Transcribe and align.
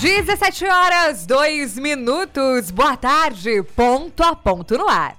17 0.00 0.64
horas, 0.64 1.26
2 1.26 1.76
minutos. 1.78 2.70
Boa 2.70 2.96
tarde, 2.96 3.62
ponto 3.76 4.22
a 4.22 4.34
ponto 4.34 4.78
no 4.78 4.88
ar. 4.88 5.14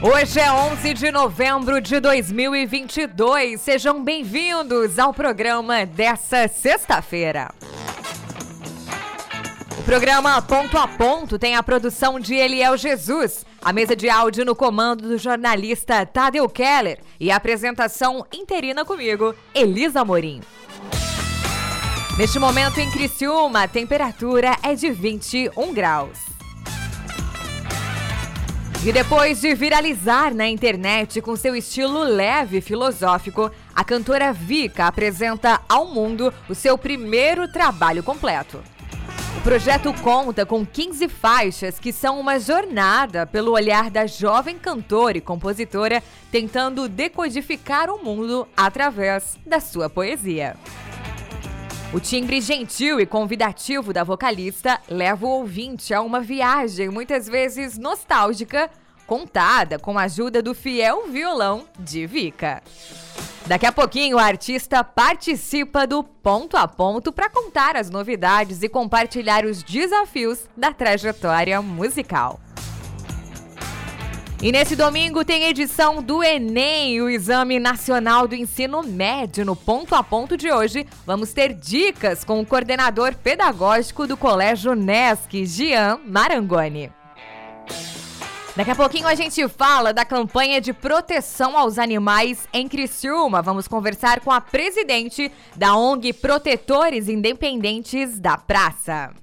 Hoje 0.00 0.40
é 0.40 0.50
11 0.50 0.94
de 0.94 1.10
novembro 1.12 1.82
de 1.82 2.00
2022. 2.00 3.60
Sejam 3.60 4.02
bem-vindos 4.02 4.98
ao 4.98 5.12
programa 5.12 5.84
dessa 5.84 6.48
sexta-feira. 6.48 7.50
O 9.78 9.82
programa 9.82 10.40
Ponto 10.40 10.78
a 10.78 10.88
Ponto 10.88 11.38
tem 11.38 11.56
a 11.56 11.62
produção 11.62 12.18
de 12.18 12.36
Eliel 12.36 12.78
Jesus, 12.78 13.44
a 13.60 13.70
mesa 13.70 13.94
de 13.94 14.08
áudio 14.08 14.46
no 14.46 14.56
comando 14.56 15.08
do 15.08 15.18
jornalista 15.18 16.06
Tadeu 16.06 16.48
Keller 16.48 17.00
e 17.20 17.30
a 17.30 17.36
apresentação 17.36 18.26
interina 18.32 18.82
comigo, 18.82 19.34
Elisa 19.54 20.02
Morim. 20.06 20.40
Neste 22.22 22.38
momento 22.38 22.78
em 22.78 22.88
Criciúma, 22.88 23.64
a 23.64 23.68
temperatura 23.68 24.56
é 24.62 24.76
de 24.76 24.92
21 24.92 25.74
graus. 25.74 26.20
E 28.86 28.92
depois 28.92 29.40
de 29.40 29.52
viralizar 29.56 30.32
na 30.32 30.46
internet 30.46 31.20
com 31.20 31.34
seu 31.34 31.56
estilo 31.56 32.04
leve 32.04 32.58
e 32.58 32.60
filosófico, 32.60 33.50
a 33.74 33.82
cantora 33.82 34.32
Vika 34.32 34.86
apresenta 34.86 35.60
ao 35.68 35.86
mundo 35.86 36.32
o 36.48 36.54
seu 36.54 36.78
primeiro 36.78 37.50
trabalho 37.50 38.04
completo. 38.04 38.62
O 39.36 39.40
projeto 39.40 39.92
conta 39.94 40.46
com 40.46 40.64
15 40.64 41.08
faixas 41.08 41.80
que 41.80 41.92
são 41.92 42.20
uma 42.20 42.38
jornada 42.38 43.26
pelo 43.26 43.50
olhar 43.50 43.90
da 43.90 44.06
jovem 44.06 44.56
cantora 44.56 45.18
e 45.18 45.20
compositora 45.20 46.00
tentando 46.30 46.88
decodificar 46.88 47.90
o 47.90 47.98
mundo 47.98 48.46
através 48.56 49.36
da 49.44 49.58
sua 49.58 49.90
poesia. 49.90 50.54
O 51.92 52.00
timbre 52.00 52.40
gentil 52.40 52.98
e 52.98 53.04
convidativo 53.04 53.92
da 53.92 54.02
vocalista 54.02 54.80
leva 54.88 55.26
o 55.26 55.28
ouvinte 55.28 55.92
a 55.92 56.00
uma 56.00 56.20
viagem 56.20 56.88
muitas 56.88 57.26
vezes 57.26 57.76
nostálgica, 57.76 58.70
contada 59.06 59.78
com 59.78 59.98
a 59.98 60.04
ajuda 60.04 60.40
do 60.40 60.54
fiel 60.54 61.06
violão 61.08 61.66
de 61.78 62.06
Vika. 62.06 62.62
Daqui 63.46 63.66
a 63.66 63.72
pouquinho, 63.72 64.16
a 64.16 64.24
artista 64.24 64.82
participa 64.82 65.86
do 65.86 66.02
ponto 66.02 66.56
a 66.56 66.66
ponto 66.66 67.12
para 67.12 67.28
contar 67.28 67.76
as 67.76 67.90
novidades 67.90 68.62
e 68.62 68.70
compartilhar 68.70 69.44
os 69.44 69.62
desafios 69.62 70.48
da 70.56 70.72
trajetória 70.72 71.60
musical. 71.60 72.40
E 74.42 74.50
nesse 74.50 74.74
domingo 74.74 75.24
tem 75.24 75.44
edição 75.44 76.02
do 76.02 76.20
Enem, 76.20 77.00
o 77.00 77.08
Exame 77.08 77.60
Nacional 77.60 78.26
do 78.26 78.34
Ensino 78.34 78.82
Médio. 78.82 79.44
No 79.44 79.54
ponto 79.54 79.94
a 79.94 80.02
ponto 80.02 80.36
de 80.36 80.50
hoje, 80.50 80.84
vamos 81.06 81.32
ter 81.32 81.54
dicas 81.54 82.24
com 82.24 82.40
o 82.40 82.44
coordenador 82.44 83.14
pedagógico 83.14 84.04
do 84.04 84.16
Colégio 84.16 84.74
NESC, 84.74 85.46
Gian 85.46 86.00
Marangoni. 86.04 86.90
Daqui 88.56 88.72
a 88.72 88.74
pouquinho 88.74 89.06
a 89.06 89.14
gente 89.14 89.46
fala 89.46 89.94
da 89.94 90.04
campanha 90.04 90.60
de 90.60 90.72
proteção 90.72 91.56
aos 91.56 91.78
animais 91.78 92.48
em 92.52 92.66
Criciúma. 92.66 93.42
Vamos 93.42 93.68
conversar 93.68 94.18
com 94.18 94.32
a 94.32 94.40
presidente 94.40 95.30
da 95.54 95.76
ONG 95.76 96.12
Protetores 96.12 97.08
Independentes 97.08 98.18
da 98.18 98.36
Praça. 98.36 99.21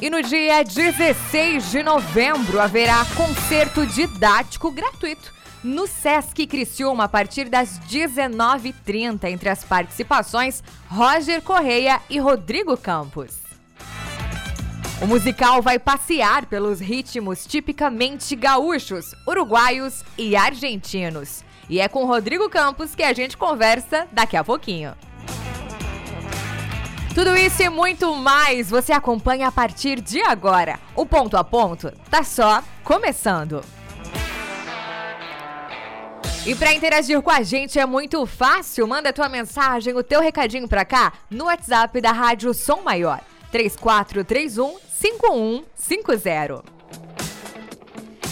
E 0.00 0.08
no 0.08 0.22
dia 0.22 0.62
16 0.62 1.72
de 1.72 1.82
novembro 1.82 2.60
haverá 2.60 3.04
concerto 3.16 3.84
didático 3.84 4.70
gratuito 4.70 5.34
no 5.64 5.88
Sesc 5.88 6.46
Criciúma 6.46 7.04
a 7.04 7.08
partir 7.08 7.48
das 7.48 7.80
19h30 7.80 9.24
entre 9.24 9.48
as 9.48 9.64
participações 9.64 10.62
Roger 10.88 11.42
Correia 11.42 12.00
e 12.08 12.20
Rodrigo 12.20 12.76
Campos. 12.76 13.38
O 15.02 15.06
musical 15.08 15.60
vai 15.60 15.80
passear 15.80 16.46
pelos 16.46 16.78
ritmos 16.78 17.44
tipicamente 17.44 18.36
gaúchos, 18.36 19.16
uruguaios 19.26 20.04
e 20.16 20.36
argentinos. 20.36 21.42
E 21.68 21.80
é 21.80 21.88
com 21.88 22.06
Rodrigo 22.06 22.48
Campos 22.48 22.94
que 22.94 23.02
a 23.02 23.12
gente 23.12 23.36
conversa 23.36 24.06
daqui 24.12 24.36
a 24.36 24.44
pouquinho. 24.44 24.94
Tudo 27.14 27.36
isso 27.36 27.62
e 27.62 27.68
muito 27.68 28.14
mais 28.14 28.70
você 28.70 28.92
acompanha 28.92 29.48
a 29.48 29.52
partir 29.52 30.00
de 30.00 30.20
agora. 30.22 30.78
O 30.94 31.04
ponto 31.04 31.36
a 31.36 31.42
ponto 31.42 31.90
tá 32.10 32.22
só 32.22 32.62
começando. 32.84 33.62
E 36.46 36.54
para 36.54 36.72
interagir 36.72 37.20
com 37.20 37.30
a 37.30 37.42
gente 37.42 37.78
é 37.78 37.84
muito 37.84 38.24
fácil. 38.24 38.86
Manda 38.86 39.12
tua 39.12 39.28
mensagem, 39.28 39.94
o 39.94 40.02
teu 40.02 40.20
recadinho 40.20 40.68
para 40.68 40.84
cá 40.84 41.12
no 41.28 41.46
WhatsApp 41.46 42.00
da 42.00 42.12
Rádio 42.12 42.54
Som 42.54 42.82
Maior 42.82 43.20
3431 43.50 44.78
5150. 44.88 46.64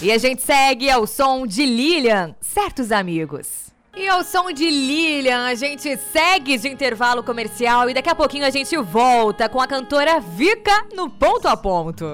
E 0.03 0.13
a 0.13 0.19
gente 0.19 0.43
segue 0.43 0.91
ao 0.91 1.07
som 1.07 1.47
de 1.47 1.65
Lilian, 1.65 2.35
certos 2.41 2.93
amigos. 2.93 3.66
E 3.97 4.07
ao 4.07 4.23
som 4.23 4.53
de 4.53 4.69
Lilian, 4.69 5.47
a 5.47 5.55
gente 5.55 5.97
segue 5.97 6.59
de 6.59 6.69
intervalo 6.69 7.25
comercial 7.25 7.89
e 7.89 7.95
daqui 7.95 8.11
a 8.11 8.15
pouquinho 8.15 8.45
a 8.45 8.51
gente 8.51 8.77
volta 8.77 9.49
com 9.49 9.59
a 9.59 9.67
cantora 9.67 10.21
Vika 10.21 10.87
no 10.95 11.09
ponto 11.09 11.49
a 11.49 11.57
ponto. 11.57 12.05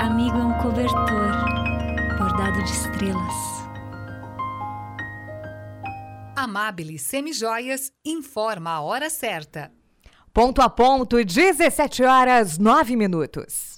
Amigo 0.00 0.36
é 0.36 0.44
um 0.44 0.58
cobertor 0.58 2.18
bordado 2.18 2.64
de 2.64 2.72
estrelas. 2.72 3.34
Amabile 6.34 6.98
Semijoias 6.98 7.92
informa 8.04 8.70
a 8.72 8.80
hora 8.80 9.08
certa. 9.08 9.70
Ponto 10.34 10.60
a 10.60 10.68
ponto, 10.68 11.24
17 11.24 12.02
horas 12.02 12.58
9 12.58 12.96
minutos. 12.96 13.77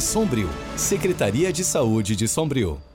Sombrio. 0.00 0.48
Secretaria 0.76 1.52
de 1.52 1.64
Saúde 1.64 2.16
de 2.16 2.26
Sombrio. 2.26 2.87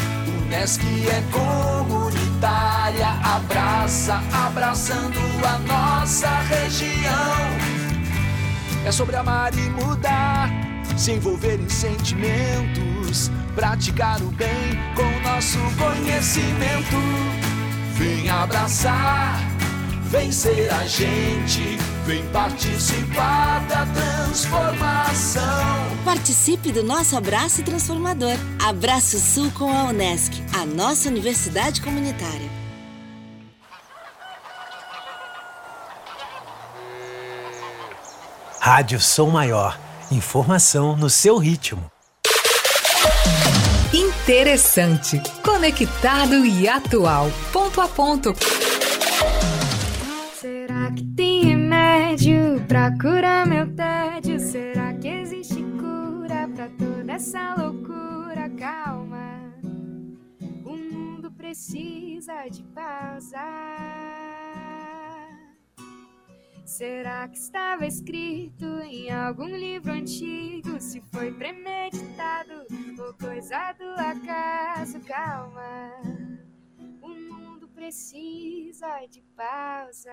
Unesc 0.51 0.81
é 1.07 1.23
comunitária, 1.31 3.07
abraça, 3.23 4.21
abraçando 4.33 5.17
a 5.47 5.57
nossa 5.59 6.27
região. 6.41 7.37
É 8.85 8.91
sobre 8.91 9.15
amar 9.15 9.53
e 9.57 9.69
mudar, 9.69 10.49
se 10.97 11.13
envolver 11.13 11.57
em 11.57 11.69
sentimentos, 11.69 13.31
praticar 13.55 14.21
o 14.21 14.29
bem 14.31 14.77
com 14.93 15.09
nosso 15.21 15.57
conhecimento. 15.77 16.97
Vem 17.93 18.29
abraçar, 18.29 19.39
vem 20.09 20.33
ser 20.33 20.69
a 20.73 20.85
gente, 20.85 21.77
vem 22.11 22.27
participar 22.27 23.65
da 23.67 23.85
transformação. 23.85 25.43
Participe 26.03 26.69
do 26.73 26.83
nosso 26.83 27.15
abraço 27.15 27.63
transformador. 27.63 28.35
Abraço 28.61 29.17
Sul 29.17 29.49
com 29.51 29.71
a 29.71 29.85
Unesc, 29.85 30.33
a 30.53 30.65
nossa 30.65 31.07
universidade 31.07 31.81
comunitária. 31.81 32.49
Rádio 38.59 38.99
Som 38.99 39.29
Maior. 39.29 39.79
Informação 40.11 40.97
no 40.97 41.09
seu 41.09 41.37
ritmo. 41.37 41.89
Interessante, 43.93 45.21
conectado 45.41 46.45
e 46.45 46.67
atual. 46.67 47.31
Ponto 47.53 47.79
a 47.79 47.87
ponto. 47.87 48.35
Pra 52.67 52.91
curar 52.99 53.47
meu 53.47 53.73
tédio? 53.73 54.37
Será 54.37 54.93
que 54.93 55.07
existe 55.07 55.63
cura 55.79 56.45
pra 56.53 56.67
toda 56.67 57.13
essa 57.13 57.55
loucura? 57.55 58.49
Calma, 58.59 59.53
o 60.65 60.75
mundo 60.75 61.31
precisa 61.31 62.49
de 62.49 62.63
pausa. 62.63 63.39
Será 66.65 67.29
que 67.29 67.37
estava 67.37 67.85
escrito 67.85 68.65
em 68.83 69.09
algum 69.09 69.55
livro 69.55 69.93
antigo? 69.93 70.81
Se 70.81 70.99
foi 71.13 71.31
premeditado 71.31 72.65
ou 72.99 73.13
coisa 73.13 73.71
do 73.71 73.89
acaso? 73.97 74.99
Calma, 75.07 75.93
o 77.01 77.07
mundo 77.07 77.69
precisa 77.69 79.05
de 79.09 79.21
pausa. 79.33 80.11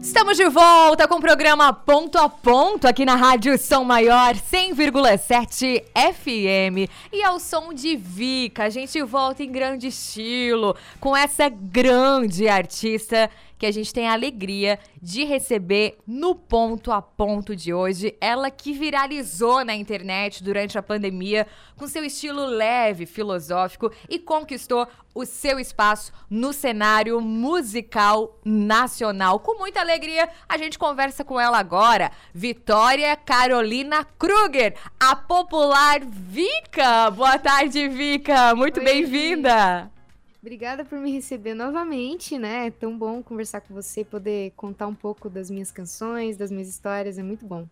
Estamos 0.00 0.36
de 0.36 0.48
volta 0.48 1.06
com 1.06 1.16
o 1.16 1.20
programa 1.20 1.72
Ponto 1.72 2.16
a 2.18 2.28
Ponto 2.28 2.88
aqui 2.88 3.04
na 3.04 3.16
Rádio 3.16 3.56
São 3.58 3.84
Maior 3.84 4.34
100,7 4.34 5.84
FM. 5.94 6.90
E 7.12 7.22
ao 7.22 7.38
som 7.38 7.72
de 7.72 7.96
Vika, 7.96 8.64
a 8.64 8.70
gente 8.70 9.02
volta 9.02 9.42
em 9.42 9.52
grande 9.52 9.88
estilo 9.88 10.74
com 10.98 11.16
essa 11.16 11.48
grande 11.48 12.48
artista 12.48 13.30
que 13.60 13.66
a 13.66 13.70
gente 13.70 13.92
tem 13.92 14.08
a 14.08 14.14
alegria 14.14 14.78
de 15.02 15.22
receber 15.22 15.98
no 16.06 16.34
Ponto 16.34 16.90
a 16.90 17.02
Ponto 17.02 17.54
de 17.54 17.74
hoje. 17.74 18.16
Ela 18.18 18.50
que 18.50 18.72
viralizou 18.72 19.62
na 19.62 19.74
internet 19.74 20.42
durante 20.42 20.78
a 20.78 20.82
pandemia 20.82 21.46
com 21.76 21.86
seu 21.86 22.02
estilo 22.02 22.46
leve, 22.46 23.04
filosófico 23.04 23.92
e 24.08 24.18
conquistou 24.18 24.88
o 25.14 25.26
seu 25.26 25.60
espaço 25.60 26.10
no 26.30 26.54
cenário 26.54 27.20
musical 27.20 28.40
nacional. 28.42 29.38
Com 29.38 29.58
muita 29.58 29.80
alegria, 29.80 30.30
a 30.48 30.56
gente 30.56 30.78
conversa 30.78 31.22
com 31.22 31.38
ela 31.38 31.58
agora, 31.58 32.10
Vitória 32.32 33.14
Carolina 33.14 34.06
Kruger, 34.18 34.74
a 34.98 35.14
popular 35.14 36.00
Vika. 36.02 37.10
Boa 37.10 37.38
tarde, 37.38 37.88
Vika. 37.88 38.54
Muito 38.54 38.80
bem-vinda. 38.82 39.99
Obrigada 40.42 40.86
por 40.86 40.98
me 40.98 41.12
receber 41.12 41.52
novamente, 41.52 42.38
né? 42.38 42.68
É 42.68 42.70
tão 42.70 42.96
bom 42.96 43.22
conversar 43.22 43.60
com 43.60 43.74
você, 43.74 44.02
poder 44.02 44.52
contar 44.56 44.86
um 44.86 44.94
pouco 44.94 45.28
das 45.28 45.50
minhas 45.50 45.70
canções, 45.70 46.36
das 46.36 46.50
minhas 46.50 46.68
histórias, 46.68 47.18
é 47.18 47.22
muito 47.22 47.44
bom. 47.44 47.66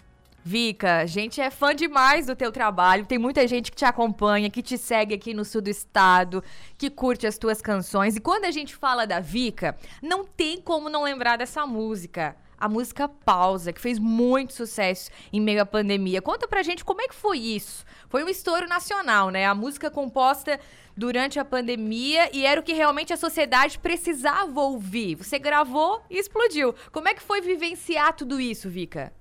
Vika, 0.44 0.98
a 0.98 1.06
gente 1.06 1.40
é 1.40 1.50
fã 1.50 1.74
demais 1.74 2.26
do 2.26 2.36
teu 2.36 2.52
trabalho. 2.52 3.06
Tem 3.06 3.18
muita 3.18 3.46
gente 3.46 3.70
que 3.70 3.76
te 3.76 3.84
acompanha, 3.84 4.50
que 4.50 4.62
te 4.62 4.78
segue 4.78 5.14
aqui 5.14 5.34
no 5.34 5.44
sul 5.44 5.60
do 5.60 5.68
estado, 5.68 6.44
que 6.76 6.90
curte 6.90 7.26
as 7.26 7.38
tuas 7.38 7.60
canções. 7.60 8.16
E 8.16 8.20
quando 8.20 8.44
a 8.44 8.50
gente 8.50 8.76
fala 8.76 9.06
da 9.06 9.18
Vika, 9.18 9.76
não 10.02 10.24
tem 10.24 10.60
como 10.60 10.88
não 10.88 11.04
lembrar 11.04 11.36
dessa 11.36 11.66
música. 11.66 12.36
A 12.60 12.68
música 12.68 13.08
Pausa, 13.08 13.72
que 13.72 13.80
fez 13.80 13.98
muito 13.98 14.52
sucesso 14.52 15.10
em 15.32 15.40
meio 15.40 15.62
à 15.62 15.66
pandemia. 15.66 16.20
Conta 16.20 16.48
pra 16.48 16.62
gente 16.62 16.84
como 16.84 17.00
é 17.00 17.08
que 17.08 17.14
foi 17.14 17.38
isso. 17.38 17.84
Foi 18.08 18.24
um 18.24 18.28
estouro 18.28 18.66
nacional, 18.66 19.30
né? 19.30 19.46
A 19.46 19.54
música 19.54 19.90
composta 19.90 20.58
durante 20.96 21.38
a 21.38 21.44
pandemia 21.44 22.28
e 22.32 22.44
era 22.44 22.60
o 22.60 22.62
que 22.62 22.72
realmente 22.72 23.12
a 23.12 23.16
sociedade 23.16 23.78
precisava 23.78 24.60
ouvir. 24.60 25.14
Você 25.14 25.38
gravou 25.38 26.02
e 26.10 26.18
explodiu. 26.18 26.74
Como 26.90 27.08
é 27.08 27.14
que 27.14 27.22
foi 27.22 27.40
vivenciar 27.40 28.14
tudo 28.14 28.40
isso, 28.40 28.68
Vika? 28.68 29.12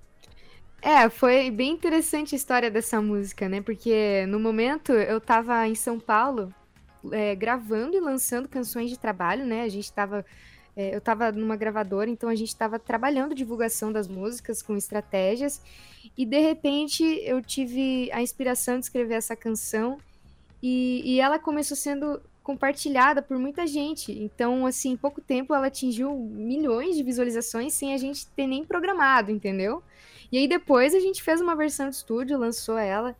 É, 0.82 1.10
foi 1.10 1.52
bem 1.52 1.72
interessante 1.72 2.34
a 2.34 2.38
história 2.38 2.72
dessa 2.72 3.02
música, 3.02 3.50
né? 3.50 3.62
Porque 3.62 4.26
no 4.28 4.40
momento 4.40 4.94
eu 4.94 5.20
tava 5.20 5.68
em 5.68 5.76
São 5.76 6.00
Paulo 6.00 6.54
é, 7.12 7.36
gravando 7.36 7.96
e 7.96 8.00
lançando 8.00 8.48
canções 8.48 8.90
de 8.90 8.98
trabalho, 8.98 9.46
né? 9.46 9.64
A 9.64 9.70
gente 9.70 9.92
tava 9.92 10.26
é, 10.78 10.94
eu 10.94 11.00
estava 11.00 11.32
numa 11.32 11.56
gravadora, 11.56 12.08
então 12.08 12.30
a 12.30 12.36
gente 12.36 12.50
estava 12.50 12.78
trabalhando 12.78 13.34
divulgação 13.34 13.92
das 13.92 14.08
músicas 14.08 14.62
com 14.62 14.78
estratégias. 14.78 15.60
E 16.16 16.24
de 16.24 16.40
repente 16.40 17.04
eu 17.24 17.42
tive 17.42 18.12
a 18.14 18.22
inspiração 18.22 18.78
de 18.78 18.86
escrever 18.86 19.16
essa 19.16 19.36
canção. 19.36 19.98
E, 20.62 21.02
e 21.04 21.20
ela 21.20 21.40
começou 21.40 21.76
sendo 21.76 22.22
compartilhada 22.44 23.24
por 23.24 23.40
muita 23.40 23.66
gente. 23.66 24.12
Então, 24.12 24.68
assim, 24.68 24.92
em 24.92 24.98
pouco 24.98 25.20
tempo 25.20 25.52
ela 25.52 25.66
atingiu 25.66 26.16
milhões 26.16 26.96
de 26.96 27.02
visualizações 27.02 27.74
sem 27.74 27.96
a 27.96 27.98
gente 27.98 28.28
ter 28.28 28.46
nem 28.46 28.64
programado, 28.64 29.32
entendeu? 29.32 29.82
E 30.32 30.38
aí 30.38 30.48
depois 30.48 30.94
a 30.94 31.00
gente 31.00 31.24
fez 31.24 31.42
uma 31.42 31.56
versão 31.56 31.90
de 31.90 31.96
estúdio, 31.96 32.38
lançou 32.38 32.78
ela. 32.78 33.16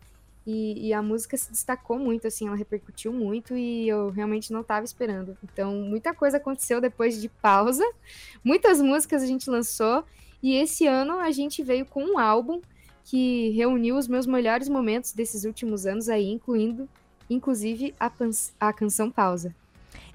E, 0.50 0.88
e, 0.88 0.92
a 0.94 1.02
música 1.02 1.36
se 1.36 1.50
destacou 1.50 1.98
muito, 1.98 2.26
assim, 2.26 2.46
ela 2.46 2.56
repercutiu 2.56 3.12
muito 3.12 3.54
e 3.54 3.86
eu 3.86 4.08
realmente 4.08 4.50
não 4.50 4.62
estava 4.62 4.82
esperando. 4.82 5.36
Então, 5.44 5.74
muita 5.74 6.14
coisa 6.14 6.38
aconteceu 6.38 6.80
depois 6.80 7.20
de 7.20 7.28
pausa. 7.28 7.84
Muitas 8.42 8.80
músicas 8.80 9.22
a 9.22 9.26
gente 9.26 9.50
lançou 9.50 10.02
e 10.42 10.54
esse 10.54 10.86
ano 10.86 11.18
a 11.18 11.30
gente 11.30 11.62
veio 11.62 11.84
com 11.84 12.02
um 12.02 12.18
álbum 12.18 12.62
que 13.04 13.50
reuniu 13.50 13.98
os 13.98 14.08
meus 14.08 14.26
melhores 14.26 14.70
momentos 14.70 15.12
desses 15.12 15.44
últimos 15.44 15.84
anos 15.84 16.08
aí, 16.08 16.30
incluindo, 16.30 16.88
inclusive, 17.28 17.94
a, 18.00 18.10
a 18.58 18.72
canção 18.72 19.10
Pausa. 19.10 19.54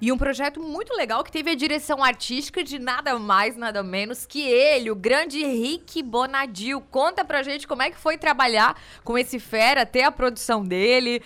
E 0.00 0.10
um 0.12 0.18
projeto 0.18 0.60
muito 0.60 0.94
legal 0.94 1.22
que 1.24 1.32
teve 1.32 1.50
a 1.50 1.54
direção 1.54 2.02
artística 2.02 2.62
de 2.62 2.78
nada 2.78 3.18
mais, 3.18 3.56
nada 3.56 3.82
menos 3.82 4.26
que 4.26 4.42
ele, 4.42 4.90
o 4.90 4.96
grande 4.96 5.44
Rick 5.44 6.02
Bonadil. 6.02 6.80
Conta 6.80 7.24
pra 7.24 7.42
gente 7.42 7.66
como 7.66 7.82
é 7.82 7.90
que 7.90 7.96
foi 7.96 8.18
trabalhar 8.18 8.80
com 9.02 9.16
esse 9.16 9.38
fera, 9.38 9.86
ter 9.86 10.02
a 10.02 10.12
produção 10.12 10.64
dele. 10.64 11.22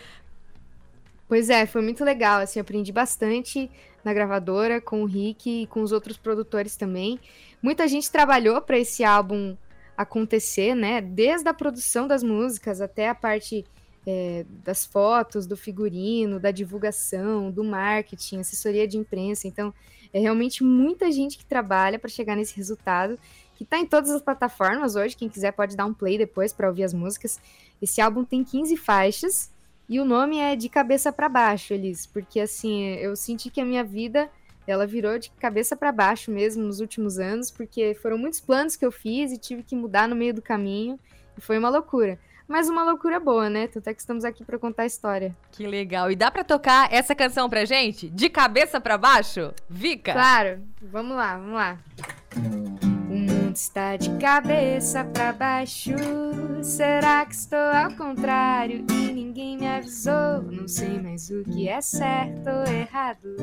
Pois 1.26 1.50
é, 1.50 1.66
foi 1.66 1.82
muito 1.82 2.04
legal, 2.04 2.40
assim, 2.40 2.58
aprendi 2.58 2.90
bastante 2.90 3.70
na 4.04 4.14
gravadora 4.14 4.80
com 4.80 5.02
o 5.02 5.06
Rick 5.06 5.62
e 5.62 5.66
com 5.66 5.82
os 5.82 5.92
outros 5.92 6.16
produtores 6.16 6.76
também. 6.76 7.20
Muita 7.62 7.86
gente 7.86 8.10
trabalhou 8.10 8.60
para 8.62 8.78
esse 8.78 9.04
álbum 9.04 9.56
acontecer, 9.96 10.74
né? 10.74 11.00
Desde 11.00 11.48
a 11.48 11.52
produção 11.52 12.06
das 12.06 12.22
músicas 12.22 12.80
até 12.80 13.08
a 13.08 13.14
parte 13.14 13.64
é, 14.10 14.46
das 14.64 14.86
fotos, 14.86 15.46
do 15.46 15.54
figurino, 15.54 16.40
da 16.40 16.50
divulgação, 16.50 17.50
do 17.50 17.62
marketing, 17.62 18.40
assessoria 18.40 18.88
de 18.88 18.96
imprensa. 18.96 19.46
Então, 19.46 19.74
é 20.14 20.18
realmente 20.18 20.64
muita 20.64 21.12
gente 21.12 21.36
que 21.36 21.44
trabalha 21.44 21.98
para 21.98 22.08
chegar 22.08 22.34
nesse 22.34 22.56
resultado, 22.56 23.18
que 23.54 23.64
está 23.64 23.78
em 23.78 23.84
todas 23.84 24.10
as 24.10 24.22
plataformas 24.22 24.96
hoje. 24.96 25.14
Quem 25.14 25.28
quiser 25.28 25.52
pode 25.52 25.76
dar 25.76 25.84
um 25.84 25.92
play 25.92 26.16
depois 26.16 26.54
para 26.54 26.68
ouvir 26.68 26.84
as 26.84 26.94
músicas. 26.94 27.38
Esse 27.82 28.00
álbum 28.00 28.24
tem 28.24 28.42
15 28.42 28.78
faixas 28.78 29.50
e 29.86 30.00
o 30.00 30.06
nome 30.06 30.38
é 30.38 30.56
De 30.56 30.70
Cabeça 30.70 31.12
para 31.12 31.28
Baixo, 31.28 31.74
Elis, 31.74 32.06
porque 32.06 32.40
assim, 32.40 32.84
eu 32.94 33.14
senti 33.14 33.50
que 33.50 33.60
a 33.60 33.64
minha 33.64 33.84
vida 33.84 34.30
ela 34.66 34.86
virou 34.86 35.18
de 35.18 35.30
cabeça 35.32 35.76
para 35.76 35.92
baixo 35.92 36.30
mesmo 36.30 36.62
nos 36.62 36.80
últimos 36.80 37.18
anos, 37.18 37.50
porque 37.50 37.94
foram 38.00 38.16
muitos 38.16 38.40
planos 38.40 38.74
que 38.74 38.86
eu 38.86 38.92
fiz 38.92 39.32
e 39.32 39.38
tive 39.38 39.62
que 39.62 39.76
mudar 39.76 40.08
no 40.08 40.16
meio 40.16 40.32
do 40.32 40.42
caminho, 40.42 40.98
e 41.36 41.40
foi 41.40 41.58
uma 41.58 41.68
loucura 41.68 42.18
mas 42.48 42.68
uma 42.68 42.82
loucura 42.82 43.20
boa, 43.20 43.50
né? 43.50 43.66
Tanto 43.68 43.88
é 43.88 43.94
que 43.94 44.00
estamos 44.00 44.24
aqui 44.24 44.42
para 44.42 44.58
contar 44.58 44.84
a 44.84 44.86
história. 44.86 45.36
Que 45.52 45.66
legal. 45.66 46.10
E 46.10 46.16
dá 46.16 46.30
para 46.30 46.42
tocar 46.42 46.92
essa 46.92 47.14
canção 47.14 47.48
pra 47.48 47.66
gente? 47.66 48.08
De 48.08 48.30
cabeça 48.30 48.80
para 48.80 48.96
baixo? 48.96 49.52
Vica? 49.68 50.14
Claro. 50.14 50.60
Vamos 50.80 51.16
lá, 51.16 51.36
vamos 51.36 51.54
lá. 51.54 51.78
O 53.10 53.14
mundo 53.14 53.54
está 53.54 53.96
de 53.96 54.10
cabeça 54.18 55.04
para 55.04 55.32
baixo. 55.32 55.90
Será 56.62 57.24
que 57.24 57.34
estou 57.34 57.58
ao 57.58 57.94
contrário 57.94 58.84
e 58.90 59.12
ninguém 59.12 59.56
me 59.56 59.66
avisou? 59.66 60.42
Não 60.42 60.66
sei 60.66 61.00
mais 61.00 61.30
o 61.30 61.44
que 61.44 61.68
é 61.68 61.80
certo 61.80 62.48
ou 62.48 62.72
errado. 62.72 63.36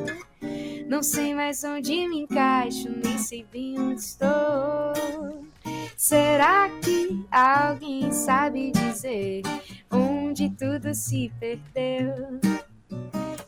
Não 0.86 1.02
sei 1.02 1.34
mais 1.34 1.64
onde 1.64 2.06
me 2.08 2.20
encaixo, 2.20 2.88
nem 2.90 3.18
sei 3.18 3.44
bem 3.50 3.78
onde 3.78 4.00
estou. 4.00 5.46
Será 5.96 6.68
que 6.82 7.24
alguém 7.30 8.12
sabe 8.12 8.70
dizer 8.72 9.42
onde 9.90 10.50
tudo 10.50 10.94
se 10.94 11.32
perdeu? 11.40 12.38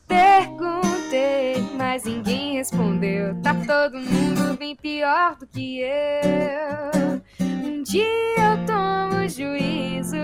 Perguntei, 0.09 1.61
mas 1.77 2.05
ninguém 2.05 2.55
respondeu. 2.55 3.41
Tá 3.43 3.55
todo 3.55 3.99
mundo 3.99 4.57
bem 4.59 4.75
pior 4.75 5.37
do 5.37 5.47
que 5.47 5.81
eu. 5.81 7.23
Um 7.41 7.83
dia 7.83 8.05
eu 8.39 8.67
tomo 8.67 9.29
juízo, 9.29 10.17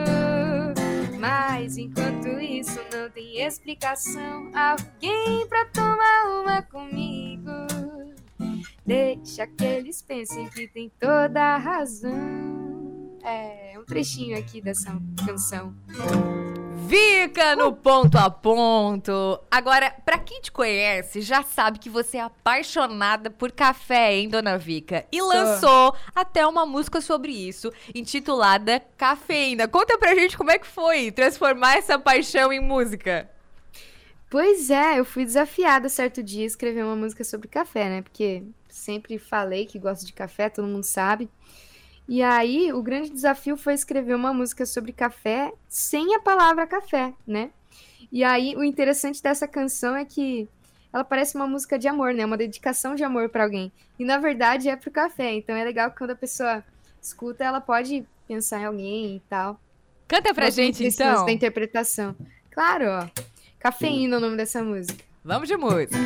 mas 1.20 1.76
enquanto 1.76 2.28
isso 2.40 2.80
não 2.90 3.10
tem 3.10 3.42
explicação. 3.42 4.50
Alguém 4.54 5.46
pra 5.46 5.66
tomar 5.66 6.40
uma 6.40 6.62
comigo. 6.62 7.50
Deixa 8.86 9.46
que 9.46 9.64
eles 9.64 10.00
pensem 10.02 10.48
que 10.48 10.66
tem 10.66 10.90
toda 10.98 11.40
a 11.40 11.58
razão. 11.58 13.18
É 13.22 13.78
um 13.78 13.84
trechinho 13.84 14.38
aqui 14.38 14.60
dessa 14.60 14.98
canção. 15.26 15.74
Fica 16.88 17.56
no 17.56 17.72
ponto 17.72 18.16
a 18.18 18.28
ponto. 18.30 19.40
Agora, 19.50 19.90
para 20.04 20.18
quem 20.18 20.40
te 20.40 20.52
conhece, 20.52 21.20
já 21.22 21.42
sabe 21.42 21.78
que 21.78 21.88
você 21.88 22.18
é 22.18 22.20
apaixonada 22.20 23.30
por 23.30 23.50
café, 23.50 24.14
hein, 24.14 24.28
dona 24.28 24.58
Vica? 24.58 25.06
E 25.10 25.20
lançou 25.20 25.94
até 26.14 26.46
uma 26.46 26.66
música 26.66 27.00
sobre 27.00 27.32
isso, 27.32 27.72
intitulada 27.94 28.80
Cafeína. 28.96 29.66
Conta 29.66 29.96
pra 29.98 30.14
gente 30.14 30.36
como 30.36 30.50
é 30.50 30.58
que 30.58 30.66
foi 30.66 31.10
transformar 31.10 31.76
essa 31.76 31.98
paixão 31.98 32.52
em 32.52 32.60
música. 32.60 33.30
Pois 34.28 34.68
é, 34.68 34.98
eu 34.98 35.04
fui 35.04 35.24
desafiada 35.24 35.88
certo 35.88 36.22
dia 36.22 36.42
a 36.42 36.46
escrever 36.46 36.84
uma 36.84 36.96
música 36.96 37.24
sobre 37.24 37.48
café, 37.48 37.88
né? 37.88 38.02
Porque 38.02 38.42
sempre 38.68 39.18
falei 39.18 39.64
que 39.64 39.78
gosto 39.78 40.04
de 40.04 40.12
café, 40.12 40.48
todo 40.50 40.66
mundo 40.66 40.84
sabe. 40.84 41.30
E 42.08 42.22
aí, 42.22 42.72
o 42.72 42.82
grande 42.82 43.10
desafio 43.10 43.56
foi 43.56 43.74
escrever 43.74 44.14
uma 44.14 44.32
música 44.32 44.66
sobre 44.66 44.92
café 44.92 45.52
sem 45.68 46.14
a 46.14 46.20
palavra 46.20 46.66
café, 46.66 47.14
né? 47.26 47.50
E 48.12 48.22
aí, 48.22 48.54
o 48.56 48.62
interessante 48.62 49.22
dessa 49.22 49.48
canção 49.48 49.96
é 49.96 50.04
que 50.04 50.48
ela 50.94 51.02
parece 51.02 51.34
uma 51.34 51.46
música 51.46 51.76
de 51.76 51.88
amor, 51.88 52.14
né? 52.14 52.24
Uma 52.24 52.36
dedicação 52.36 52.94
de 52.94 53.02
amor 53.02 53.28
para 53.28 53.42
alguém. 53.42 53.72
E 53.98 54.04
na 54.04 54.16
verdade 54.16 54.68
é 54.68 54.76
pro 54.76 54.92
café. 54.92 55.34
Então 55.34 55.56
é 55.56 55.64
legal 55.64 55.90
que 55.90 55.98
quando 55.98 56.10
a 56.10 56.16
pessoa 56.16 56.62
escuta, 57.02 57.42
ela 57.42 57.60
pode 57.60 58.06
pensar 58.28 58.60
em 58.60 58.64
alguém 58.66 59.16
e 59.16 59.20
tal. 59.28 59.58
Canta 60.06 60.32
pra 60.32 60.44
Mas 60.44 60.54
gente 60.54 60.86
então. 60.86 61.26
da 61.26 61.32
interpretação. 61.32 62.14
Claro, 62.48 62.84
ó. 62.86 63.08
Cafeína 63.58 64.14
é 64.14 64.18
o 64.18 64.20
nome 64.20 64.36
dessa 64.36 64.62
música. 64.62 65.04
Vamos 65.24 65.48
de 65.48 65.56
música. 65.56 65.96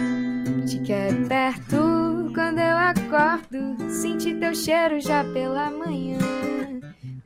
Te 0.65 0.79
quero 0.81 1.27
perto 1.27 2.31
quando 2.33 2.61
eu 2.61 2.77
acordo, 2.77 3.91
senti 3.91 4.33
teu 4.37 4.55
cheiro 4.55 5.01
já 5.01 5.25
pela 5.25 5.73
manhã. 5.73 6.19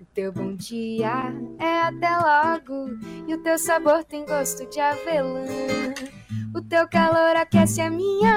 O 0.00 0.04
teu 0.14 0.32
bom 0.32 0.54
dia 0.54 1.34
é 1.58 1.80
até 1.82 2.16
logo, 2.16 2.88
e 3.28 3.34
o 3.34 3.42
teu 3.42 3.58
sabor 3.58 4.04
tem 4.04 4.24
gosto 4.24 4.66
de 4.70 4.80
avelã. 4.80 5.44
O 6.54 6.62
teu 6.62 6.88
calor 6.88 7.36
aquece 7.36 7.82
a 7.82 7.90
minha 7.90 8.34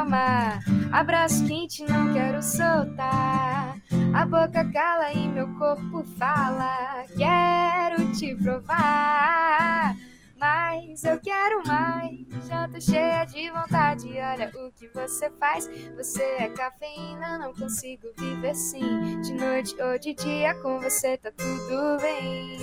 alma. 0.00 0.58
Abraço 0.90 1.46
quente, 1.46 1.84
não 1.84 2.12
quero 2.12 2.42
soltar. 2.42 3.76
A 4.12 4.26
boca 4.26 4.68
cala 4.72 5.12
e 5.12 5.28
meu 5.28 5.46
corpo 5.54 6.02
fala. 6.18 7.04
Quero 7.16 8.10
te 8.12 8.34
provar. 8.34 9.94
Mas 10.38 11.02
eu 11.02 11.18
quero 11.20 11.66
mais, 11.66 12.20
já 12.46 12.68
tô 12.68 12.80
cheia 12.80 13.24
de 13.24 13.50
vontade. 13.50 14.08
Olha 14.08 14.52
o 14.54 14.70
que 14.72 14.86
você 14.88 15.28
faz. 15.30 15.68
Você 15.96 16.22
é 16.22 16.48
cafeína, 16.50 17.38
não 17.38 17.52
consigo 17.52 18.06
viver 18.16 18.54
sem. 18.54 19.20
De 19.20 19.34
noite 19.34 19.74
ou 19.82 19.98
de 19.98 20.14
dia, 20.14 20.54
com 20.62 20.78
você 20.78 21.16
tá 21.16 21.32
tudo 21.32 22.00
bem. 22.00 22.56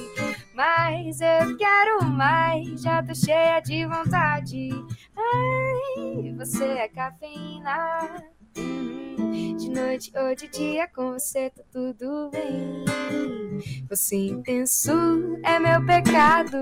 Mas 0.54 1.20
eu 1.20 1.58
quero 1.58 2.06
mais, 2.06 2.82
já 2.82 3.04
tô 3.04 3.14
cheia 3.14 3.60
de 3.60 3.86
vontade. 3.86 4.70
Ai, 5.18 6.34
você 6.38 6.66
é 6.66 6.88
cafeína. 6.88 8.24
De 8.54 9.70
noite 9.70 10.14
ou 10.16 10.34
de 10.34 10.48
dia, 10.48 10.88
com 10.88 11.12
você 11.12 11.50
tá 11.50 11.64
tudo 11.74 12.30
bem. 12.32 13.45
Você 13.90 14.16
intenso 14.16 14.92
é 15.44 15.60
meu 15.60 15.86
pecado, 15.86 16.58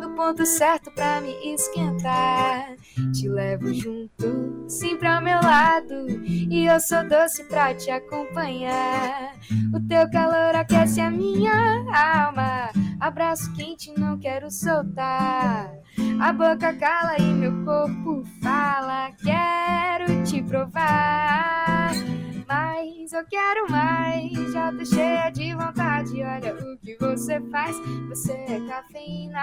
no 0.00 0.14
ponto 0.14 0.44
certo 0.44 0.90
pra 0.92 1.20
me 1.20 1.32
esquentar. 1.54 2.76
Te 3.12 3.28
levo 3.28 3.72
junto, 3.72 4.64
sempre 4.68 5.08
ao 5.08 5.22
meu 5.22 5.40
lado, 5.42 6.06
e 6.24 6.66
eu 6.66 6.80
sou 6.80 7.06
doce 7.08 7.44
pra 7.44 7.74
te 7.74 7.90
acompanhar. 7.90 9.34
O 9.74 9.80
teu 9.88 10.10
calor 10.10 10.54
aquece 10.54 11.00
a 11.00 11.10
minha 11.10 11.84
alma, 11.92 12.70
abraço 13.00 13.52
quente 13.54 13.92
não 13.98 14.18
quero 14.18 14.50
soltar. 14.50 15.72
A 16.20 16.32
boca 16.32 16.72
cala 16.74 17.16
e 17.18 17.24
meu 17.24 17.64
corpo 17.64 18.22
fala, 18.42 19.10
quero 19.22 20.22
te 20.24 20.42
provar. 20.42 21.92
Mas 22.52 23.14
eu 23.14 23.24
quero 23.24 23.70
mais, 23.70 24.30
já 24.52 24.70
tô 24.70 24.84
cheia 24.84 25.30
de 25.30 25.54
vontade. 25.54 26.22
Olha 26.22 26.54
o 26.54 26.76
que 26.76 26.98
você 27.00 27.40
faz. 27.50 27.74
Você 28.10 28.32
é 28.32 28.60
cafeína. 28.68 29.40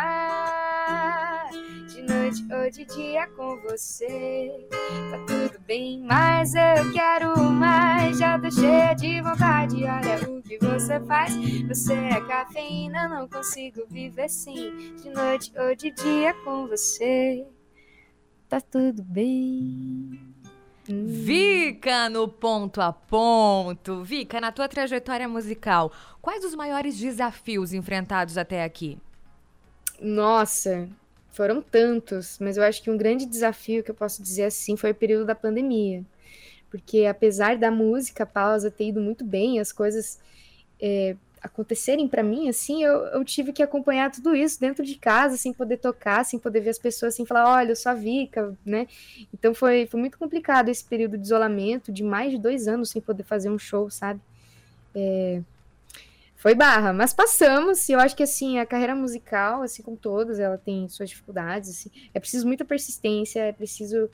De 1.88 2.04
noite 2.04 2.46
ou 2.54 2.70
de 2.70 2.86
dia 2.86 3.26
com 3.30 3.60
você. 3.62 4.68
Tá 5.10 5.18
tudo 5.26 5.60
bem, 5.66 6.04
mas 6.04 6.54
eu 6.54 6.92
quero 6.94 7.36
mais. 7.52 8.20
Já 8.20 8.38
tô 8.38 8.52
cheia 8.52 8.94
de 8.94 9.20
vontade. 9.24 9.78
Olha 9.86 10.30
o 10.30 10.44
que 10.44 10.60
você 10.60 11.00
faz. 11.00 11.34
Você 11.68 11.96
é 11.96 12.22
cafeína, 12.28 13.10
não 13.10 13.28
consigo 13.28 13.88
viver 13.90 14.30
sem. 14.30 14.96
De 14.98 15.10
noite 15.10 15.52
ou 15.58 15.76
de 15.76 15.90
dia 15.90 16.36
com 16.46 16.68
você. 16.68 17.44
Tá 18.48 18.62
tudo 18.62 19.02
bem. 19.02 20.29
Vica 20.92 22.10
no 22.10 22.28
ponto 22.28 22.82
a 22.82 22.92
ponto. 22.92 24.04
Vica, 24.04 24.42
na 24.42 24.52
tua 24.52 24.68
trajetória 24.68 25.28
musical, 25.28 25.92
quais 26.20 26.44
os 26.44 26.56
maiores 26.56 26.98
desafios 26.98 27.74
enfrentados 27.74 28.40
até 28.40 28.64
aqui? 28.64 28.98
Nossa, 30.02 30.90
foram 31.32 31.62
tantos, 31.62 32.40
mas 32.40 32.58
eu 32.58 32.64
acho 32.64 32.82
que 32.82 32.90
um 32.90 32.98
grande 32.98 33.28
desafio 33.28 33.84
que 33.84 33.92
eu 33.92 33.96
posso 33.96 34.24
dizer 34.24 34.46
assim 34.46 34.76
foi 34.76 34.90
o 34.92 34.96
período 34.96 35.26
da 35.26 35.36
pandemia. 35.36 36.04
Porque 36.72 37.06
apesar 37.06 37.56
da 37.56 37.70
música, 37.70 38.26
pausa 38.26 38.72
ter 38.72 38.88
ido 38.88 39.00
muito 39.00 39.24
bem, 39.24 39.60
as 39.60 39.72
coisas 39.72 40.20
é, 40.82 41.16
acontecerem 41.42 42.08
para 42.08 42.24
mim, 42.24 42.50
assim, 42.50 42.84
eu, 42.84 43.06
eu, 43.08 43.24
tive 43.24 43.54
que 43.54 43.64
acompanhar 43.64 44.12
tudo 44.12 44.36
isso 44.36 44.60
dentro 44.60 44.86
de 44.86 44.96
casa, 44.96 45.38
sem 45.38 45.54
poder 45.54 45.78
tocar, 45.78 46.24
sem 46.26 46.40
poder 46.40 46.62
ver 46.62 46.72
as 46.72 46.80
pessoas, 46.80 47.16
sem 47.16 47.26
falar, 47.26 47.50
olha, 47.56 47.72
eu 47.72 47.76
sou 47.76 47.92
a 47.92 47.96
Vika, 47.96 48.58
né? 48.66 48.88
Então 49.34 49.54
foi, 49.54 49.86
foi 49.88 50.00
muito 50.00 50.18
complicado 50.18 50.70
esse 50.70 50.84
período 50.84 51.18
de 51.18 51.24
isolamento, 51.24 51.92
de 51.92 52.04
mais 52.04 52.32
de 52.32 52.38
dois 52.38 52.68
anos 52.68 52.90
sem 52.90 53.02
poder 53.02 53.24
fazer 53.24 53.50
um 53.50 53.60
show, 53.60 53.90
sabe? 53.90 54.20
É, 54.94 55.42
foi 56.36 56.56
barra, 56.56 56.94
mas 56.94 57.14
passamos, 57.14 57.90
e 57.90 57.92
eu 57.92 58.00
acho 58.00 58.16
que, 58.16 58.24
assim, 58.24 58.60
a 58.60 58.66
carreira 58.66 58.96
musical, 58.96 59.62
assim 59.62 59.84
como 59.84 59.98
todas, 59.98 60.40
ela 60.40 60.58
tem 60.58 60.88
suas 60.88 61.10
dificuldades, 61.10 61.70
assim, 61.70 61.92
é 62.14 62.20
preciso 62.20 62.48
muita 62.48 62.64
persistência, 62.64 63.42
é 63.42 63.52
preciso 63.52 64.10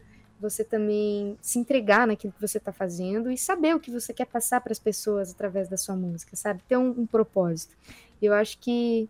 você 0.50 0.64
também 0.64 1.38
se 1.42 1.60
entregar 1.60 2.08
naquilo 2.08 2.34
que 2.34 2.42
você 2.42 2.58
está 2.58 2.72
fazendo 2.72 3.32
e 3.32 3.38
saber 3.38 3.75
o 3.75 3.80
que 3.80 3.92
você 3.92 4.14
quer 4.14 4.25
passar 4.25 4.62
para 4.62 4.72
as 4.72 4.80
pessoas 4.80 5.32
através 5.32 5.68
da 5.68 5.78
sua 5.78 5.96
música, 5.96 6.36
sabe? 6.36 6.62
Ter 6.68 6.78
um, 6.78 6.90
um 6.90 7.06
propósito. 7.06 7.75
Eu 8.22 8.34
acho 8.34 8.58
que, 8.60 9.10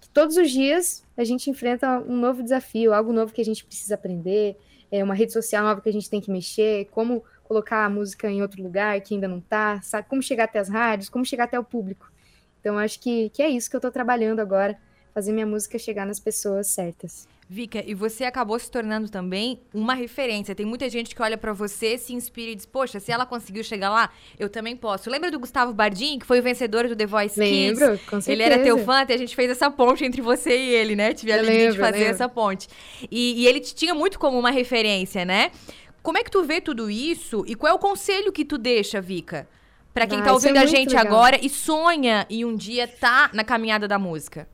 que, 0.00 0.08
todos 0.10 0.36
os 0.36 0.50
dias 0.50 1.04
a 1.16 1.24
gente 1.24 1.48
enfrenta 1.48 2.00
um 2.00 2.16
novo 2.16 2.42
desafio, 2.42 2.92
algo 2.92 3.12
novo 3.12 3.32
que 3.32 3.40
a 3.40 3.44
gente 3.44 3.64
precisa 3.64 3.94
aprender, 3.94 4.56
é 4.90 5.02
uma 5.02 5.14
rede 5.14 5.32
social 5.32 5.64
nova 5.64 5.80
que 5.80 5.88
a 5.88 5.92
gente 5.92 6.10
tem 6.10 6.20
que 6.20 6.30
mexer, 6.30 6.86
como 6.90 7.24
colocar 7.44 7.84
a 7.84 7.90
música 7.90 8.30
em 8.30 8.42
outro 8.42 8.62
lugar 8.62 9.00
que 9.00 9.14
ainda 9.14 9.28
não 9.28 9.38
está, 9.38 9.80
sabe? 9.82 10.08
Como 10.08 10.22
chegar 10.22 10.44
até 10.44 10.58
as 10.58 10.68
rádios, 10.68 11.08
como 11.08 11.24
chegar 11.24 11.44
até 11.44 11.58
o 11.58 11.64
público. 11.64 12.10
Então, 12.60 12.78
acho 12.78 13.00
que, 13.00 13.30
que 13.30 13.42
é 13.42 13.48
isso 13.48 13.68
que 13.68 13.76
eu 13.76 13.78
estou 13.78 13.90
trabalhando 13.90 14.40
agora, 14.40 14.78
fazer 15.12 15.32
minha 15.32 15.46
música 15.46 15.78
chegar 15.78 16.06
nas 16.06 16.20
pessoas 16.20 16.68
certas. 16.68 17.26
Vika, 17.52 17.84
e 17.86 17.92
você 17.92 18.24
acabou 18.24 18.58
se 18.58 18.70
tornando 18.70 19.10
também 19.10 19.60
uma 19.74 19.92
referência. 19.92 20.54
Tem 20.54 20.64
muita 20.64 20.88
gente 20.88 21.14
que 21.14 21.20
olha 21.20 21.36
para 21.36 21.52
você, 21.52 21.98
se 21.98 22.14
inspira 22.14 22.50
e 22.50 22.54
diz: 22.54 22.64
Poxa, 22.64 22.98
se 22.98 23.12
ela 23.12 23.26
conseguiu 23.26 23.62
chegar 23.62 23.90
lá, 23.90 24.10
eu 24.38 24.48
também 24.48 24.74
posso. 24.74 25.10
Lembra 25.10 25.30
do 25.30 25.38
Gustavo 25.38 25.74
Bardim, 25.74 26.18
que 26.18 26.24
foi 26.24 26.40
o 26.40 26.42
vencedor 26.42 26.88
do 26.88 26.96
The 26.96 27.04
Voice 27.04 27.38
Lembro, 27.38 27.90
Kids? 27.90 28.08
com 28.08 28.20
certeza. 28.22 28.32
Ele 28.32 28.42
era 28.42 28.62
teu 28.62 28.78
fã, 28.78 29.04
e 29.06 29.12
a 29.12 29.18
gente 29.18 29.36
fez 29.36 29.50
essa 29.50 29.70
ponte 29.70 30.02
entre 30.02 30.22
você 30.22 30.56
e 30.56 30.70
ele, 30.70 30.96
né? 30.96 31.12
Tive 31.12 31.30
a 31.30 31.38
alegria 31.40 31.72
de 31.72 31.78
fazer 31.78 31.98
lembro. 31.98 32.10
essa 32.14 32.26
ponte. 32.26 32.68
E, 33.10 33.42
e 33.42 33.46
ele 33.46 33.60
te 33.60 33.74
tinha 33.74 33.94
muito 33.94 34.18
como 34.18 34.38
uma 34.38 34.50
referência, 34.50 35.22
né? 35.22 35.50
Como 36.02 36.16
é 36.16 36.24
que 36.24 36.30
tu 36.30 36.42
vê 36.44 36.58
tudo 36.58 36.90
isso 36.90 37.44
e 37.46 37.54
qual 37.54 37.70
é 37.70 37.74
o 37.74 37.78
conselho 37.78 38.32
que 38.32 38.46
tu 38.46 38.56
deixa, 38.56 38.98
Vika? 38.98 39.46
Para 39.92 40.06
quem 40.06 40.20
ah, 40.20 40.22
tá 40.22 40.32
ouvindo 40.32 40.56
é 40.56 40.60
a 40.60 40.66
gente 40.66 40.96
legal. 40.96 41.06
agora 41.06 41.38
e 41.44 41.50
sonha 41.50 42.26
em 42.30 42.46
um 42.46 42.56
dia 42.56 42.88
tá 42.88 43.28
na 43.34 43.44
caminhada 43.44 43.86
da 43.86 43.98
música. 43.98 44.48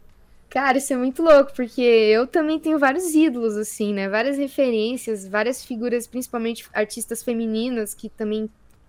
Cara, 0.50 0.78
isso 0.78 0.92
é 0.94 0.96
muito 0.96 1.22
louco, 1.22 1.52
porque 1.54 1.82
eu 1.82 2.26
também 2.26 2.58
tenho 2.58 2.78
vários 2.78 3.14
ídolos, 3.14 3.56
assim, 3.56 3.92
né? 3.92 4.08
Várias 4.08 4.38
referências, 4.38 5.28
várias 5.28 5.62
figuras, 5.62 6.06
principalmente 6.06 6.66
artistas 6.72 7.22
femininas 7.22 7.92
que 7.92 8.08
também 8.08 8.48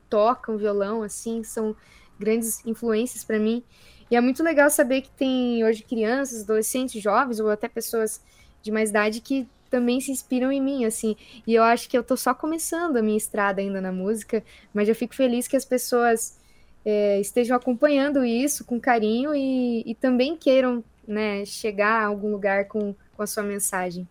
tocam 0.09 0.57
violão, 0.57 1.03
assim, 1.03 1.43
são 1.43 1.75
grandes 2.17 2.65
influências 2.65 3.25
para 3.25 3.37
mim. 3.37 3.61
E 4.09 4.15
é 4.15 4.21
muito 4.21 4.41
legal 4.41 4.69
saber 4.69 5.01
que 5.01 5.11
tem 5.11 5.63
hoje 5.63 5.83
crianças, 5.83 6.43
adolescentes, 6.43 7.01
jovens 7.01 7.39
ou 7.41 7.49
até 7.49 7.67
pessoas 7.67 8.21
de 8.61 8.71
mais 8.71 8.89
idade 8.89 9.19
que 9.19 9.45
também 9.69 9.99
se 9.99 10.11
inspiram 10.11 10.51
em 10.51 10.61
mim, 10.61 10.85
assim. 10.85 11.15
E 11.45 11.53
eu 11.53 11.63
acho 11.63 11.89
que 11.89 11.97
eu 11.97 12.03
tô 12.03 12.15
só 12.15 12.33
começando 12.33 12.97
a 12.97 13.01
minha 13.01 13.17
estrada 13.17 13.61
ainda 13.61 13.81
na 13.81 13.91
música, 13.91 14.43
mas 14.73 14.87
eu 14.87 14.95
fico 14.95 15.13
feliz 15.13 15.47
que 15.47 15.57
as 15.57 15.65
pessoas 15.65 16.39
é, 16.83 17.19
estejam 17.19 17.55
acompanhando 17.55 18.23
isso 18.25 18.63
com 18.65 18.79
carinho 18.79 19.35
e, 19.35 19.83
e 19.85 19.93
também 19.93 20.35
queiram 20.35 20.83
né, 21.09 21.43
chegar 21.43 22.03
a 22.03 22.05
algum 22.05 22.31
lugar 22.31 22.65
com, 22.65 22.95
com 23.17 23.23
a 23.23 23.27
sua 23.27 23.43
mensagem. 23.43 24.07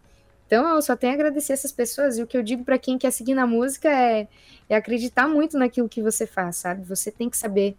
Então 0.47 0.67
eu 0.75 0.83
só 0.83 0.97
tenho 0.97 1.13
a 1.13 1.15
agradecer 1.15 1.53
essas 1.53 1.71
pessoas 1.71 2.19
e 2.19 2.23
o 2.23 2.27
que 2.27 2.37
eu 2.37 2.43
digo 2.43 2.65
para 2.65 2.79
quem 2.79 2.99
quer 2.99 3.11
seguir 3.11 3.35
na 3.35 3.47
música 3.47 3.89
é, 3.89 4.27
é 4.69 4.75
acreditar 4.75 5.29
muito 5.29 5.59
naquilo 5.59 5.89
que 5.89 6.03
você 6.03 6.27
faz, 6.27 6.57
sabe? 6.57 6.83
Você 6.85 7.11
tem 7.11 7.29
que 7.29 7.37
saber 7.37 7.77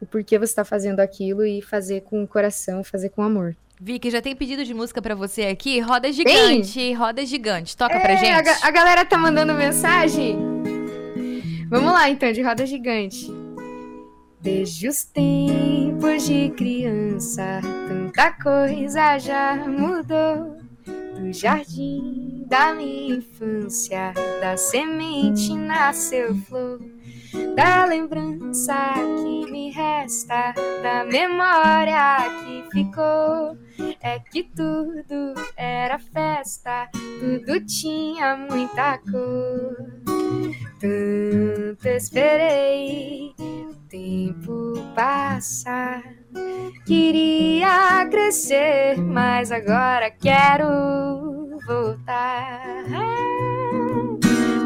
o 0.00 0.06
porquê 0.06 0.38
você 0.38 0.52
está 0.52 0.64
fazendo 0.64 1.00
aquilo 1.00 1.46
e 1.46 1.62
fazer 1.62 2.02
com 2.02 2.22
o 2.22 2.28
coração, 2.28 2.82
fazer 2.82 3.10
com 3.10 3.22
amor. 3.22 3.56
Vicky, 3.80 4.10
já 4.10 4.20
tem 4.20 4.36
pedido 4.36 4.64
de 4.64 4.74
música 4.74 5.00
para 5.00 5.14
você 5.14 5.44
aqui? 5.44 5.80
Roda 5.80 6.12
gigante, 6.12 6.92
roda 6.92 7.24
gigante. 7.24 7.76
Toca 7.76 7.94
é, 7.94 8.00
pra 8.00 8.16
gente. 8.16 8.48
A, 8.48 8.66
a 8.66 8.70
galera 8.70 9.04
tá 9.04 9.16
mandando 9.16 9.54
mensagem. 9.54 10.36
Vamos 11.70 11.92
lá 11.92 12.10
então, 12.10 12.30
de 12.32 12.42
roda 12.42 12.66
gigante. 12.66 13.39
Desde 14.42 14.88
os 14.88 15.04
tempos 15.04 16.24
de 16.24 16.48
criança, 16.50 17.60
tanta 17.86 18.32
coisa 18.32 19.18
já 19.18 19.54
mudou. 19.54 20.56
Do 21.14 21.30
jardim 21.30 22.46
da 22.48 22.72
minha 22.72 23.16
infância, 23.16 24.14
da 24.40 24.56
semente 24.56 25.54
nasceu 25.54 26.34
flor. 26.34 26.80
Da 27.54 27.84
lembrança 27.84 28.94
que 29.22 29.50
me 29.50 29.70
resta, 29.70 30.54
da 30.82 31.04
memória 31.04 32.18
que 32.40 32.64
ficou. 32.70 33.56
É 34.02 34.18
que 34.18 34.44
tudo 34.44 35.34
era 35.56 35.98
festa, 35.98 36.88
tudo 36.92 37.64
tinha 37.66 38.36
muita 38.36 38.98
cor. 38.98 39.76
Tanto 40.80 41.86
esperei 41.86 43.34
tempo 43.90 44.74
passa. 44.94 46.02
Queria 46.86 48.06
crescer, 48.08 48.96
mas 48.98 49.50
agora 49.50 50.10
quero 50.10 51.58
voltar. 51.66 52.84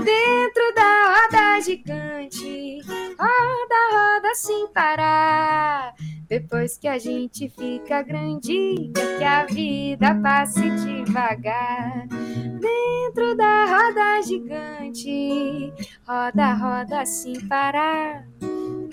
Dentro 0.04 0.74
da 0.74 1.14
roda 1.14 1.60
gigante, 1.62 2.80
roda, 3.18 3.80
roda 3.92 4.34
sem 4.34 4.68
parar. 4.68 5.94
Depois 6.28 6.76
que 6.76 6.86
a 6.86 6.98
gente 6.98 7.48
fica 7.48 8.02
grande, 8.02 8.92
que 8.92 9.24
a 9.24 9.46
vida 9.46 10.14
passe 10.22 10.68
devagar. 10.70 12.06
Dentro 12.08 13.34
da 13.36 13.64
roda 13.64 14.22
gigante, 14.22 15.72
roda, 16.06 16.52
roda 16.54 17.06
sem 17.06 17.40
parar. 17.46 18.26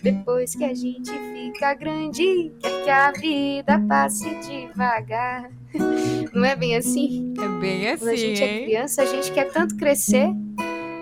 Depois 0.02 0.56
que 0.56 0.64
a 0.64 0.74
gente 0.74 1.12
fica 1.12 1.74
grande, 1.74 2.52
que 2.62 2.90
a 2.90 3.12
vida 3.12 3.80
passe 3.88 4.34
devagar. 4.36 5.52
Não 6.34 6.46
é 6.46 6.56
bem 6.56 6.76
assim? 6.76 7.34
É 7.40 7.48
bem 7.60 7.88
assim. 7.90 8.06
Quando 8.06 8.10
a 8.10 8.16
gente 8.16 8.44
hein? 8.44 8.50
é 8.50 8.66
criança, 8.66 9.02
a 9.04 9.06
gente 9.06 9.32
quer 9.32 9.52
tanto 9.52 9.76
crescer, 9.78 10.34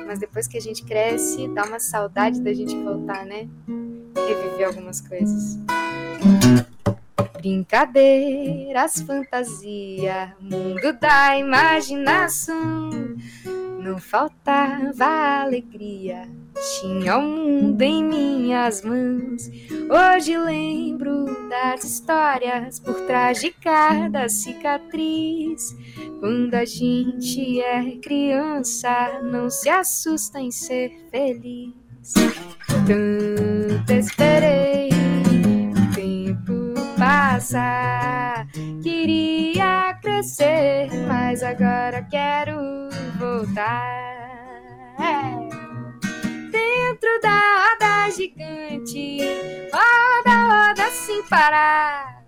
mas 0.10 0.18
depois 0.18 0.48
que 0.48 0.58
a 0.58 0.60
gente 0.60 0.84
cresce, 0.84 1.48
dá 1.50 1.66
uma 1.66 1.80
saudade 1.80 2.42
da 2.42 2.52
gente 2.52 2.76
voltar, 2.76 3.28
né? 3.28 3.48
Reviver 4.16 4.66
algumas 4.66 5.00
coisas. 5.00 5.56
Brincadeiras, 7.34 9.04
fantasia, 9.04 10.36
mundo 10.42 10.94
da 11.00 11.38
imaginação. 11.38 12.90
Não 13.80 14.00
faltava 14.00 15.06
alegria, 15.44 16.28
tinha 16.82 17.20
o 17.20 17.22
mundo 17.22 17.80
em 17.84 18.04
minhas 18.04 18.82
mãos. 18.82 19.48
Hoje 19.92 20.36
lembro 20.36 21.09
histórias 21.76 22.80
por 22.80 23.06
trás 23.06 23.40
de 23.40 23.52
cada 23.52 24.28
cicatriz. 24.30 25.76
Quando 26.20 26.54
a 26.56 26.66
gente 26.66 27.62
é 27.62 27.98
criança, 27.98 29.22
não 29.24 29.50
se 29.50 29.70
assusta 29.70 30.40
em 30.40 30.52
ser 30.52 30.92
feliz. 31.12 31.74
Tanto 32.88 33.92
esperei 33.92 34.90
o 34.90 35.94
tempo 35.94 36.74
passar. 36.98 38.48
Queria 38.82 39.98
crescer, 40.02 40.90
mas 41.08 41.44
agora 41.44 42.02
quero 42.10 42.90
voltar. 43.20 44.10
É. 45.00 45.49
Dentro 47.00 47.22
da 47.22 47.30
roda 47.30 48.12
gigante, 48.12 49.20
roda, 49.72 50.68
roda 50.68 50.92
sem 50.92 51.24
parar. 51.24 52.26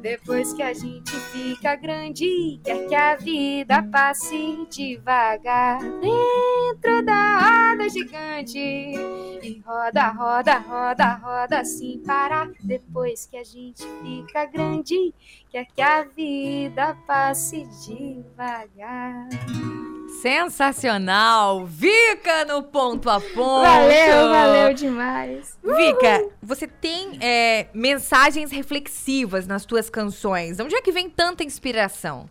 Depois 0.00 0.52
que 0.52 0.60
a 0.60 0.74
gente 0.74 1.12
fica 1.30 1.76
grande, 1.76 2.58
quer 2.64 2.88
que 2.88 2.94
a 2.96 3.14
vida 3.14 3.80
passe 3.80 4.66
devagar 4.68 5.78
dentro 5.78 7.00
da 7.04 7.70
roda 7.70 7.88
gigante. 7.88 8.58
E 8.58 9.62
roda, 9.64 10.08
roda, 10.08 10.58
roda, 10.58 11.14
roda 11.14 11.64
sem 11.64 12.00
parar. 12.00 12.50
Depois 12.60 13.24
que 13.24 13.36
a 13.36 13.44
gente 13.44 13.84
fica 14.02 14.46
grande, 14.46 15.14
quer 15.48 15.66
que 15.66 15.80
a 15.80 16.02
vida 16.02 16.96
passe 17.06 17.68
devagar. 17.86 19.28
Sensacional! 20.20 21.64
Vika 21.64 22.44
no 22.44 22.62
ponto 22.64 23.08
a 23.08 23.20
ponto! 23.20 23.62
Valeu, 23.62 24.28
valeu 24.28 24.74
demais! 24.74 25.56
Vika, 25.62 26.28
você 26.42 26.66
tem 26.66 27.18
é, 27.20 27.68
mensagens 27.72 28.50
reflexivas 28.50 29.46
nas 29.46 29.64
tuas 29.64 29.88
canções. 29.88 30.56
De 30.56 30.62
onde 30.64 30.74
é 30.74 30.82
que 30.82 30.90
vem 30.90 31.08
tanta 31.08 31.44
inspiração? 31.44 32.28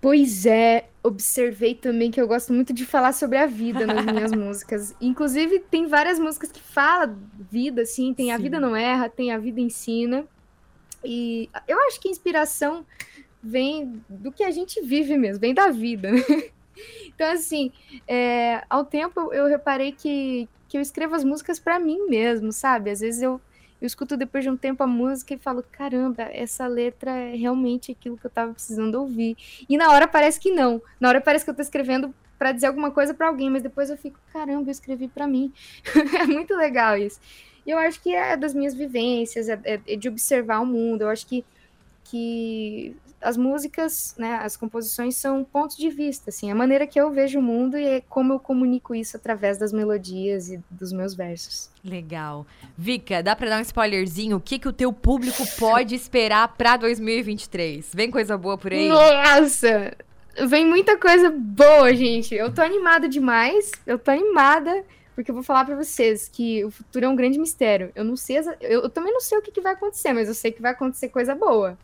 Pois 0.00 0.46
é, 0.46 0.88
observei 1.02 1.74
também 1.74 2.10
que 2.10 2.20
eu 2.20 2.26
gosto 2.26 2.54
muito 2.54 2.72
de 2.72 2.86
falar 2.86 3.12
sobre 3.12 3.36
a 3.36 3.46
vida 3.46 3.86
nas 3.86 4.06
minhas 4.06 4.32
músicas. 4.36 4.96
Inclusive, 4.98 5.58
tem 5.58 5.86
várias 5.86 6.18
músicas 6.18 6.50
que 6.50 6.60
falam 6.60 7.18
vida, 7.50 7.82
assim, 7.82 8.14
tem 8.14 8.26
Sim. 8.26 8.32
A 8.32 8.38
Vida 8.38 8.58
Não 8.58 8.74
Erra, 8.74 9.10
tem 9.10 9.30
A 9.30 9.38
Vida 9.38 9.60
Ensina. 9.60 10.24
E 11.04 11.50
eu 11.68 11.78
acho 11.86 12.00
que 12.00 12.08
a 12.08 12.10
inspiração 12.10 12.86
vem 13.42 14.02
do 14.08 14.32
que 14.32 14.42
a 14.42 14.50
gente 14.50 14.80
vive 14.80 15.18
mesmo, 15.18 15.40
vem 15.40 15.52
da 15.52 15.68
vida. 15.68 16.10
Né? 16.10 16.22
Então, 17.06 17.30
assim, 17.32 17.72
é, 18.06 18.62
ao 18.68 18.84
tempo 18.84 19.32
eu 19.32 19.46
reparei 19.46 19.92
que, 19.92 20.48
que 20.68 20.76
eu 20.76 20.80
escrevo 20.80 21.14
as 21.14 21.24
músicas 21.24 21.58
para 21.58 21.78
mim 21.78 22.06
mesmo, 22.08 22.52
sabe? 22.52 22.90
Às 22.90 23.00
vezes 23.00 23.22
eu, 23.22 23.40
eu 23.80 23.86
escuto 23.86 24.16
depois 24.16 24.44
de 24.44 24.50
um 24.50 24.56
tempo 24.56 24.82
a 24.82 24.86
música 24.86 25.34
e 25.34 25.38
falo, 25.38 25.64
caramba, 25.70 26.22
essa 26.32 26.66
letra 26.66 27.10
é 27.10 27.34
realmente 27.34 27.92
aquilo 27.92 28.16
que 28.16 28.26
eu 28.26 28.30
tava 28.30 28.52
precisando 28.52 28.94
ouvir. 28.96 29.36
E 29.68 29.76
na 29.76 29.90
hora 29.90 30.06
parece 30.06 30.38
que 30.40 30.50
não. 30.50 30.80
Na 31.00 31.08
hora 31.08 31.20
parece 31.20 31.44
que 31.44 31.50
eu 31.50 31.54
tô 31.54 31.62
escrevendo 31.62 32.14
para 32.38 32.52
dizer 32.52 32.66
alguma 32.66 32.90
coisa 32.90 33.14
para 33.14 33.28
alguém, 33.28 33.48
mas 33.48 33.62
depois 33.62 33.88
eu 33.88 33.96
fico, 33.96 34.18
caramba, 34.32 34.68
eu 34.68 34.72
escrevi 34.72 35.06
para 35.08 35.28
mim. 35.28 35.52
é 36.20 36.26
muito 36.26 36.56
legal 36.56 36.96
isso. 36.96 37.20
E 37.64 37.70
eu 37.70 37.78
acho 37.78 38.00
que 38.02 38.12
é 38.12 38.36
das 38.36 38.54
minhas 38.54 38.74
vivências, 38.74 39.48
é, 39.48 39.60
é 39.64 39.96
de 39.96 40.08
observar 40.08 40.60
o 40.60 40.66
mundo. 40.66 41.02
Eu 41.02 41.08
acho 41.08 41.26
que, 41.26 41.44
que 42.04 42.96
as 43.20 43.36
músicas, 43.36 44.14
né, 44.18 44.40
as 44.42 44.56
composições 44.56 45.16
são 45.16 45.44
pontos 45.44 45.76
de 45.76 45.88
vista, 45.88 46.30
assim, 46.30 46.50
a 46.50 46.54
maneira 46.54 46.86
que 46.86 47.00
eu 47.00 47.10
vejo 47.10 47.38
o 47.38 47.42
mundo 47.42 47.78
e 47.78 48.00
como 48.08 48.32
eu 48.32 48.40
comunico 48.40 48.94
isso 48.94 49.16
através 49.16 49.58
das 49.58 49.72
melodias 49.72 50.50
e 50.50 50.60
dos 50.70 50.92
meus 50.92 51.14
versos. 51.14 51.70
Legal. 51.84 52.44
Vika, 52.76 53.22
dá 53.22 53.36
para 53.36 53.50
dar 53.50 53.58
um 53.58 53.62
spoilerzinho? 53.62 54.36
O 54.36 54.40
que 54.40 54.58
que 54.58 54.68
o 54.68 54.72
teu 54.72 54.92
público 54.92 55.44
pode 55.58 55.94
esperar 55.94 56.48
para 56.48 56.76
2023? 56.76 57.92
Vem 57.94 58.10
coisa 58.10 58.36
boa 58.36 58.58
por 58.58 58.72
aí? 58.72 58.88
Nossa! 58.88 59.96
Vem 60.46 60.66
muita 60.66 60.98
coisa 60.98 61.30
boa, 61.30 61.94
gente. 61.94 62.34
Eu 62.34 62.52
tô 62.52 62.62
animada 62.62 63.08
demais. 63.08 63.70
Eu 63.86 63.98
tô 63.98 64.10
animada 64.10 64.82
porque 65.14 65.30
eu 65.30 65.34
vou 65.34 65.44
falar 65.44 65.64
para 65.64 65.76
vocês 65.76 66.28
que 66.28 66.64
o 66.64 66.70
futuro 66.70 67.04
é 67.04 67.08
um 67.08 67.16
grande 67.16 67.38
mistério. 67.38 67.92
Eu 67.94 68.04
não 68.04 68.16
sei, 68.16 68.38
eu, 68.60 68.82
eu 68.82 68.90
também 68.90 69.12
não 69.12 69.20
sei 69.20 69.38
o 69.38 69.42
que, 69.42 69.52
que 69.52 69.60
vai 69.60 69.74
acontecer, 69.74 70.12
mas 70.12 70.28
eu 70.28 70.34
sei 70.34 70.50
que 70.50 70.62
vai 70.62 70.72
acontecer 70.72 71.10
coisa 71.10 71.34
boa. 71.34 71.76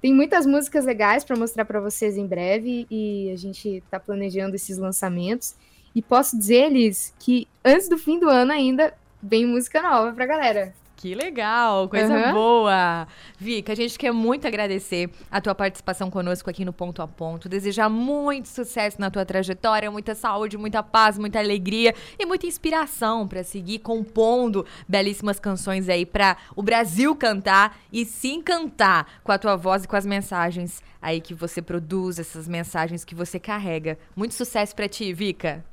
Tem 0.00 0.14
muitas 0.14 0.46
músicas 0.46 0.84
legais 0.84 1.24
para 1.24 1.36
mostrar 1.36 1.64
para 1.64 1.80
vocês 1.80 2.16
em 2.16 2.26
breve 2.26 2.86
e 2.90 3.30
a 3.32 3.36
gente 3.36 3.68
está 3.68 4.00
planejando 4.00 4.56
esses 4.56 4.78
lançamentos. 4.78 5.54
E 5.94 6.00
posso 6.00 6.38
dizer-lhes 6.38 7.12
que 7.18 7.46
antes 7.64 7.88
do 7.88 7.98
fim 7.98 8.18
do 8.18 8.28
ano 8.28 8.52
ainda 8.52 8.94
vem 9.22 9.44
música 9.44 9.82
nova 9.82 10.12
pra 10.12 10.24
galera. 10.24 10.72
Que 11.00 11.14
legal, 11.14 11.88
coisa 11.88 12.12
uhum. 12.14 12.32
boa. 12.34 13.08
Vika, 13.38 13.72
a 13.72 13.74
gente 13.74 13.98
quer 13.98 14.12
muito 14.12 14.46
agradecer 14.46 15.08
a 15.30 15.40
tua 15.40 15.54
participação 15.54 16.10
conosco 16.10 16.50
aqui 16.50 16.62
no 16.62 16.74
Ponto 16.74 17.00
a 17.00 17.08
Ponto. 17.08 17.48
Desejar 17.48 17.88
muito 17.88 18.48
sucesso 18.48 19.00
na 19.00 19.10
tua 19.10 19.24
trajetória, 19.24 19.90
muita 19.90 20.14
saúde, 20.14 20.58
muita 20.58 20.82
paz, 20.82 21.16
muita 21.16 21.38
alegria 21.38 21.94
e 22.18 22.26
muita 22.26 22.46
inspiração 22.46 23.26
para 23.26 23.42
seguir 23.42 23.78
compondo 23.78 24.66
belíssimas 24.86 25.40
canções 25.40 25.88
aí 25.88 26.04
para 26.04 26.36
o 26.54 26.62
Brasil 26.62 27.16
cantar 27.16 27.78
e 27.90 28.04
se 28.04 28.28
encantar 28.28 29.06
com 29.24 29.32
a 29.32 29.38
tua 29.38 29.56
voz 29.56 29.84
e 29.84 29.88
com 29.88 29.96
as 29.96 30.04
mensagens 30.04 30.82
aí 31.00 31.18
que 31.22 31.32
você 31.32 31.62
produz, 31.62 32.18
essas 32.18 32.46
mensagens 32.46 33.06
que 33.06 33.14
você 33.14 33.40
carrega. 33.40 33.98
Muito 34.14 34.34
sucesso 34.34 34.76
para 34.76 34.86
ti, 34.86 35.14
Vika. 35.14 35.64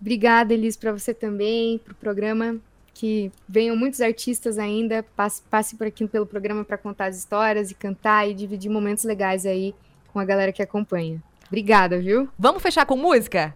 Obrigada, 0.00 0.54
Elis, 0.54 0.76
para 0.76 0.92
você 0.92 1.12
também, 1.12 1.78
pro 1.78 1.92
programa 1.96 2.60
que 2.94 3.30
venham 3.48 3.76
muitos 3.76 4.00
artistas 4.00 4.58
ainda, 4.58 5.02
passe, 5.16 5.42
passe 5.50 5.76
por 5.76 5.86
aqui 5.86 6.06
pelo 6.06 6.26
programa 6.26 6.64
para 6.64 6.76
contar 6.76 7.06
as 7.06 7.16
histórias 7.16 7.70
e 7.70 7.74
cantar 7.74 8.28
e 8.28 8.34
dividir 8.34 8.70
momentos 8.70 9.04
legais 9.04 9.46
aí 9.46 9.74
com 10.12 10.18
a 10.18 10.24
galera 10.24 10.52
que 10.52 10.62
acompanha. 10.62 11.22
Obrigada, 11.46 11.98
viu? 11.98 12.28
Vamos 12.38 12.62
fechar 12.62 12.86
com 12.86 12.96
música? 12.96 13.54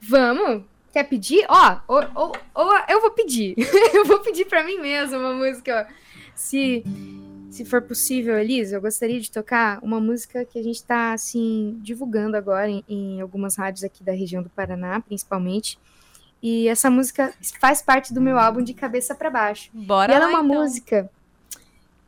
Vamos! 0.00 0.64
Quer 0.92 1.04
pedir? 1.04 1.46
Ó, 1.48 1.78
ou, 1.88 2.02
ou, 2.14 2.32
ou 2.54 2.78
eu 2.88 3.00
vou 3.00 3.10
pedir. 3.12 3.54
eu 3.94 4.04
vou 4.04 4.20
pedir 4.20 4.44
para 4.44 4.62
mim 4.62 4.78
mesma 4.78 5.16
uma 5.16 5.32
música. 5.32 5.88
Ó. 5.88 5.94
Se, 6.34 6.84
se 7.50 7.64
for 7.64 7.80
possível, 7.80 8.38
Elisa, 8.38 8.76
eu 8.76 8.80
gostaria 8.80 9.18
de 9.18 9.30
tocar 9.30 9.78
uma 9.82 9.98
música 9.98 10.44
que 10.44 10.58
a 10.58 10.62
gente 10.62 10.76
está 10.76 11.14
assim, 11.14 11.78
divulgando 11.80 12.36
agora 12.36 12.68
em, 12.68 12.84
em 12.86 13.20
algumas 13.20 13.56
rádios 13.56 13.84
aqui 13.84 14.04
da 14.04 14.12
região 14.12 14.42
do 14.42 14.50
Paraná, 14.50 15.00
principalmente 15.00 15.78
e 16.42 16.66
essa 16.66 16.90
música 16.90 17.32
faz 17.60 17.80
parte 17.80 18.12
do 18.12 18.20
meu 18.20 18.36
álbum 18.36 18.62
de 18.62 18.74
cabeça 18.74 19.14
para 19.14 19.30
baixo. 19.30 19.70
Bora 19.72 20.12
e 20.12 20.16
ela 20.16 20.26
lá, 20.26 20.32
é 20.32 20.34
uma 20.34 20.44
então. 20.44 20.62
música 20.62 21.10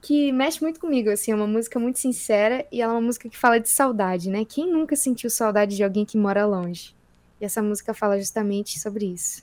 que 0.03 0.33
mexe 0.33 0.61
muito 0.61 0.81
comigo, 0.81 1.09
assim, 1.09 1.33
é 1.33 1.35
uma 1.35 1.47
música 1.47 1.79
muito 1.79 1.99
sincera 1.99 2.67
e 2.71 2.83
ela 2.83 2.93
é 2.93 2.97
uma 2.97 3.01
música 3.01 3.29
que 3.29 3.39
fala 3.39 3.59
de 3.59 3.71
saudade, 3.71 4.29
né? 4.29 4.45
Quem 4.45 4.71
nunca 4.71 4.97
sentiu 4.97 5.31
saudade 5.31 5.77
de 5.77 5.85
alguém 5.85 6.05
que 6.05 6.19
mora 6.19 6.45
longe? 6.45 6.95
E 7.41 7.45
essa 7.45 7.63
música 7.63 7.95
fala 7.95 8.19
justamente 8.19 8.79
sobre 8.79 9.07
isso. 9.07 9.43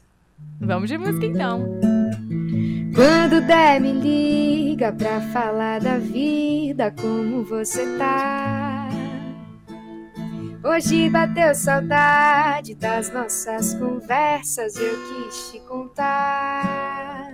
Vamos 0.60 0.90
de 0.90 0.98
música 0.98 1.26
então. 1.26 1.80
Quando 2.94 3.42
der, 3.48 3.80
me 3.80 3.94
liga 3.94 4.92
pra 4.92 5.22
falar 5.32 5.80
da 5.80 5.98
vida, 5.98 6.92
como 6.92 7.44
você 7.44 7.98
tá. 7.98 8.81
Hoje 10.64 11.10
bateu 11.10 11.56
saudade 11.56 12.76
das 12.76 13.12
nossas 13.12 13.74
conversas, 13.74 14.76
eu 14.76 14.96
quis 15.08 15.52
te 15.52 15.60
contar. 15.62 17.34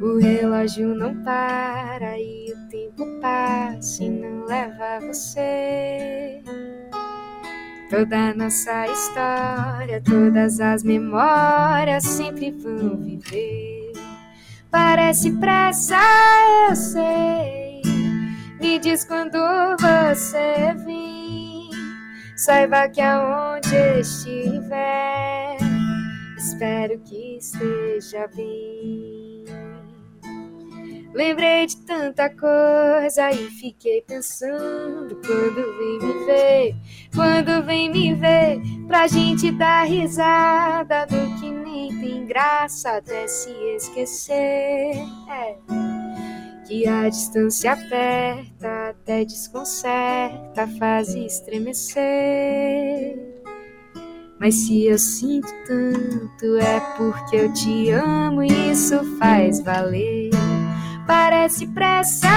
O 0.00 0.16
relógio 0.16 0.94
não 0.94 1.24
para 1.24 2.16
e 2.20 2.52
o 2.52 2.68
tempo 2.68 3.04
passa 3.20 4.04
e 4.04 4.10
não 4.10 4.44
leva 4.44 5.00
você. 5.00 6.40
Toda 7.90 8.32
nossa 8.34 8.86
história, 8.86 10.00
todas 10.00 10.60
as 10.60 10.84
memórias 10.84 12.04
sempre 12.04 12.52
vão 12.52 12.96
viver. 12.96 13.92
Parece 14.70 15.32
pressa, 15.32 15.98
eu 16.68 16.76
sei. 16.76 17.82
Me 18.60 18.78
diz 18.78 19.04
quando 19.04 19.36
você 19.80 20.72
vem. 20.86 21.19
Saiba 22.40 22.88
que 22.88 23.02
aonde 23.02 24.00
estiver, 24.00 25.58
espero 26.38 26.98
que 27.00 27.36
esteja 27.36 28.26
bem. 28.34 29.44
Lembrei 31.12 31.66
de 31.66 31.76
tanta 31.84 32.30
coisa 32.30 33.30
e 33.30 33.50
fiquei 33.50 34.00
pensando 34.00 35.16
quando 35.16 35.76
vem 35.76 35.98
me 35.98 36.24
ver, 36.24 36.76
quando 37.14 37.62
vem 37.66 37.90
me 37.90 38.14
ver, 38.14 38.58
pra 38.86 39.06
gente 39.06 39.50
dar 39.50 39.84
risada 39.84 41.04
do 41.04 41.38
que 41.38 41.50
nem 41.50 42.00
tem 42.00 42.24
graça 42.24 42.96
até 42.96 43.28
se 43.28 43.50
esquecer. 43.76 44.94
É 45.28 45.99
que 46.70 46.86
a 46.86 47.08
distância 47.08 47.72
aperta, 47.72 48.90
até 48.90 49.24
desconcerta, 49.24 50.68
faz 50.78 51.12
estremecer. 51.16 51.98
Mas 54.38 54.54
se 54.54 54.84
eu 54.84 54.96
sinto 54.96 55.52
tanto, 55.66 56.58
é 56.58 56.78
porque 56.96 57.34
eu 57.34 57.52
te 57.52 57.90
amo 57.90 58.44
e 58.44 58.70
isso 58.70 59.02
faz 59.18 59.60
valer. 59.60 60.30
Parece 61.08 61.66
pressa, 61.66 62.28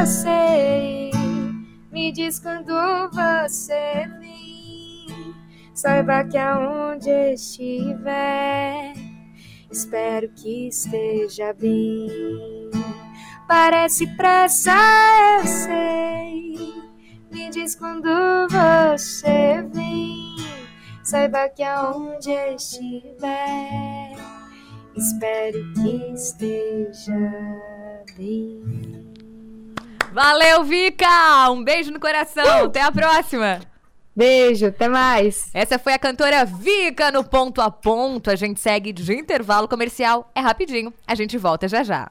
eu 0.00 0.06
sei. 0.06 1.10
Me 1.92 2.10
diz 2.10 2.38
quando 2.38 2.72
você 3.12 4.08
vem. 4.18 5.34
Saiba 5.74 6.24
que 6.24 6.38
aonde 6.38 7.10
estiver, 7.34 8.94
espero 9.70 10.30
que 10.30 10.68
esteja 10.68 11.52
bem. 11.52 12.57
Parece 13.48 14.06
pressa, 14.08 14.76
eu 15.40 15.46
sei. 15.46 16.74
Me 17.32 17.48
diz 17.48 17.74
quando 17.74 18.06
você 18.50 19.66
vem. 19.72 20.36
Saiba 21.02 21.48
que 21.48 21.62
aonde 21.62 22.30
estiver, 22.30 24.14
espero 24.94 25.72
que 25.72 26.12
esteja 26.12 27.32
bem. 28.18 29.08
Valeu, 30.12 30.64
Vika! 30.64 31.50
Um 31.50 31.64
beijo 31.64 31.90
no 31.90 31.98
coração. 31.98 32.44
Uh! 32.44 32.66
Até 32.66 32.82
a 32.82 32.92
próxima. 32.92 33.60
Beijo, 34.14 34.66
até 34.66 34.88
mais. 34.88 35.48
Essa 35.54 35.78
foi 35.78 35.94
a 35.94 35.98
cantora 35.98 36.44
Vika 36.44 37.10
no 37.10 37.24
ponto 37.24 37.62
a 37.62 37.70
ponto. 37.70 38.30
A 38.30 38.36
gente 38.36 38.60
segue 38.60 38.92
de 38.92 39.14
intervalo 39.14 39.66
comercial. 39.66 40.30
É 40.34 40.40
rapidinho. 40.40 40.92
A 41.06 41.14
gente 41.14 41.38
volta 41.38 41.66
já 41.66 41.82
já. 41.82 42.10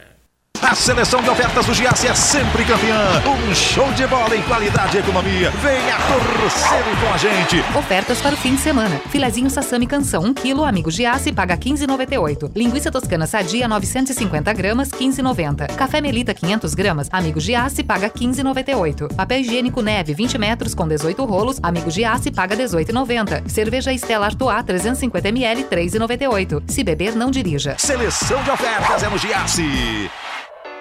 A 0.61 0.75
seleção 0.75 1.23
de 1.23 1.29
ofertas 1.29 1.65
do 1.65 1.73
Giasse 1.73 2.07
é 2.07 2.13
sempre 2.13 2.63
campeã. 2.63 2.95
Um 3.25 3.53
show 3.53 3.91
de 3.93 4.05
bola 4.05 4.35
em 4.35 4.41
qualidade 4.43 4.95
e 4.95 4.99
economia. 4.99 5.49
Venha 5.59 5.97
torcer 5.97 6.83
com 7.01 7.13
a 7.13 7.17
gente. 7.17 7.77
Ofertas 7.77 8.21
para 8.21 8.35
o 8.35 8.37
fim 8.37 8.55
de 8.55 8.61
semana. 8.61 9.01
Filezinho 9.09 9.49
Sassami 9.49 9.87
Canção, 9.87 10.23
1 10.23 10.33
kg, 10.35 10.63
amigo 10.65 10.91
Giasse, 10.91 11.31
paga 11.31 11.57
15,98. 11.57 12.51
Linguiça 12.55 12.91
toscana 12.91 13.25
sadia, 13.25 13.67
950 13.67 14.53
gramas, 14.53 14.89
15,90. 14.89 15.75
Café 15.75 15.99
Melita, 15.99 16.33
500 16.33 16.75
gramas, 16.75 17.07
amigo 17.11 17.39
Giasse, 17.39 17.83
paga 17.83 18.09
15,98. 18.09 19.15
Papel 19.15 19.39
higiênico 19.39 19.81
Neve, 19.81 20.13
20 20.13 20.37
metros, 20.37 20.75
com 20.75 20.87
18 20.87 21.25
rolos, 21.25 21.59
amigo 21.63 21.89
Giasse, 21.89 22.29
paga 22.31 22.55
18,90. 22.55 23.49
Cerveja 23.49 23.91
Estela 23.91 24.27
Artois, 24.27 24.63
350 24.63 25.27
ml, 25.27 25.63
3,98. 25.63 26.63
Se 26.67 26.83
beber, 26.83 27.15
não 27.15 27.31
dirija. 27.31 27.75
Seleção 27.79 28.41
de 28.43 28.51
ofertas 28.51 29.03
é 29.03 29.09
no 29.09 29.17
Giasse. 29.17 30.09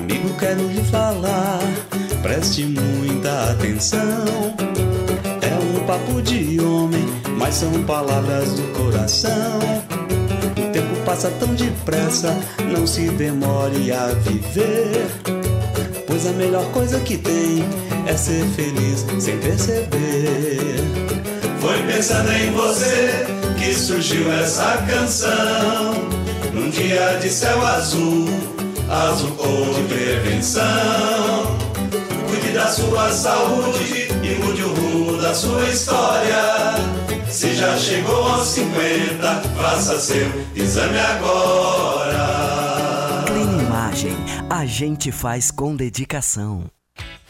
Amigo, 0.00 0.34
quero 0.38 0.66
lhe 0.66 0.82
falar, 0.84 1.60
preste 2.22 2.64
muita 2.64 3.50
atenção. 3.50 4.56
É 5.42 5.54
um 5.62 5.86
papo 5.86 6.22
de 6.22 6.58
homem, 6.58 7.04
mas 7.36 7.56
são 7.56 7.70
palavras 7.84 8.48
do 8.54 8.62
coração. 8.72 9.58
O 10.56 10.72
tempo 10.72 10.96
passa 11.04 11.30
tão 11.38 11.54
depressa, 11.54 12.34
não 12.72 12.86
se 12.86 13.10
demore 13.10 13.92
a 13.92 14.06
viver. 14.24 15.06
Pois 16.06 16.26
a 16.26 16.32
melhor 16.32 16.64
coisa 16.72 16.98
que 17.00 17.18
tem 17.18 17.62
é 18.06 18.16
ser 18.16 18.46
feliz 18.56 19.04
sem 19.22 19.36
perceber. 19.36 20.80
Foi 21.60 21.78
pensando 21.82 22.32
em 22.32 22.50
você 22.52 23.26
que 23.58 23.74
surgiu 23.74 24.32
essa 24.32 24.78
canção. 24.88 25.92
Num 26.54 26.70
dia 26.70 27.18
de 27.20 27.28
céu 27.28 27.64
azul 27.66 28.59
azul 28.90 29.30
cor 29.36 29.74
de 29.74 29.82
prevenção. 29.84 30.64
Cuide 32.28 32.52
da 32.52 32.66
sua 32.66 33.10
saúde 33.12 34.08
e 34.22 34.38
mude 34.44 34.62
o 34.62 34.74
rumo 34.74 35.16
da 35.22 35.34
sua 35.34 35.64
história. 35.68 36.74
Se 37.30 37.54
já 37.54 37.76
chegou 37.78 38.26
aos 38.26 38.48
50, 38.48 39.42
faça 39.56 39.98
seu 40.00 40.26
exame 40.56 40.98
agora. 40.98 42.20
Clean 43.26 43.62
Imagem, 43.62 44.16
a 44.50 44.66
gente 44.66 45.12
faz 45.12 45.50
com 45.50 45.76
dedicação. 45.76 46.64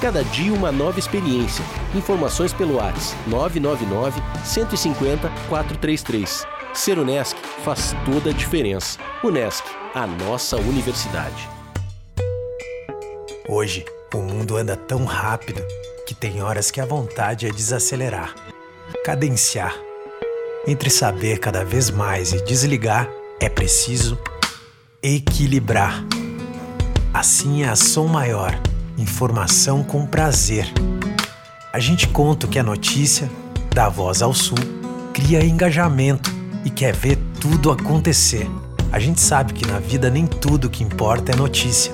Cada 0.00 0.22
dia 0.22 0.52
uma 0.52 0.70
nova 0.70 1.00
experiência. 1.00 1.64
Informações 1.92 2.52
pelo 2.52 2.76
WhatsApp 2.76 3.16
999 3.28 4.22
150 4.44 5.28
433. 5.48 6.46
Ser 6.72 6.98
Unesc 7.00 7.36
faz 7.64 7.96
toda 8.04 8.30
a 8.30 8.32
diferença. 8.32 8.96
Unesc, 9.24 9.64
a 9.92 10.06
nossa 10.06 10.56
universidade. 10.56 11.48
Hoje, 13.48 13.84
o 14.14 14.18
mundo 14.18 14.56
anda 14.56 14.76
tão 14.76 15.04
rápido 15.04 15.60
que 16.06 16.14
tem 16.14 16.40
horas 16.42 16.70
que 16.70 16.80
a 16.80 16.86
vontade 16.86 17.48
é 17.48 17.50
desacelerar, 17.50 18.36
cadenciar. 19.04 19.74
Entre 20.64 20.90
saber 20.90 21.40
cada 21.40 21.64
vez 21.64 21.90
mais 21.90 22.32
e 22.32 22.44
desligar, 22.44 23.10
é 23.40 23.48
preciso 23.48 24.16
equilibrar. 25.02 26.04
Assim 27.12 27.64
é 27.64 27.68
a 27.68 27.74
Som 27.74 28.06
Maior 28.06 28.67
informação 28.98 29.84
com 29.84 30.04
prazer. 30.04 30.70
A 31.72 31.78
gente 31.78 32.08
conta 32.08 32.46
o 32.46 32.48
que 32.48 32.58
é 32.58 32.62
notícia, 32.62 33.30
dá 33.72 33.88
voz 33.88 34.20
ao 34.20 34.34
sul, 34.34 34.58
cria 35.14 35.44
engajamento 35.44 36.30
e 36.64 36.70
quer 36.70 36.94
ver 36.94 37.16
tudo 37.40 37.70
acontecer. 37.70 38.48
A 38.90 38.98
gente 38.98 39.20
sabe 39.20 39.52
que 39.52 39.66
na 39.66 39.78
vida 39.78 40.10
nem 40.10 40.26
tudo 40.26 40.68
que 40.68 40.82
importa 40.82 41.32
é 41.32 41.36
notícia, 41.36 41.92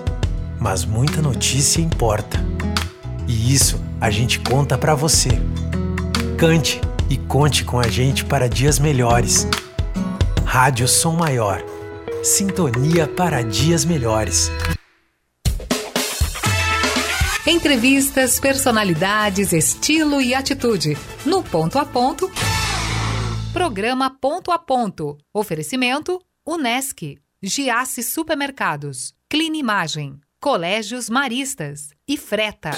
mas 0.58 0.84
muita 0.84 1.20
notícia 1.20 1.80
importa. 1.80 2.42
E 3.26 3.52
isso 3.52 3.80
a 4.00 4.10
gente 4.10 4.40
conta 4.40 4.78
para 4.78 4.94
você. 4.94 5.30
Cante 6.38 6.80
e 7.10 7.16
conte 7.16 7.64
com 7.64 7.78
a 7.78 7.88
gente 7.88 8.24
para 8.24 8.48
dias 8.48 8.78
melhores. 8.78 9.46
Rádio 10.44 10.86
Som 10.86 11.16
Maior. 11.16 11.62
Sintonia 12.22 13.06
para 13.06 13.42
dias 13.42 13.84
melhores. 13.84 14.50
Entrevistas, 17.54 18.40
personalidades, 18.40 19.52
estilo 19.52 20.20
e 20.20 20.34
atitude. 20.34 20.98
No 21.24 21.40
ponto 21.40 21.78
a 21.78 21.84
ponto. 21.84 22.28
Programa 23.52 24.10
Ponto 24.10 24.50
a 24.50 24.58
Ponto. 24.58 25.16
Oferecimento: 25.32 26.20
Unesc, 26.44 27.14
Giasse 27.40 28.02
Supermercados, 28.02 29.14
Clean 29.30 29.54
Imagem, 29.54 30.18
Colégios 30.40 31.08
Maristas 31.08 31.90
e 32.08 32.16
Freta. 32.16 32.72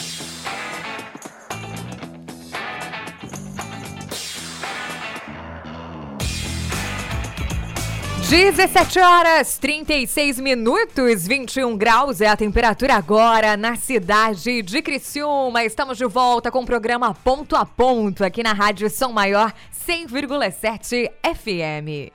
17 8.28 8.98
horas 8.98 9.56
36 9.56 10.40
minutos, 10.40 11.28
21 11.28 11.76
graus 11.76 12.20
é 12.20 12.26
a 12.26 12.36
temperatura 12.36 12.94
agora 12.94 13.56
na 13.56 13.76
cidade 13.76 14.62
de 14.62 14.82
Criciúma. 14.82 15.62
Estamos 15.62 15.96
de 15.96 16.06
volta 16.06 16.50
com 16.50 16.58
o 16.58 16.66
programa 16.66 17.14
Ponto 17.14 17.54
a 17.54 17.64
Ponto 17.64 18.24
aqui 18.24 18.42
na 18.42 18.52
Rádio 18.52 18.90
São 18.90 19.12
Maior 19.12 19.52
100,7 19.72 21.08
FM. 21.22 22.12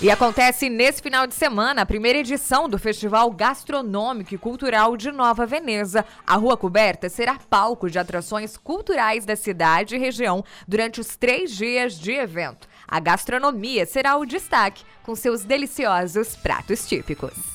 E 0.00 0.10
acontece 0.12 0.68
nesse 0.68 1.02
final 1.02 1.26
de 1.26 1.34
semana 1.34 1.82
a 1.82 1.86
primeira 1.86 2.20
edição 2.20 2.68
do 2.68 2.78
Festival 2.78 3.28
Gastronômico 3.32 4.32
e 4.32 4.38
Cultural 4.38 4.96
de 4.96 5.10
Nova 5.10 5.44
Veneza. 5.44 6.04
A 6.24 6.36
Rua 6.36 6.56
Coberta 6.56 7.08
será 7.08 7.36
palco 7.50 7.90
de 7.90 7.98
atrações 7.98 8.56
culturais 8.56 9.26
da 9.26 9.34
cidade 9.34 9.96
e 9.96 9.98
região 9.98 10.44
durante 10.68 11.00
os 11.00 11.16
três 11.16 11.50
dias 11.50 11.98
de 11.98 12.12
evento. 12.12 12.68
A 12.86 13.00
gastronomia 13.00 13.86
será 13.86 14.16
o 14.16 14.24
destaque, 14.24 14.84
com 15.02 15.14
seus 15.14 15.44
deliciosos 15.44 16.36
pratos 16.36 16.86
típicos. 16.86 17.54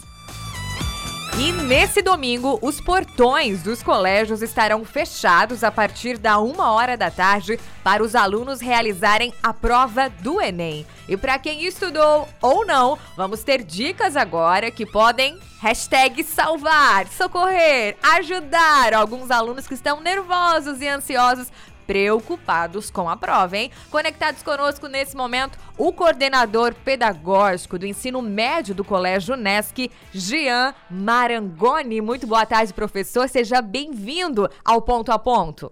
E 1.37 1.53
nesse 1.53 2.01
domingo, 2.01 2.59
os 2.61 2.81
portões 2.81 3.63
dos 3.63 3.81
colégios 3.81 4.41
estarão 4.41 4.83
fechados 4.83 5.63
a 5.63 5.71
partir 5.71 6.17
da 6.17 6.37
uma 6.37 6.73
hora 6.73 6.97
da 6.97 7.09
tarde 7.09 7.57
para 7.81 8.03
os 8.03 8.13
alunos 8.13 8.59
realizarem 8.59 9.33
a 9.41 9.53
prova 9.53 10.09
do 10.09 10.41
Enem. 10.41 10.85
E 11.07 11.15
para 11.15 11.39
quem 11.39 11.63
estudou 11.63 12.27
ou 12.41 12.65
não, 12.65 12.99
vamos 13.15 13.41
ter 13.41 13.63
dicas 13.63 14.17
agora 14.17 14.69
que 14.69 14.85
podem 14.85 15.39
hashtag 15.61 16.23
salvar, 16.23 17.07
socorrer, 17.07 17.95
ajudar 18.03 18.93
alguns 18.93 19.31
alunos 19.31 19.65
que 19.65 19.75
estão 19.75 20.01
nervosos 20.01 20.81
e 20.81 20.89
ansiosos 20.89 21.47
preocupados 21.89 22.91
com 22.91 23.09
a 23.09 23.17
prova, 23.17 23.57
hein? 23.57 23.71
Conectados 23.89 24.43
conosco 24.43 24.85
nesse 24.85 25.17
momento, 25.17 25.57
o 25.75 25.91
coordenador 25.91 26.75
pedagógico 26.75 27.79
do 27.79 27.85
ensino 27.87 28.21
médio 28.21 28.75
do 28.75 28.85
Colégio 28.85 29.35
Nesc, 29.35 29.89
Jean 30.11 30.75
Marangoni. 30.87 31.99
Muito 31.99 32.27
boa 32.27 32.45
tarde, 32.45 32.75
professor. 32.75 33.27
Seja 33.27 33.59
bem-vindo 33.59 34.47
ao 34.63 34.83
Ponto 34.83 35.11
a 35.11 35.17
Ponto. 35.17 35.71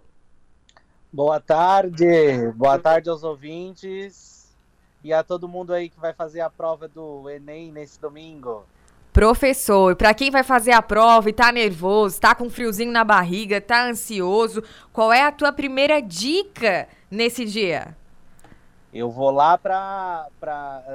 Boa 1.14 1.40
tarde, 1.40 2.52
boa 2.56 2.80
tarde 2.80 3.12
aos 3.12 3.24
ouvintes 3.24 4.58
e 5.04 5.14
a 5.14 5.22
todo 5.24 5.48
mundo 5.48 5.72
aí 5.72 5.88
que 5.88 6.00
vai 6.00 6.14
fazer 6.14 6.42
a 6.42 6.50
prova 6.50 6.88
do 6.88 7.30
Enem 7.30 7.72
nesse 7.72 8.02
domingo. 8.02 8.66
Professor, 9.18 9.96
para 9.96 10.14
quem 10.14 10.30
vai 10.30 10.44
fazer 10.44 10.74
a 10.74 10.80
prova 10.80 11.28
e 11.28 11.34
tá 11.34 11.52
nervoso, 11.52 12.22
tá 12.22 12.36
com 12.36 12.52
friozinho 12.52 12.92
na 12.92 13.04
barriga, 13.04 13.60
tá 13.60 13.84
ansioso, 13.84 14.64
qual 14.94 15.12
é 15.12 15.24
a 15.24 15.32
tua 15.32 15.52
primeira 15.52 16.00
dica 16.00 16.88
nesse 17.10 17.44
dia? 17.44 17.98
Eu 18.94 19.10
vou 19.10 19.32
lá 19.32 19.58
para 19.58 20.28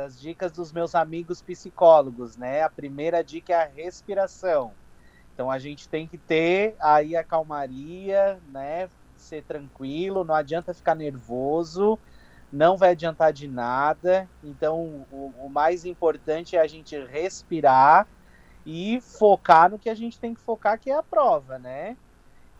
as 0.06 0.20
dicas 0.20 0.52
dos 0.52 0.70
meus 0.70 0.94
amigos 0.94 1.42
psicólogos, 1.42 2.36
né? 2.36 2.62
A 2.62 2.70
primeira 2.70 3.24
dica 3.24 3.54
é 3.54 3.56
a 3.56 3.66
respiração. 3.66 4.70
Então 5.34 5.50
a 5.50 5.58
gente 5.58 5.88
tem 5.88 6.06
que 6.06 6.16
ter 6.16 6.76
aí 6.78 7.16
a 7.16 7.24
calmaria, 7.24 8.38
né? 8.52 8.88
Ser 9.16 9.42
tranquilo, 9.42 10.22
não 10.22 10.36
adianta 10.36 10.72
ficar 10.72 10.94
nervoso, 10.94 11.98
não 12.52 12.76
vai 12.76 12.90
adiantar 12.90 13.32
de 13.32 13.48
nada. 13.48 14.28
Então, 14.44 15.06
o, 15.10 15.32
o, 15.38 15.48
mais 15.48 15.84
importante 15.84 16.54
é 16.54 16.60
a 16.60 16.66
gente 16.66 16.96
respirar 17.06 18.06
e 18.66 19.00
focar 19.00 19.70
no 19.70 19.78
que 19.78 19.88
a 19.88 19.94
gente 19.94 20.20
tem 20.20 20.34
que 20.34 20.40
focar, 20.40 20.78
que 20.78 20.90
é 20.90 20.94
a 20.94 21.02
prova, 21.02 21.58
né? 21.58 21.96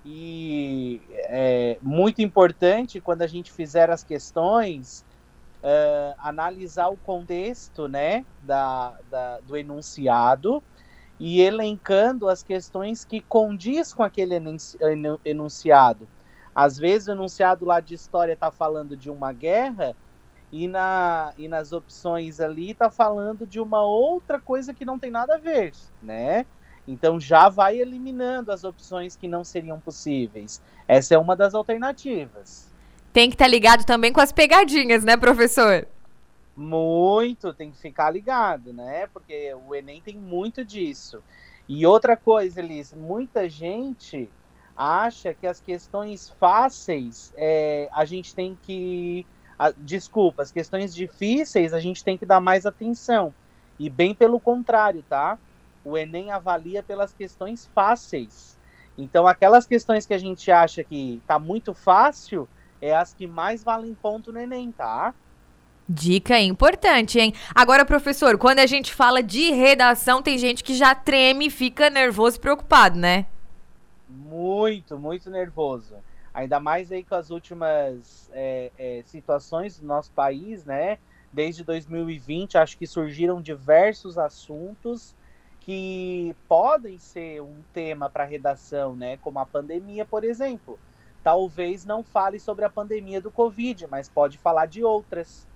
E 0.05 1.01
é 1.11 1.79
muito 1.81 2.23
importante 2.23 3.01
quando 3.01 3.23
a 3.23 3.27
gente 3.27 3.53
fizer 3.53 3.89
as 3.91 4.03
questões, 4.03 5.05
uh, 5.63 6.15
analisar 6.19 6.89
o 6.89 6.97
contexto, 6.97 7.87
né, 7.87 8.25
da, 8.43 8.99
da, 9.09 9.39
do 9.41 9.57
enunciado 9.57 10.61
e 11.21 11.41
elencando 11.41 12.29
as 12.29 12.43
questões 12.43 13.05
que 13.05 13.21
condiz 13.21 13.95
com 13.95 14.03
aquele 14.03 14.35
enunciado. 15.25 16.09
Às 16.55 16.79
vezes 16.79 17.09
o 17.09 17.13
enunciado 17.13 17.65
lá 17.65 17.81
de 17.81 17.95
história 17.95 18.33
está 18.33 18.51
falando 18.51 18.97
de 18.97 19.11
uma 19.11 19.33
guerra 19.33 19.97
e, 20.51 20.69
na, 20.69 21.33
e 21.39 21.49
nas 21.49 21.73
opções 21.73 22.39
ali 22.39 22.73
está 22.73 22.91
falando 22.91 23.47
de 23.47 23.59
uma 23.59 23.83
outra 23.83 24.39
coisa 24.39 24.75
que 24.75 24.85
não 24.85 24.99
tem 24.99 25.11
nada 25.11 25.37
a 25.37 25.39
ver, 25.39 25.73
né? 26.03 26.45
Então 26.87 27.19
já 27.19 27.49
vai 27.49 27.79
eliminando 27.79 28.53
as 28.53 28.65
opções 28.65 29.17
que 29.17 29.27
não 29.27 29.45
seriam 29.45 29.81
possíveis. 29.81 30.61
Essa 30.87 31.15
é 31.15 31.19
uma 31.19 31.35
das 31.35 31.55
alternativas. 31.55 32.71
Tem 33.13 33.31
que 33.31 33.35
estar 33.35 33.47
tá 33.47 33.51
ligado 33.51 33.85
também 33.85 34.13
com 34.13 34.21
as 34.21 34.33
pegadinhas, 34.33 35.05
né, 35.05 35.17
professor? 35.17 35.87
Muito, 36.55 37.55
tem 37.55 37.71
que 37.71 37.79
ficar 37.79 38.11
ligado, 38.11 38.73
né? 38.73 39.07
Porque 39.07 39.55
o 39.67 39.75
Enem 39.75 40.03
tem 40.03 40.17
muito 40.17 40.65
disso. 40.65 41.23
E 41.67 41.87
outra 41.87 42.17
coisa, 42.17 42.61
Elis, 42.61 42.93
muita 42.93 43.49
gente 43.49 44.29
acha 44.77 45.35
que 45.35 45.47
as 45.47 45.61
questões 45.61 46.29
fáceis 46.41 47.33
é, 47.37 47.89
a 47.93 48.05
gente 48.05 48.35
tem 48.35 48.59
que. 48.63 49.27
A, 49.59 49.71
desculpa, 49.71 50.43
as 50.43 50.51
questões 50.51 50.95
difíceis 50.95 51.73
a 51.73 51.81
gente 51.81 52.03
tem 52.03 52.19
que 52.19 52.27
dar 52.27 52.41
mais 52.41 52.67
atenção. 52.67 53.35
E 53.79 53.89
bem 53.89 54.15
pelo 54.15 54.41
contrário, 54.41 55.05
tá? 55.09 55.39
O 55.85 55.97
Enem 55.97 56.31
avalia 56.31 56.83
pelas 56.83 57.13
questões 57.13 57.69
fáceis. 57.75 58.59
Então, 58.97 59.27
aquelas 59.27 59.67
questões 59.67 60.07
que 60.07 60.15
a 60.15 60.19
gente 60.19 60.51
acha 60.51 60.85
que 60.85 61.21
tá 61.27 61.39
muito 61.39 61.75
fácil 61.75 62.49
é 62.81 62.95
as 62.95 63.15
que 63.15 63.27
mais 63.27 63.65
valem 63.65 63.95
ponto 63.95 64.33
no 64.33 64.41
Enem, 64.41 64.71
tá? 64.73 65.15
Dica 65.89 66.39
importante, 66.41 67.19
hein? 67.19 67.35
Agora, 67.55 67.85
professor, 67.85 68.39
quando 68.39 68.61
a 68.61 68.67
gente 68.67 68.93
fala 68.95 69.23
de 69.23 69.51
redação, 69.51 70.23
tem 70.23 70.39
gente 70.39 70.63
que 70.63 70.75
já 70.75 70.95
treme 70.95 71.47
e 71.47 71.51
fica 71.51 71.91
nervoso 71.91 72.37
e 72.37 72.41
preocupado, 72.41 72.99
né? 72.99 73.27
Muito, 74.13 74.99
muito 74.99 75.31
nervoso. 75.31 75.97
Ainda 76.35 76.59
mais 76.59 76.91
aí 76.91 77.05
com 77.05 77.15
as 77.15 77.31
últimas 77.31 78.31
é, 78.33 78.71
é, 78.79 79.03
situações 79.05 79.79
do 79.79 79.87
nosso 79.87 80.11
país, 80.13 80.65
né? 80.65 80.99
Desde 81.33 81.65
2020, 81.65 82.57
acho 82.59 82.77
que 82.77 82.87
surgiram 82.87 83.41
diversos 83.41 84.19
assuntos 84.19 85.15
que 85.61 86.35
podem 86.49 86.99
ser 86.99 87.41
um 87.43 87.63
tema 87.73 88.11
para 88.11 88.25
redação, 88.25 88.97
né? 88.97 89.17
Como 89.19 89.39
a 89.39 89.47
pandemia, 89.47 90.05
por 90.05 90.25
exemplo. 90.25 90.79
Talvez 91.23 91.85
não 91.85 92.03
fale 92.03 92.41
sobre 92.41 92.65
a 92.65 92.71
pandemia 92.71 93.21
do 93.21 93.31
Covid, 93.31 93.87
mas 93.89 94.09
pode 94.09 94.39
falar 94.39 94.67
de 94.67 94.83
outras. 94.83 95.47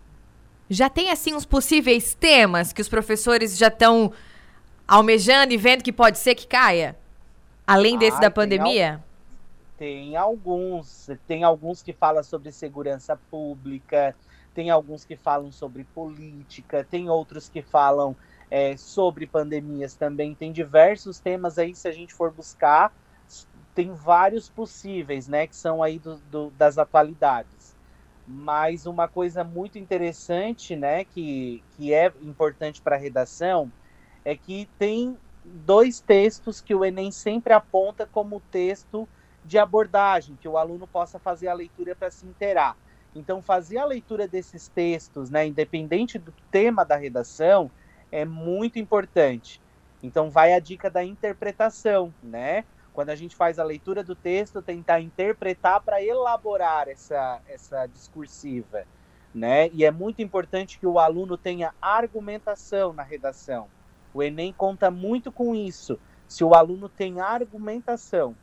Já 0.68 0.88
tem 0.88 1.10
assim 1.10 1.34
uns 1.34 1.44
possíveis 1.44 2.14
temas 2.14 2.72
que 2.72 2.80
os 2.80 2.88
professores 2.88 3.56
já 3.56 3.68
estão 3.68 4.12
almejando 4.86 5.52
e 5.52 5.56
vendo 5.56 5.82
que 5.82 5.92
pode 5.92 6.18
ser 6.18 6.34
que 6.34 6.46
caia? 6.46 6.96
Além 7.66 7.98
desse 7.98 8.20
da 8.20 8.30
pandemia? 8.30 9.02
Tem, 9.76 10.10
tem 10.10 10.16
alguns. 10.16 11.10
Tem 11.26 11.42
alguns 11.42 11.82
que 11.82 11.92
falam 11.92 12.22
sobre 12.22 12.52
segurança 12.52 13.18
pública, 13.30 14.14
tem 14.54 14.70
alguns 14.70 15.04
que 15.04 15.16
falam 15.16 15.50
sobre 15.50 15.84
política, 15.84 16.86
tem 16.88 17.10
outros 17.10 17.48
que 17.48 17.60
falam 17.62 18.14
é, 18.50 18.76
sobre 18.76 19.26
pandemias 19.26 19.94
também. 19.94 20.34
Tem 20.34 20.52
diversos 20.52 21.18
temas 21.18 21.58
aí, 21.58 21.74
se 21.74 21.88
a 21.88 21.92
gente 21.92 22.14
for 22.14 22.30
buscar, 22.30 22.92
tem 23.74 23.92
vários 23.92 24.48
possíveis, 24.48 25.26
né? 25.28 25.46
Que 25.46 25.56
são 25.56 25.82
aí 25.82 25.98
do, 25.98 26.16
do, 26.30 26.50
das 26.50 26.78
atualidades. 26.78 27.76
Mas 28.26 28.86
uma 28.86 29.06
coisa 29.06 29.44
muito 29.44 29.78
interessante, 29.78 30.74
né? 30.74 31.04
Que, 31.04 31.62
que 31.76 31.92
é 31.92 32.12
importante 32.22 32.80
para 32.80 32.96
a 32.96 32.98
redação 32.98 33.70
é 34.24 34.34
que 34.34 34.68
tem 34.78 35.16
dois 35.46 36.00
textos 36.00 36.60
que 36.60 36.74
o 36.74 36.84
Enem 36.84 37.10
sempre 37.10 37.52
aponta 37.52 38.06
como 38.06 38.40
texto 38.50 39.08
de 39.44 39.58
abordagem, 39.58 40.36
que 40.36 40.48
o 40.48 40.58
aluno 40.58 40.86
possa 40.86 41.18
fazer 41.18 41.48
a 41.48 41.54
leitura 41.54 41.94
para 41.94 42.10
se 42.10 42.26
inteirar. 42.26 42.76
Então, 43.14 43.40
fazer 43.40 43.78
a 43.78 43.84
leitura 43.84 44.28
desses 44.28 44.68
textos, 44.68 45.30
né, 45.30 45.46
independente 45.46 46.18
do 46.18 46.32
tema 46.50 46.84
da 46.84 46.96
redação, 46.96 47.70
é 48.10 48.24
muito 48.24 48.78
importante. 48.78 49.62
Então, 50.02 50.30
vai 50.30 50.52
a 50.52 50.58
dica 50.58 50.90
da 50.90 51.02
interpretação, 51.02 52.14
né? 52.22 52.64
Quando 52.92 53.10
a 53.10 53.16
gente 53.16 53.36
faz 53.36 53.58
a 53.58 53.64
leitura 53.64 54.02
do 54.02 54.14
texto, 54.14 54.62
tentar 54.62 55.00
interpretar 55.00 55.80
para 55.82 56.02
elaborar 56.02 56.88
essa, 56.88 57.40
essa 57.46 57.86
discursiva, 57.86 58.86
né? 59.32 59.68
E 59.70 59.84
é 59.84 59.90
muito 59.90 60.22
importante 60.22 60.78
que 60.78 60.86
o 60.86 60.98
aluno 60.98 61.36
tenha 61.38 61.74
argumentação 61.80 62.92
na 62.92 63.02
redação. 63.02 63.70
O 64.16 64.22
Enem 64.22 64.50
conta 64.50 64.90
muito 64.90 65.30
com 65.30 65.54
isso. 65.54 65.98
Se 66.26 66.42
o 66.42 66.54
aluno 66.54 66.88
tem 66.88 67.20
argumentação, 67.20 68.34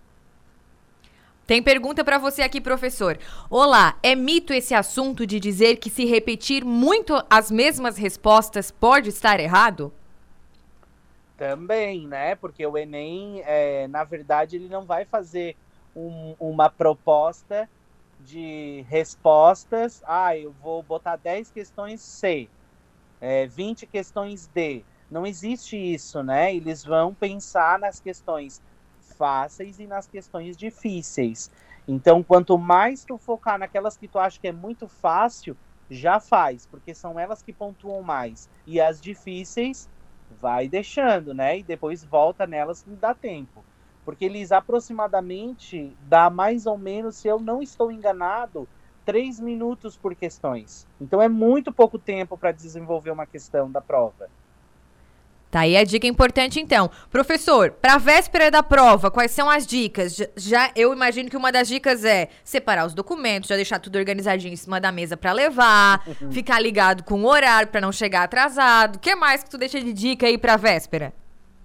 tem 1.47 1.63
pergunta 1.63 2.05
para 2.05 2.19
você 2.19 2.43
aqui, 2.43 2.61
professor. 2.61 3.17
Olá, 3.49 3.97
é 4.03 4.15
mito 4.15 4.53
esse 4.53 4.75
assunto 4.75 5.25
de 5.25 5.39
dizer 5.39 5.77
que 5.77 5.89
se 5.89 6.05
repetir 6.05 6.63
muito 6.63 7.15
as 7.27 7.49
mesmas 7.49 7.97
respostas 7.97 8.69
pode 8.69 9.09
estar 9.09 9.39
errado? 9.39 9.91
Também, 11.35 12.07
né? 12.07 12.35
Porque 12.35 12.63
o 12.65 12.77
Enem, 12.77 13.41
é, 13.43 13.87
na 13.87 14.03
verdade, 14.03 14.55
ele 14.57 14.69
não 14.69 14.85
vai 14.85 15.05
fazer 15.05 15.57
um, 15.95 16.35
uma 16.39 16.69
proposta 16.69 17.67
de 18.19 18.85
respostas. 18.87 20.03
Ah, 20.05 20.37
eu 20.37 20.53
vou 20.61 20.83
botar 20.83 21.15
10 21.15 21.49
questões 21.49 21.99
C, 21.99 22.47
é, 23.19 23.47
20 23.47 23.87
questões 23.87 24.47
D. 24.53 24.85
Não 25.13 25.25
existe 25.25 25.77
isso, 25.77 26.23
né? 26.23 26.53
Eles 26.55 26.83
vão 26.83 27.13
pensar 27.15 27.79
nas 27.79 27.99
questões 27.99 28.61
fáceis 29.17 29.79
e 29.79 29.87
nas 29.87 30.07
questões 30.07 30.57
difíceis. 30.57 31.49
Então, 31.87 32.23
quanto 32.23 32.57
mais 32.57 33.03
tu 33.05 33.17
focar 33.19 33.59
naquelas 33.59 33.97
que 33.97 34.07
tu 34.09 34.17
acha 34.19 34.39
que 34.39 34.47
é 34.47 34.51
muito 34.53 34.87
fácil, 34.87 35.57
já 35.89 36.19
faz, 36.19 36.65
porque 36.65 36.95
são 36.95 37.19
elas 37.19 37.43
que 37.43 37.53
pontuam 37.53 38.01
mais. 38.01 38.49
E 38.65 38.81
as 38.81 38.99
difíceis, 39.01 39.87
vai 40.29 40.67
deixando, 40.67 41.33
né? 41.33 41.59
E 41.59 41.63
depois 41.63 42.03
volta 42.03 42.47
nelas 42.47 42.81
que 42.81 42.95
dá 42.95 43.13
tempo. 43.13 43.65
Porque 44.03 44.25
eles 44.25 44.51
aproximadamente 44.51 45.95
dá 45.99 46.29
mais 46.29 46.65
ou 46.65 46.77
menos, 46.77 47.19
se 47.19 47.27
eu 47.27 47.39
não 47.39 47.61
estou 47.61 47.91
enganado, 47.91 48.69
três 49.05 49.39
minutos 49.39 49.97
por 49.97 50.15
questões. 50.15 50.87
Então 50.99 51.21
é 51.21 51.29
muito 51.29 51.73
pouco 51.73 51.99
tempo 51.99 52.37
para 52.37 52.51
desenvolver 52.51 53.11
uma 53.11 53.27
questão 53.27 53.71
da 53.71 53.81
prova. 53.81 54.29
Tá 55.53 55.59
aí 55.59 55.77
a 55.77 55.83
dica 55.83 56.07
importante 56.07 56.59
então. 56.59 56.89
Professor, 57.11 57.69
para 57.73 57.99
véspera 57.99 58.49
da 58.49 58.63
prova, 58.63 59.11
quais 59.11 59.29
são 59.29 59.47
as 59.47 59.67
dicas? 59.67 60.17
Já 60.35 60.71
eu 60.75 60.91
imagino 60.91 61.29
que 61.29 61.37
uma 61.37 61.51
das 61.51 61.67
dicas 61.67 62.03
é 62.03 62.29
separar 62.43 62.87
os 62.87 62.95
documentos, 62.95 63.49
já 63.49 63.55
deixar 63.55 63.77
tudo 63.77 63.99
organizadinho 63.99 64.51
em 64.51 64.55
cima 64.55 64.81
da 64.81 64.91
mesa 64.91 65.15
para 65.15 65.31
levar, 65.31 66.03
ficar 66.33 66.59
ligado 66.59 67.03
com 67.03 67.21
o 67.21 67.27
horário 67.27 67.69
para 67.69 67.79
não 67.79 67.91
chegar 67.91 68.23
atrasado. 68.23 68.95
O 68.95 68.99
que 68.99 69.13
mais 69.13 69.43
que 69.43 69.49
tu 69.51 69.59
deixa 69.59 69.79
de 69.79 69.93
dica 69.93 70.25
aí 70.25 70.39
para 70.39 70.57
véspera? 70.57 71.13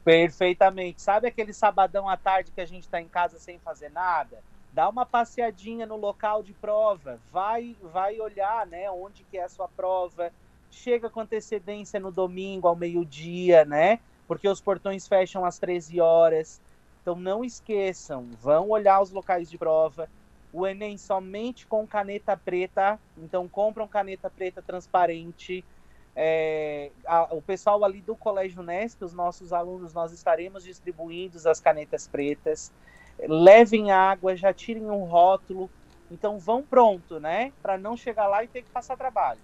Perfeitamente. 0.05 1.01
Sabe 1.01 1.27
aquele 1.27 1.55
sabadão 1.55 2.07
à 2.07 2.17
tarde 2.19 2.53
que 2.55 2.61
a 2.61 2.67
gente 2.67 2.83
está 2.83 3.01
em 3.01 3.09
casa 3.09 3.39
sem 3.39 3.59
fazer 3.59 3.91
nada? 3.91 4.37
Dá 4.71 4.87
uma 4.87 5.07
passeadinha 5.07 5.87
no 5.87 5.97
local 5.97 6.43
de 6.43 6.53
prova, 6.53 7.19
vai 7.33 7.75
vai 7.83 8.21
olhar, 8.21 8.67
né, 8.67 8.91
onde 8.91 9.25
que 9.25 9.39
é 9.39 9.45
a 9.45 9.49
sua 9.49 9.67
prova 9.67 10.31
chega 10.71 11.09
com 11.09 11.21
antecedência 11.21 11.99
no 11.99 12.11
domingo 12.11 12.69
ao 12.69 12.77
meio-dia, 12.77 13.65
né? 13.65 14.01
Porque 14.27 14.49
os 14.49 14.61
portões 14.61 15.07
fecham 15.07 15.45
às 15.45 15.59
13 15.59 16.01
horas. 16.01 16.61
Então 17.03 17.15
não 17.15 17.45
esqueçam, 17.45 18.29
vão 18.41 18.69
olhar 18.69 19.01
os 19.01 19.11
locais 19.11 19.51
de 19.51 19.57
prova. 19.57 20.09
O 20.53 20.67
Enem 20.67 20.97
somente 20.97 21.67
com 21.67 21.87
caneta 21.87 22.37
preta, 22.37 22.99
então 23.17 23.49
compram 23.49 23.87
caneta 23.87 24.31
preta 24.31 24.63
transparente. 24.63 25.65
É, 26.17 26.91
a, 27.07 27.35
o 27.35 27.41
pessoal 27.41 27.85
ali 27.85 28.01
do 28.01 28.17
Colégio 28.17 28.63
Nesc, 28.63 29.03
os 29.05 29.13
nossos 29.13 29.53
alunos, 29.53 29.95
nós 29.95 30.13
estaremos 30.13 30.65
distribuindo 30.65 31.39
as 31.49 31.61
canetas 31.61 32.09
pretas. 32.09 32.73
Levem 33.21 33.91
água, 33.91 34.35
já 34.37 34.53
tirem 34.53 34.91
um 34.91 35.05
rótulo. 35.05 35.71
Então 36.11 36.39
vão 36.39 36.63
pronto, 36.63 37.21
né? 37.21 37.53
Para 37.63 37.79
não 37.79 37.97
chegar 37.97 38.27
lá 38.27 38.43
e 38.43 38.49
ter 38.49 38.63
que 38.63 38.71
passar 38.71 38.97
trabalho. 38.97 39.41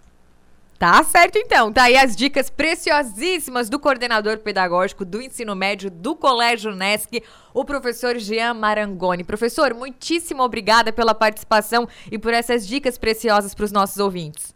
Tá 0.79 1.03
certo 1.05 1.39
então, 1.39 1.73
tá 1.73 1.85
aí 1.85 1.97
as 1.97 2.17
dicas 2.17 2.51
preciosíssimas 2.51 3.69
do 3.69 3.79
coordenador 3.79 4.39
pedagógico 4.39 5.05
do 5.05 5.23
ensino 5.23 5.55
médio 5.55 5.91
do 5.91 6.17
Colégio 6.17 6.75
Nesc, 6.75 7.23
o 7.53 7.65
professor 7.65 8.19
Jean 8.19 8.55
Marangoni. 8.55 9.25
Professor, 9.25 9.73
muitíssimo 9.73 10.43
obrigada 10.43 10.93
pela 10.93 11.15
participação 11.15 11.89
e 12.11 12.19
por 12.19 12.35
essas 12.35 12.67
dicas 12.67 12.99
preciosas 12.99 13.55
para 13.55 13.65
os 13.65 13.73
nossos 13.73 13.99
ouvintes. 13.99 14.54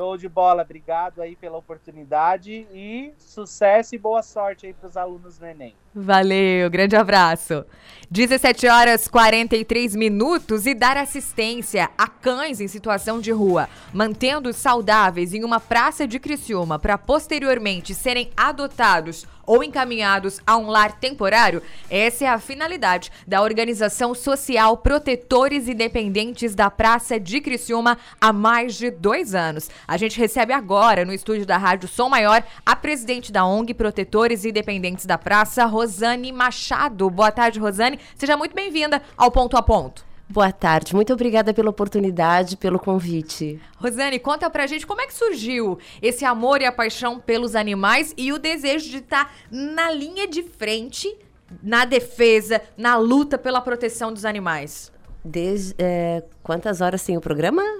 Show 0.00 0.16
de 0.16 0.30
bola, 0.30 0.62
obrigado 0.62 1.20
aí 1.20 1.36
pela 1.36 1.58
oportunidade 1.58 2.66
e 2.72 3.12
sucesso 3.18 3.94
e 3.94 3.98
boa 3.98 4.22
sorte 4.22 4.64
aí 4.64 4.72
para 4.72 4.88
os 4.88 4.96
alunos 4.96 5.36
do 5.36 5.44
Enem. 5.44 5.76
Valeu, 5.94 6.70
grande 6.70 6.96
abraço. 6.96 7.66
17 8.10 8.66
horas 8.66 9.06
43 9.06 9.94
minutos 9.94 10.64
e 10.64 10.72
dar 10.72 10.96
assistência 10.96 11.90
a 11.98 12.08
cães 12.08 12.62
em 12.62 12.66
situação 12.66 13.20
de 13.20 13.30
rua, 13.30 13.68
mantendo-os 13.92 14.56
saudáveis 14.56 15.34
em 15.34 15.44
uma 15.44 15.60
praça 15.60 16.08
de 16.08 16.18
Criciúma 16.18 16.78
para 16.78 16.96
posteriormente 16.96 17.94
serem 17.94 18.30
adotados 18.34 19.26
ou 19.46 19.64
encaminhados 19.64 20.40
a 20.46 20.56
um 20.56 20.68
lar 20.68 20.92
temporário, 20.92 21.62
essa 21.88 22.24
é 22.24 22.28
a 22.28 22.38
finalidade 22.38 23.10
da 23.26 23.42
organização 23.42 24.14
social 24.14 24.76
Protetores 24.76 25.68
Independentes 25.68 26.54
da 26.54 26.70
Praça 26.70 27.18
de 27.18 27.40
Criciúma 27.40 27.98
há 28.20 28.32
mais 28.32 28.76
de 28.76 28.90
dois 28.90 29.34
anos. 29.34 29.70
A 29.86 29.96
gente 29.96 30.18
recebe 30.18 30.52
agora 30.52 31.04
no 31.04 31.12
estúdio 31.12 31.46
da 31.46 31.56
Rádio 31.56 31.88
Som 31.88 32.08
Maior 32.08 32.42
a 32.64 32.76
presidente 32.76 33.32
da 33.32 33.44
ONG 33.44 33.74
Protetores 33.74 34.44
Independentes 34.44 35.06
da 35.06 35.18
Praça, 35.18 35.64
Rosane 35.64 36.32
Machado. 36.32 37.08
Boa 37.10 37.32
tarde, 37.32 37.60
Rosane. 37.60 37.98
Seja 38.16 38.36
muito 38.36 38.54
bem-vinda 38.54 39.02
ao 39.16 39.30
Ponto 39.30 39.56
a 39.56 39.62
Ponto. 39.62 40.09
Boa 40.32 40.52
tarde, 40.52 40.94
muito 40.94 41.12
obrigada 41.12 41.52
pela 41.52 41.70
oportunidade, 41.70 42.56
pelo 42.56 42.78
convite. 42.78 43.60
Rosane, 43.76 44.20
conta 44.20 44.48
pra 44.48 44.64
gente 44.64 44.86
como 44.86 45.00
é 45.00 45.06
que 45.08 45.12
surgiu 45.12 45.76
esse 46.00 46.24
amor 46.24 46.62
e 46.62 46.66
a 46.66 46.70
paixão 46.70 47.18
pelos 47.18 47.56
animais 47.56 48.14
e 48.16 48.32
o 48.32 48.38
desejo 48.38 48.88
de 48.90 48.98
estar 48.98 49.24
tá 49.24 49.32
na 49.50 49.90
linha 49.90 50.28
de 50.28 50.44
frente, 50.44 51.12
na 51.60 51.84
defesa, 51.84 52.62
na 52.76 52.96
luta 52.96 53.36
pela 53.36 53.60
proteção 53.60 54.12
dos 54.12 54.24
animais. 54.24 54.92
Desde 55.24 55.74
é, 55.76 56.22
quantas 56.44 56.80
horas 56.80 57.02
tem 57.02 57.16
o 57.16 57.20
programa? 57.20 57.79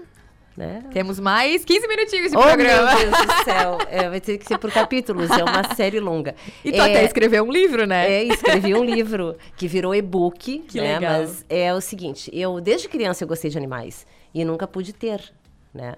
Né? 0.61 0.85
Temos 0.93 1.19
mais 1.19 1.65
15 1.65 1.89
minutinhos 1.89 2.33
de 2.33 2.37
oh, 2.37 2.43
programa. 2.43 2.95
Meu 2.95 3.11
Deus 3.11 3.27
do 3.27 3.45
céu. 3.45 3.79
É, 3.89 4.11
vai 4.11 4.21
ter 4.21 4.37
que 4.37 4.45
ser 4.45 4.59
por 4.59 4.71
capítulos, 4.71 5.31
é 5.31 5.43
uma 5.43 5.75
série 5.75 5.99
longa. 5.99 6.35
E 6.63 6.71
tu 6.71 6.77
é, 6.77 6.81
até 6.81 7.03
escreveu 7.03 7.45
um 7.45 7.51
livro, 7.51 7.87
né? 7.87 8.13
É, 8.13 8.25
escrevi 8.25 8.75
um 8.75 8.85
livro 8.85 9.39
que 9.57 9.67
virou 9.67 9.95
e-book. 9.95 10.59
Que 10.69 10.79
né? 10.79 10.99
legal. 10.99 11.21
Mas 11.21 11.47
é 11.49 11.73
o 11.73 11.81
seguinte, 11.81 12.31
eu 12.35 12.61
desde 12.61 12.91
criança 12.91 13.25
eu 13.25 13.29
gostei 13.29 13.51
de 13.51 13.57
animais 13.57 14.07
e 14.35 14.45
nunca 14.45 14.67
pude 14.67 14.93
ter, 14.93 15.33
né? 15.73 15.95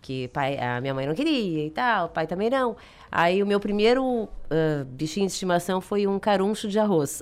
Que 0.00 0.28
pai, 0.28 0.56
a 0.56 0.80
minha 0.80 0.94
mãe 0.94 1.06
não 1.06 1.14
queria 1.14 1.66
e 1.66 1.70
tal, 1.70 2.06
o 2.06 2.08
pai 2.08 2.26
também 2.26 2.48
não. 2.48 2.74
Aí 3.12 3.42
o 3.42 3.46
meu 3.46 3.60
primeiro 3.60 4.02
uh, 4.02 4.28
bichinho 4.86 5.26
de 5.26 5.32
estimação 5.32 5.78
foi 5.78 6.06
um 6.06 6.18
caruncho 6.18 6.68
de 6.68 6.78
arroz. 6.78 7.20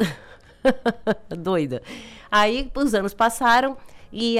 Doida. 1.29 1.83
Aí 2.31 2.71
os 2.73 2.95
anos 2.95 3.13
passaram 3.13 3.77
e 4.17 4.37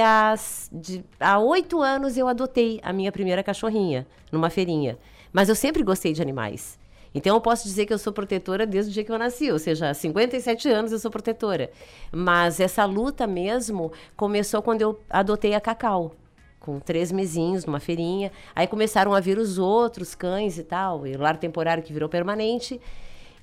de, 0.71 1.03
há 1.19 1.37
oito 1.37 1.81
anos 1.81 2.15
eu 2.15 2.29
adotei 2.29 2.79
a 2.81 2.93
minha 2.93 3.11
primeira 3.11 3.43
cachorrinha 3.43 4.07
numa 4.31 4.49
feirinha. 4.49 4.97
Mas 5.33 5.49
eu 5.49 5.55
sempre 5.55 5.83
gostei 5.83 6.13
de 6.13 6.21
animais. 6.21 6.79
Então 7.13 7.35
eu 7.35 7.41
posso 7.41 7.65
dizer 7.65 7.85
que 7.85 7.91
eu 7.91 7.97
sou 7.97 8.13
protetora 8.13 8.65
desde 8.65 8.91
o 8.91 8.93
dia 8.93 9.03
que 9.03 9.11
eu 9.11 9.19
nasci, 9.19 9.51
ou 9.51 9.59
seja, 9.59 9.89
há 9.89 9.93
57 9.93 10.69
anos 10.69 10.93
eu 10.93 10.99
sou 10.99 11.11
protetora. 11.11 11.69
Mas 12.09 12.61
essa 12.61 12.85
luta 12.85 13.27
mesmo 13.27 13.91
começou 14.15 14.61
quando 14.61 14.81
eu 14.81 14.97
adotei 15.09 15.53
a 15.53 15.59
Cacau, 15.59 16.15
com 16.57 16.79
três 16.79 17.11
mesinhos 17.11 17.65
numa 17.65 17.81
feirinha. 17.81 18.31
Aí 18.55 18.67
começaram 18.67 19.13
a 19.13 19.19
vir 19.19 19.37
os 19.37 19.57
outros 19.59 20.15
cães 20.15 20.57
e 20.57 20.63
tal, 20.63 21.05
e 21.05 21.17
lar 21.17 21.35
temporário 21.35 21.83
que 21.83 21.91
virou 21.91 22.07
permanente. 22.07 22.79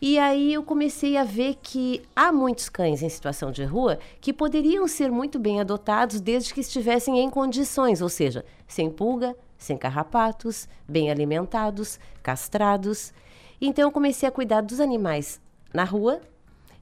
E 0.05 0.19
aí 0.19 0.53
eu 0.53 0.65
comecei 0.65 1.17
a 1.17 1.23
ver 1.23 1.59
que 1.63 2.03
há 2.17 2.33
muitos 2.33 2.69
cães 2.69 3.05
em 3.05 3.09
situação 3.09 3.53
de 3.53 3.63
rua 3.63 4.01
que 4.21 4.33
poderiam 4.33 4.89
ser 4.89 5.13
muito 5.13 5.39
bem 5.39 5.61
adotados 5.61 6.21
desde 6.21 6.53
que 6.53 6.59
estivessem 6.59 7.21
em 7.21 7.31
condições, 7.31 8.03
ou 8.03 8.09
seja, 8.09 8.45
sem 8.67 8.91
pulga, 8.91 9.37
sem 9.57 9.79
carrapatos, 9.79 10.69
bem 10.89 11.09
alimentados, 11.09 12.01
castrados. 12.21 13.15
Então 13.61 13.85
eu 13.85 13.93
comecei 13.93 14.29
a 14.29 14.33
cuidar 14.33 14.63
dos 14.63 14.81
animais 14.81 15.41
na 15.73 15.85
rua 15.85 16.21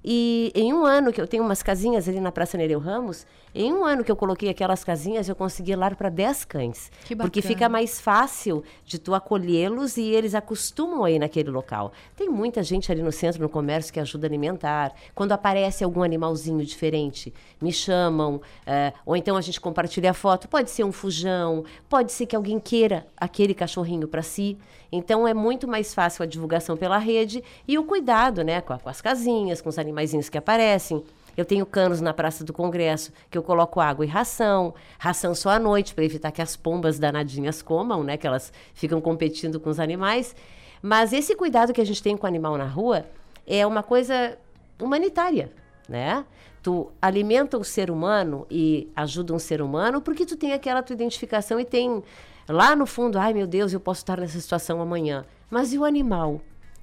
E 0.03 0.51
em 0.55 0.73
um 0.73 0.87
ano 0.87 1.13
que 1.13 1.21
eu 1.21 1.29
tenho 1.29 1.43
umas 1.43 1.63
casinhas 1.63 2.09
ali 2.09 2.21
na 2.21 2.33
Praça 2.33 2.57
Nereu 2.57 2.79
Ramos, 2.79 3.27
em 3.55 3.73
um 3.73 3.85
ano 3.85 4.05
que 4.05 4.11
eu 4.11 4.17
coloquei 4.17 4.49
aquelas 4.49 4.85
casinhas, 4.85 5.29
eu 5.29 5.35
consegui 5.35 5.75
lar 5.75 5.97
para 5.97 6.09
10 6.09 6.45
cães. 6.45 6.91
Que 7.05 7.17
porque 7.17 7.41
fica 7.49 7.69
mais 7.69 8.01
fácil 8.01 8.63
de 8.85 8.99
tu 8.99 9.15
acolhê-los 9.15 9.97
e 9.97 10.03
eles 10.11 10.35
acostumam 10.35 11.05
aí 11.05 11.19
naquele 11.19 11.51
local. 11.51 11.93
Tem 12.17 12.29
muita 12.29 12.63
gente 12.63 12.91
ali 12.93 13.03
no 13.03 13.13
centro, 13.13 13.43
no 13.43 13.49
comércio, 13.49 13.93
que 13.93 13.99
ajuda 14.01 14.27
a 14.27 14.29
alimentar. 14.29 14.93
Quando 15.15 15.33
aparece 15.33 15.83
algum 15.83 16.03
animalzinho 16.03 16.65
diferente, 16.65 17.33
me 17.61 17.73
chamam. 17.73 18.41
eh, 18.67 18.93
ou 19.05 19.17
então 19.17 19.37
a 19.37 19.41
gente 19.41 19.61
compartilha 19.61 20.11
a 20.11 20.15
foto. 20.15 20.49
Pode 20.49 20.71
ser 20.71 20.85
um 20.85 20.93
fujão, 20.93 21.65
pode 21.89 22.13
ser 22.13 22.27
que 22.27 22.37
alguém 22.37 22.59
queira 22.61 23.07
aquele 23.17 23.55
cachorrinho 23.55 24.07
para 24.09 24.23
si. 24.23 24.57
Então 24.93 25.27
é 25.27 25.33
muito 25.33 25.69
mais 25.69 25.95
fácil 25.95 26.23
a 26.23 26.27
divulgação 26.27 26.77
pela 26.77 26.99
rede 26.99 27.45
e 27.67 27.79
o 27.79 27.85
cuidado, 27.85 28.43
né, 28.43 28.61
com, 28.61 28.73
a- 28.73 28.79
com 28.79 28.89
as 28.89 29.01
casinhas, 29.01 29.61
com 29.61 29.69
os 29.69 29.79
animaizinhos 29.79 30.29
que 30.29 30.37
aparecem. 30.39 31.03
Eu 31.41 31.45
tenho 31.47 31.65
canos 31.65 32.03
na 32.03 32.13
Praça 32.13 32.45
do 32.45 32.53
Congresso 32.53 33.11
que 33.31 33.39
eu 33.39 33.43
coloco 33.43 33.81
água 33.81 34.05
e 34.05 34.09
ração, 34.09 34.75
ração 34.99 35.35
só 35.35 35.49
à 35.49 35.59
noite 35.59 35.95
para 35.95 36.05
evitar 36.05 36.31
que 36.31 36.43
as 36.43 36.55
pombas 36.55 36.99
danadinhas 36.99 37.63
comam, 37.63 38.05
né, 38.05 38.19
que 38.19 38.27
elas 38.27 38.53
ficam 38.75 39.01
competindo 39.01 39.59
com 39.59 39.71
os 39.71 39.81
animais. 39.81 40.37
Mas 40.83 41.15
esse 41.15 41.35
cuidado 41.35 41.73
que 41.73 41.81
a 41.81 41.87
gente 41.87 42.03
tem 42.03 42.15
com 42.15 42.27
o 42.27 42.29
animal 42.29 42.59
na 42.59 42.67
rua 42.67 43.07
é 43.47 43.67
uma 43.67 43.83
coisa 43.83 44.37
humanitária, 44.79 45.51
né? 45.89 46.27
Tu 46.63 46.93
alimenta 47.01 47.57
o 47.57 47.65
ser 47.65 47.91
humano 47.91 48.47
e 48.51 48.93
ajuda 48.95 49.33
um 49.33 49.39
ser 49.39 49.63
humano 49.63 50.03
porque 50.03 50.27
tu 50.27 50.37
tem 50.37 50.53
aquela 50.53 50.83
tua 50.83 50.93
identificação 50.93 51.59
e 51.59 51.65
tem 51.65 52.03
lá 52.47 52.77
no 52.77 52.85
fundo, 52.85 53.19
ai 53.19 53.33
meu 53.33 53.47
Deus, 53.47 53.73
eu 53.73 53.81
posso 53.81 54.03
estar 54.03 54.21
nessa 54.21 54.39
situação 54.39 54.79
amanhã. 54.79 55.25
Mas 55.49 55.73
e 55.73 55.79
o 55.79 55.87
animal 55.87 56.39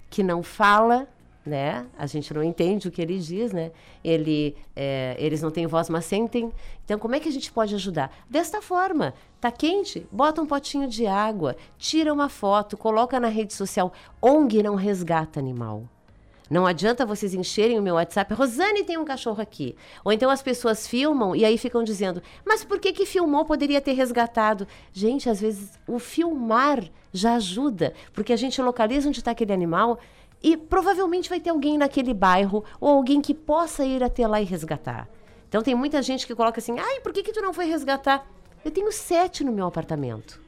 que 0.09 0.23
não 0.23 0.41
fala, 0.41 1.07
né? 1.47 1.87
A 1.97 2.05
gente 2.05 2.33
não 2.33 2.43
entende 2.43 2.87
o 2.87 2.91
que 2.91 3.01
ele 3.01 3.17
diz, 3.17 3.51
né? 3.51 3.71
Ele, 4.03 4.55
é, 4.75 5.15
eles 5.17 5.41
não 5.41 5.49
têm 5.49 5.65
voz, 5.65 5.89
mas 5.89 6.05
sentem. 6.05 6.51
Então, 6.85 6.99
como 6.99 7.15
é 7.15 7.19
que 7.19 7.29
a 7.29 7.31
gente 7.31 7.51
pode 7.51 7.73
ajudar? 7.73 8.11
Desta 8.29 8.61
forma, 8.61 9.13
tá 9.39 9.51
quente? 9.51 10.05
Bota 10.11 10.41
um 10.41 10.45
potinho 10.45 10.87
de 10.87 11.07
água, 11.07 11.55
tira 11.77 12.13
uma 12.13 12.29
foto, 12.29 12.77
coloca 12.77 13.19
na 13.19 13.29
rede 13.29 13.53
social. 13.53 13.91
ONG 14.21 14.61
não 14.61 14.75
resgata 14.75 15.39
animal. 15.39 15.83
Não 16.49 16.65
adianta 16.65 17.05
vocês 17.05 17.33
encherem 17.33 17.77
o 17.77 17.81
meu 17.81 17.95
WhatsApp. 17.95 18.33
Rosane 18.33 18.83
tem 18.83 18.97
um 18.97 19.03
cachorro 19.03 19.41
aqui. 19.41 19.75
Ou 20.03 20.13
então 20.13 20.29
as 20.29 20.41
pessoas 20.41 20.87
filmam 20.87 21.35
e 21.35 21.43
aí 21.43 21.57
ficam 21.57 21.83
dizendo: 21.83 22.21
Mas 22.45 22.63
por 22.63 22.79
que 22.79 22.93
que 22.93 23.05
filmou? 23.05 23.43
Poderia 23.43 23.81
ter 23.81 23.91
resgatado. 23.93 24.65
Gente, 24.93 25.29
às 25.29 25.41
vezes 25.41 25.77
o 25.85 25.99
filmar 25.99 26.83
já 27.11 27.35
ajuda, 27.35 27.93
porque 28.13 28.31
a 28.31 28.37
gente 28.37 28.61
localiza 28.61 29.09
onde 29.09 29.19
está 29.19 29.31
aquele 29.31 29.51
animal 29.51 29.99
e 30.41 30.55
provavelmente 30.55 31.29
vai 31.29 31.39
ter 31.39 31.49
alguém 31.49 31.77
naquele 31.77 32.13
bairro 32.13 32.63
ou 32.79 32.89
alguém 32.89 33.21
que 33.21 33.33
possa 33.33 33.85
ir 33.85 34.03
até 34.03 34.27
lá 34.27 34.41
e 34.41 34.45
resgatar. 34.45 35.09
Então 35.47 35.61
tem 35.61 35.75
muita 35.75 36.01
gente 36.01 36.27
que 36.27 36.35
coloca 36.35 36.59
assim: 36.59 36.77
Ai, 36.79 36.99
por 36.99 37.13
que 37.13 37.23
que 37.23 37.33
tu 37.33 37.41
não 37.41 37.53
foi 37.53 37.65
resgatar? 37.65 38.27
Eu 38.63 38.71
tenho 38.71 38.91
sete 38.91 39.43
no 39.43 39.51
meu 39.51 39.65
apartamento. 39.65 40.47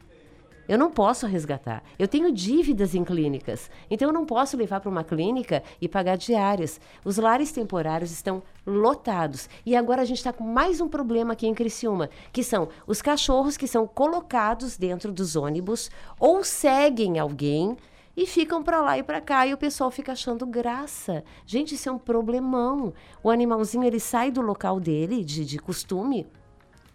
Eu 0.70 0.78
não 0.78 0.92
posso 0.92 1.26
resgatar. 1.26 1.84
Eu 1.98 2.08
tenho 2.08 2.32
dívidas 2.32 2.94
em 2.94 3.04
clínicas. 3.04 3.72
Então 3.90 4.10
eu 4.10 4.14
não 4.14 4.24
posso 4.24 4.56
levar 4.56 4.80
para 4.80 4.90
uma 4.90 5.04
clínica 5.04 5.64
e 5.82 5.90
pagar 5.90 6.16
diárias. 6.16 6.80
Os 7.04 7.18
lares 7.18 7.52
temporários 7.52 8.12
estão 8.12 8.44
lotados. 8.68 9.50
E 9.66 9.76
agora 9.76 10.04
a 10.04 10.06
gente 10.06 10.18
está 10.18 10.32
com 10.32 10.44
mais 10.44 10.80
um 10.80 10.88
problema 10.88 11.34
aqui 11.34 11.48
em 11.48 11.56
Criciúma, 11.56 12.08
que 12.32 12.44
são 12.44 12.70
os 12.86 13.02
cachorros 13.02 13.58
que 13.58 13.68
são 13.68 13.88
colocados 13.88 14.78
dentro 14.78 15.12
dos 15.12 15.36
ônibus 15.36 15.90
ou 16.20 16.44
seguem 16.44 17.18
alguém 17.18 17.76
e 18.20 18.26
ficam 18.26 18.62
para 18.62 18.82
lá 18.82 18.98
e 18.98 19.04
para 19.04 19.22
cá 19.22 19.48
e 19.48 19.54
o 19.54 19.58
pessoal 19.58 19.90
fica 19.90 20.12
achando 20.12 20.46
graça. 20.46 21.24
Gente, 21.46 21.76
isso 21.76 21.88
é 21.88 21.92
um 21.92 21.98
problemão. 21.98 22.94
O 23.24 23.30
animalzinho 23.30 23.86
ele 23.86 23.98
sai 23.98 24.30
do 24.30 24.42
local 24.42 24.78
dele 24.78 25.24
de, 25.24 25.46
de 25.46 25.58
costume 25.58 26.28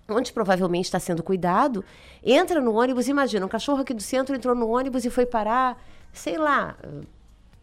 onde 0.07 0.35
provavelmente 0.35 0.85
está 0.85 1.01
sendo 1.01 1.23
cuidado, 1.23 1.83
entra 2.23 2.61
no 2.61 2.75
ônibus, 2.75 3.09
imagina, 3.09 3.47
um 3.47 3.49
cachorro 3.49 3.81
aqui 3.81 3.95
do 3.95 4.03
centro 4.03 4.37
entrou 4.37 4.55
no 4.55 4.69
ônibus 4.69 5.07
e 5.07 5.09
foi 5.09 5.25
parar, 5.25 5.83
sei 6.13 6.37
lá, 6.37 6.77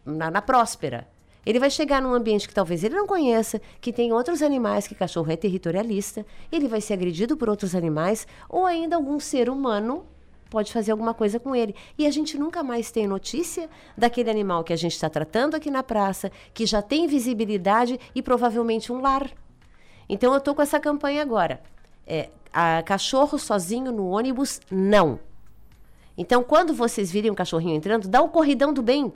na, 0.04 0.28
na 0.28 0.42
Próspera. 0.42 1.06
Ele 1.46 1.60
vai 1.60 1.70
chegar 1.70 2.02
num 2.02 2.12
ambiente 2.12 2.48
que 2.48 2.54
talvez 2.54 2.82
ele 2.82 2.96
não 2.96 3.06
conheça, 3.06 3.62
que 3.80 3.92
tem 3.92 4.12
outros 4.12 4.42
animais, 4.42 4.88
que 4.88 4.94
cachorro 4.96 5.30
é 5.30 5.36
territorialista, 5.36 6.26
ele 6.50 6.66
vai 6.66 6.80
ser 6.80 6.94
agredido 6.94 7.36
por 7.36 7.48
outros 7.48 7.76
animais, 7.76 8.26
ou 8.48 8.66
ainda 8.66 8.96
algum 8.96 9.20
ser 9.20 9.48
humano 9.48 10.04
pode 10.52 10.70
fazer 10.70 10.92
alguma 10.92 11.14
coisa 11.14 11.40
com 11.40 11.56
ele. 11.56 11.74
E 11.96 12.06
a 12.06 12.10
gente 12.10 12.36
nunca 12.36 12.62
mais 12.62 12.90
tem 12.90 13.06
notícia 13.08 13.70
daquele 13.96 14.30
animal 14.30 14.62
que 14.62 14.72
a 14.72 14.76
gente 14.76 14.92
está 14.92 15.08
tratando 15.08 15.54
aqui 15.54 15.70
na 15.70 15.82
praça, 15.82 16.30
que 16.52 16.66
já 16.66 16.82
tem 16.82 17.06
visibilidade 17.06 17.98
e 18.14 18.20
provavelmente 18.20 18.92
um 18.92 19.00
lar. 19.00 19.30
Então 20.06 20.30
eu 20.32 20.38
estou 20.38 20.54
com 20.54 20.60
essa 20.60 20.78
campanha 20.78 21.22
agora. 21.22 21.62
É, 22.06 22.28
a 22.52 22.82
cachorro 22.82 23.38
sozinho 23.38 23.90
no 23.90 24.06
ônibus, 24.08 24.60
não. 24.70 25.18
Então, 26.18 26.42
quando 26.42 26.74
vocês 26.74 27.10
virem 27.10 27.30
um 27.30 27.34
cachorrinho 27.34 27.74
entrando, 27.74 28.06
dá 28.06 28.22
um 28.22 28.28
corridão 28.28 28.74
do 28.74 28.82
bem. 28.82 29.10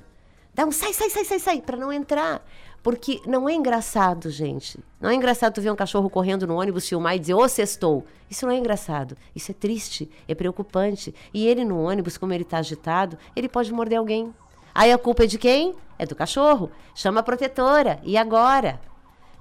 Dá 0.54 0.64
um 0.64 0.72
sai, 0.72 0.94
sai, 0.94 1.10
sai, 1.10 1.24
sai, 1.26 1.38
sai, 1.38 1.60
para 1.60 1.76
não 1.76 1.92
entrar. 1.92 2.42
Porque 2.82 3.20
não 3.26 3.48
é 3.48 3.54
engraçado, 3.54 4.30
gente. 4.30 4.78
Não 5.00 5.10
é 5.10 5.14
engraçado 5.14 5.54
tu 5.54 5.60
ver 5.60 5.72
um 5.72 5.76
cachorro 5.76 6.08
correndo 6.08 6.46
no 6.46 6.56
ônibus, 6.56 6.88
filmar 6.88 7.16
e 7.16 7.18
dizer, 7.18 7.34
ô, 7.34 7.48
sextou. 7.48 8.06
Isso 8.30 8.46
não 8.46 8.52
é 8.52 8.56
engraçado. 8.56 9.16
Isso 9.34 9.50
é 9.50 9.54
triste, 9.54 10.10
é 10.28 10.34
preocupante. 10.34 11.14
E 11.34 11.46
ele 11.46 11.64
no 11.64 11.82
ônibus, 11.82 12.16
como 12.16 12.32
ele 12.32 12.44
tá 12.44 12.58
agitado, 12.58 13.18
ele 13.34 13.48
pode 13.48 13.72
morder 13.72 13.98
alguém. 13.98 14.32
Aí 14.74 14.92
a 14.92 14.98
culpa 14.98 15.24
é 15.24 15.26
de 15.26 15.38
quem? 15.38 15.74
É 15.98 16.06
do 16.06 16.14
cachorro. 16.14 16.70
Chama 16.94 17.20
a 17.20 17.22
protetora. 17.22 17.98
E 18.04 18.16
agora? 18.16 18.80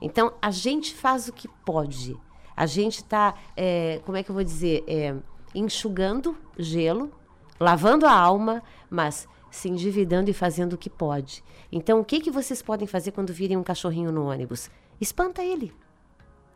Então, 0.01 0.33
a 0.41 0.49
gente 0.49 0.93
faz 0.93 1.27
o 1.27 1.33
que 1.33 1.47
pode. 1.65 2.17
A 2.55 2.65
gente 2.65 2.97
está, 2.97 3.33
como 4.05 4.17
é 4.17 4.23
que 4.23 4.31
eu 4.31 4.35
vou 4.35 4.43
dizer, 4.43 4.83
é, 4.87 5.13
enxugando 5.53 6.37
gelo, 6.57 7.11
lavando 7.59 8.05
a 8.05 8.11
alma, 8.11 8.63
mas 8.89 9.27
se 9.55 9.69
endividando 9.69 10.29
e 10.29 10.33
fazendo 10.33 10.73
o 10.73 10.77
que 10.77 10.89
pode. 10.89 11.43
Então, 11.71 11.99
o 11.99 12.05
que, 12.05 12.19
que 12.19 12.31
vocês 12.31 12.61
podem 12.61 12.87
fazer 12.87 13.11
quando 13.11 13.33
virem 13.33 13.57
um 13.57 13.63
cachorrinho 13.63 14.11
no 14.11 14.29
ônibus? 14.29 14.69
Espanta 14.99 15.43
ele. 15.43 15.73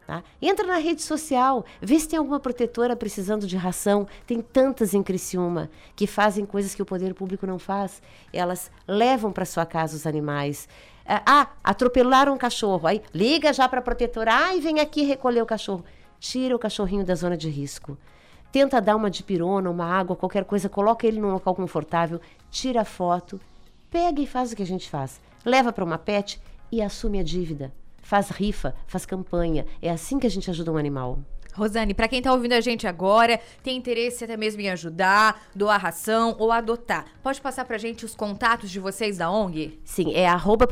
Tá? 0.06 0.24
Entra 0.41 0.66
na 0.66 0.78
rede 0.78 1.04
social, 1.04 1.64
vê 1.80 2.00
se 2.00 2.10
tem 2.10 2.18
alguma 2.18 2.39
protetora 2.39 2.95
precisando 2.95 3.45
de 3.45 3.56
ração. 3.56 4.08
Tem 4.26 4.41
tantas 4.41 4.93
em 4.93 5.04
Criciúma 5.04 5.70
que 5.95 6.08
fazem 6.08 6.45
coisas 6.45 6.74
que 6.74 6.82
o 6.82 6.86
poder 6.86 7.14
público 7.14 7.45
não 7.45 7.60
faz. 7.60 8.02
Elas 8.34 8.72
levam 8.88 9.32
para 9.32 9.45
sua 9.45 9.66
casa 9.66 9.95
os 9.95 10.08
animais. 10.08 10.68
Ah, 11.06 11.50
atropelaram 11.64 12.34
um 12.34 12.38
cachorro. 12.38 12.88
Aí 12.88 13.02
liga 13.14 13.54
já 13.54 13.70
para 13.70 13.80
a 13.80 13.84
protetora. 13.84 14.34
Ai, 14.34 14.60
vem 14.60 14.80
aqui 14.80 15.04
recolher 15.04 15.41
o 15.41 15.45
cachorro. 15.45 15.86
Tira 16.20 16.56
o 16.56 16.60
cachorrinho 16.60 17.06
da 17.06 17.16
zona 17.16 17.38
de 17.38 17.50
risco. 17.50 17.97
Tenta 18.52 18.82
dar 18.82 18.95
uma 18.95 19.10
dipirona, 19.10 19.70
uma 19.70 19.86
água, 19.86 20.16
qualquer 20.16 20.43
coisa, 20.43 20.68
coloca 20.68 21.06
ele 21.06 21.20
num 21.20 21.32
local 21.32 21.54
confortável, 21.54 22.20
tira 22.50 22.82
a 22.82 22.86
foto, 22.86 23.39
pega 23.91 24.22
e 24.22 24.28
faz 24.28 24.52
o 24.52 24.56
que 24.56 24.64
a 24.64 24.66
gente 24.66 24.89
faz. 24.89 25.22
Leva 25.45 25.72
para 25.72 25.84
uma 25.84 25.97
pet 25.97 26.41
e 26.72 26.82
assume 26.82 27.20
a 27.20 27.24
dívida. 27.24 27.72
Faz 28.02 28.30
rifa, 28.30 28.74
faz 28.88 29.06
campanha. 29.06 29.66
É 29.82 29.89
assim 29.89 30.18
que 30.18 30.26
a 30.26 30.30
gente 30.32 30.50
ajuda 30.50 30.72
um 30.72 30.78
animal. 30.78 31.20
Rosane, 31.54 31.93
para 31.93 32.08
quem 32.08 32.22
tá 32.22 32.32
ouvindo 32.32 32.54
a 32.54 32.62
gente 32.62 32.88
agora, 32.88 33.39
tem 33.62 33.78
interesse 33.78 34.24
até 34.24 34.38
mesmo 34.38 34.62
em 34.62 34.70
ajudar, 34.70 35.43
doar 35.54 35.80
ração 35.80 36.36
ou 36.39 36.52
adotar, 36.52 37.06
pode 37.22 37.41
passar 37.41 37.66
pra 37.66 37.78
gente 37.78 38.06
os 38.06 38.16
contatos 38.16 38.72
de 38.72 38.80
vocês 38.80 39.18
da 39.18 39.30
ONG? 39.30 39.80
Sim, 39.84 40.14
é 40.14 40.28
arroba 40.28 40.68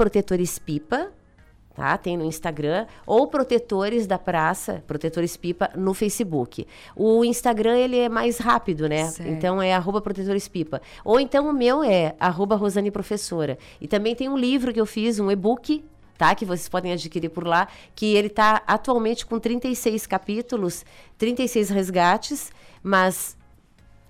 tá? 1.77 1.95
Tem 1.95 2.17
no 2.17 2.25
Instagram, 2.25 2.87
ou 3.05 3.27
Protetores 3.27 4.07
da 4.07 4.17
Praça, 4.17 4.83
Protetores 4.87 5.37
Pipa, 5.37 5.69
no 5.75 5.93
Facebook. 5.93 6.65
O 6.95 7.23
Instagram, 7.23 7.77
ele 7.77 7.99
é 7.99 8.09
mais 8.09 8.39
rápido, 8.39 8.89
né? 8.89 9.05
Certo. 9.05 9.29
Então, 9.29 9.61
é 9.61 9.75
arroba 9.75 10.01
Protetores 10.01 10.47
Pipa. 10.47 10.81
Ou 11.05 11.19
então, 11.19 11.47
o 11.47 11.53
meu 11.53 11.83
é 11.83 12.15
arroba 12.19 12.55
Rosane 12.55 12.89
Professora. 12.89 13.59
E 13.79 13.87
também 13.87 14.15
tem 14.15 14.27
um 14.27 14.35
livro 14.35 14.73
que 14.73 14.81
eu 14.81 14.87
fiz, 14.87 15.19
um 15.19 15.29
e-book, 15.29 15.85
tá? 16.17 16.33
Que 16.33 16.45
vocês 16.45 16.67
podem 16.67 16.91
adquirir 16.93 17.29
por 17.29 17.45
lá, 17.45 17.67
que 17.93 18.15
ele 18.15 18.29
tá 18.29 18.63
atualmente 18.65 19.23
com 19.23 19.37
36 19.37 20.07
capítulos, 20.07 20.83
36 21.15 21.69
resgates, 21.69 22.51
mas 22.81 23.37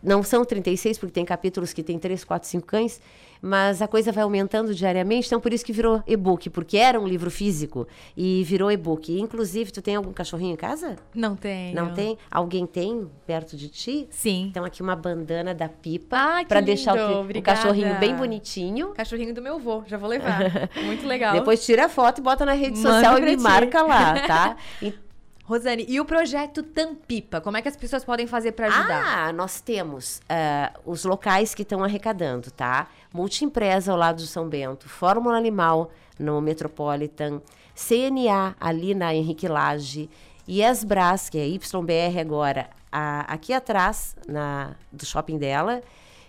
não 0.01 0.24
são 0.24 0.45
36, 0.45 0.97
porque 0.99 1.11
tem 1.11 1.26
capítulos 1.26 1.74
que 1.74 1.84
tem 1.84 1.99
3, 1.99 2.24
4, 2.24 2.47
5 2.47 2.65
cães, 2.65 3.01
mas 3.42 3.82
a 3.82 3.88
coisa 3.88 4.12
vai 4.12 4.24
aumentando 4.24 4.74
diariamente, 4.74 5.28
então 5.28 5.40
por 5.40 5.54
isso 5.54 5.66
que 5.66 5.72
virou 5.74 6.02
e-book, 6.08 6.50
porque 6.50 6.78
era 6.78 7.00
um 7.00 7.08
livro 7.08 7.30
físico 7.32 7.88
e 8.16 8.44
virou 8.44 8.72
e-book. 8.72 9.20
Inclusive, 9.20 9.72
tu 9.72 9.82
tem 9.82 9.96
algum 9.96 10.12
cachorrinho 10.14 10.54
em 10.54 10.58
casa? 10.58 10.96
Não 11.14 11.36
tem. 11.36 11.74
Não 11.74 11.94
tem? 11.94 12.18
Alguém 12.32 12.66
tem 12.66 13.10
perto 13.26 13.56
de 13.56 13.70
ti? 13.70 14.08
Sim. 14.10 14.48
Então 14.50 14.64
aqui 14.66 14.82
uma 14.82 14.96
bandana 14.96 15.54
da 15.54 15.70
pipa 15.70 16.18
Ah, 16.18 16.46
para 16.48 16.62
deixar 16.62 16.96
o, 16.96 17.22
o 17.30 17.42
cachorrinho 17.42 17.96
bem 18.00 18.16
bonitinho. 18.16 18.90
Cachorrinho 18.94 19.34
do 19.34 19.42
meu 19.42 19.60
vô, 19.60 19.84
já 19.88 19.98
vou 19.98 20.10
levar. 20.10 20.42
Muito 20.86 21.06
legal. 21.08 21.34
Depois 21.34 21.66
tira 21.66 21.86
a 21.86 21.90
foto 21.90 22.20
e 22.20 22.22
bota 22.22 22.46
na 22.46 22.54
rede 22.54 22.78
social 22.80 23.18
e 23.18 23.22
me 23.22 23.38
marca 23.38 23.82
lá, 23.84 24.20
tá? 24.28 24.58
E- 24.82 24.94
Rosane, 25.48 25.86
e 25.88 25.98
o 26.02 26.04
projeto 26.04 26.62
Tampipa? 26.62 27.39
Como 27.39 27.56
é 27.56 27.62
que 27.62 27.70
as 27.70 27.78
pessoas 27.78 28.04
podem 28.04 28.28
fazer 28.28 28.52
para 28.52 28.68
ajudar? 28.68 29.30
Ah, 29.30 29.32
nós 29.32 29.62
temos 29.62 30.20
ah, 30.28 30.74
os 30.86 31.06
locais 31.06 31.56
que 31.56 31.62
estão 31.62 31.82
arrecadando, 31.82 32.52
tá? 32.52 32.88
Multiempresa 33.14 33.93
ao 33.93 33.98
lado 33.98 34.18
do 34.18 34.28
São 34.28 34.50
Bento, 34.50 34.89
Fórmula 34.89 35.38
Animal 35.38 35.89
no 36.20 36.41
Metropolitan, 36.41 37.41
CNA 37.74 38.58
ali 38.60 38.93
na 38.93 39.16
Henrique 39.16 39.48
Lage, 39.48 40.10
Brás, 40.86 41.30
que 41.30 41.38
é 41.38 41.48
YBR 41.48 42.20
agora, 42.20 42.70
a, 42.91 43.22
aqui 43.34 43.54
atrás 43.54 44.18
na, 44.28 44.76
do 44.91 45.06
shopping 45.06 45.38
dela. 45.38 45.82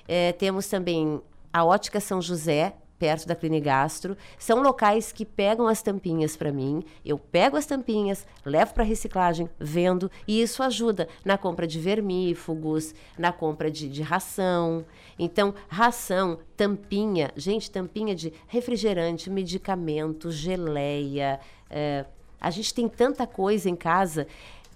É, 0.06 0.30
temos 0.30 0.68
também 0.68 1.20
a 1.52 1.64
Ótica 1.64 1.98
São 1.98 2.22
José, 2.22 2.72
perto 2.98 3.26
da 3.26 3.36
Gastro. 3.60 4.16
São 4.38 4.60
locais 4.60 5.12
que 5.12 5.24
pegam 5.24 5.66
as 5.66 5.80
tampinhas 5.80 6.36
para 6.36 6.52
mim, 6.52 6.84
eu 7.04 7.18
pego 7.18 7.56
as 7.56 7.66
tampinhas, 7.66 8.26
levo 8.44 8.74
para 8.74 8.84
reciclagem, 8.84 9.48
vendo, 9.58 10.10
e 10.26 10.42
isso 10.42 10.62
ajuda 10.62 11.08
na 11.24 11.38
compra 11.38 11.66
de 11.66 11.78
vermífugos, 11.78 12.94
na 13.18 13.32
compra 13.32 13.70
de, 13.70 13.88
de 13.88 14.02
ração. 14.02 14.84
Então, 15.18 15.54
ração, 15.68 16.38
tampinha, 16.56 17.30
gente, 17.36 17.70
tampinha 17.70 18.14
de 18.14 18.32
refrigerante, 18.46 19.30
medicamento, 19.30 20.30
geleia. 20.30 21.40
É, 21.70 22.04
a 22.40 22.50
gente 22.50 22.72
tem 22.72 22.88
tanta 22.88 23.26
coisa 23.26 23.68
em 23.68 23.76
casa. 23.76 24.26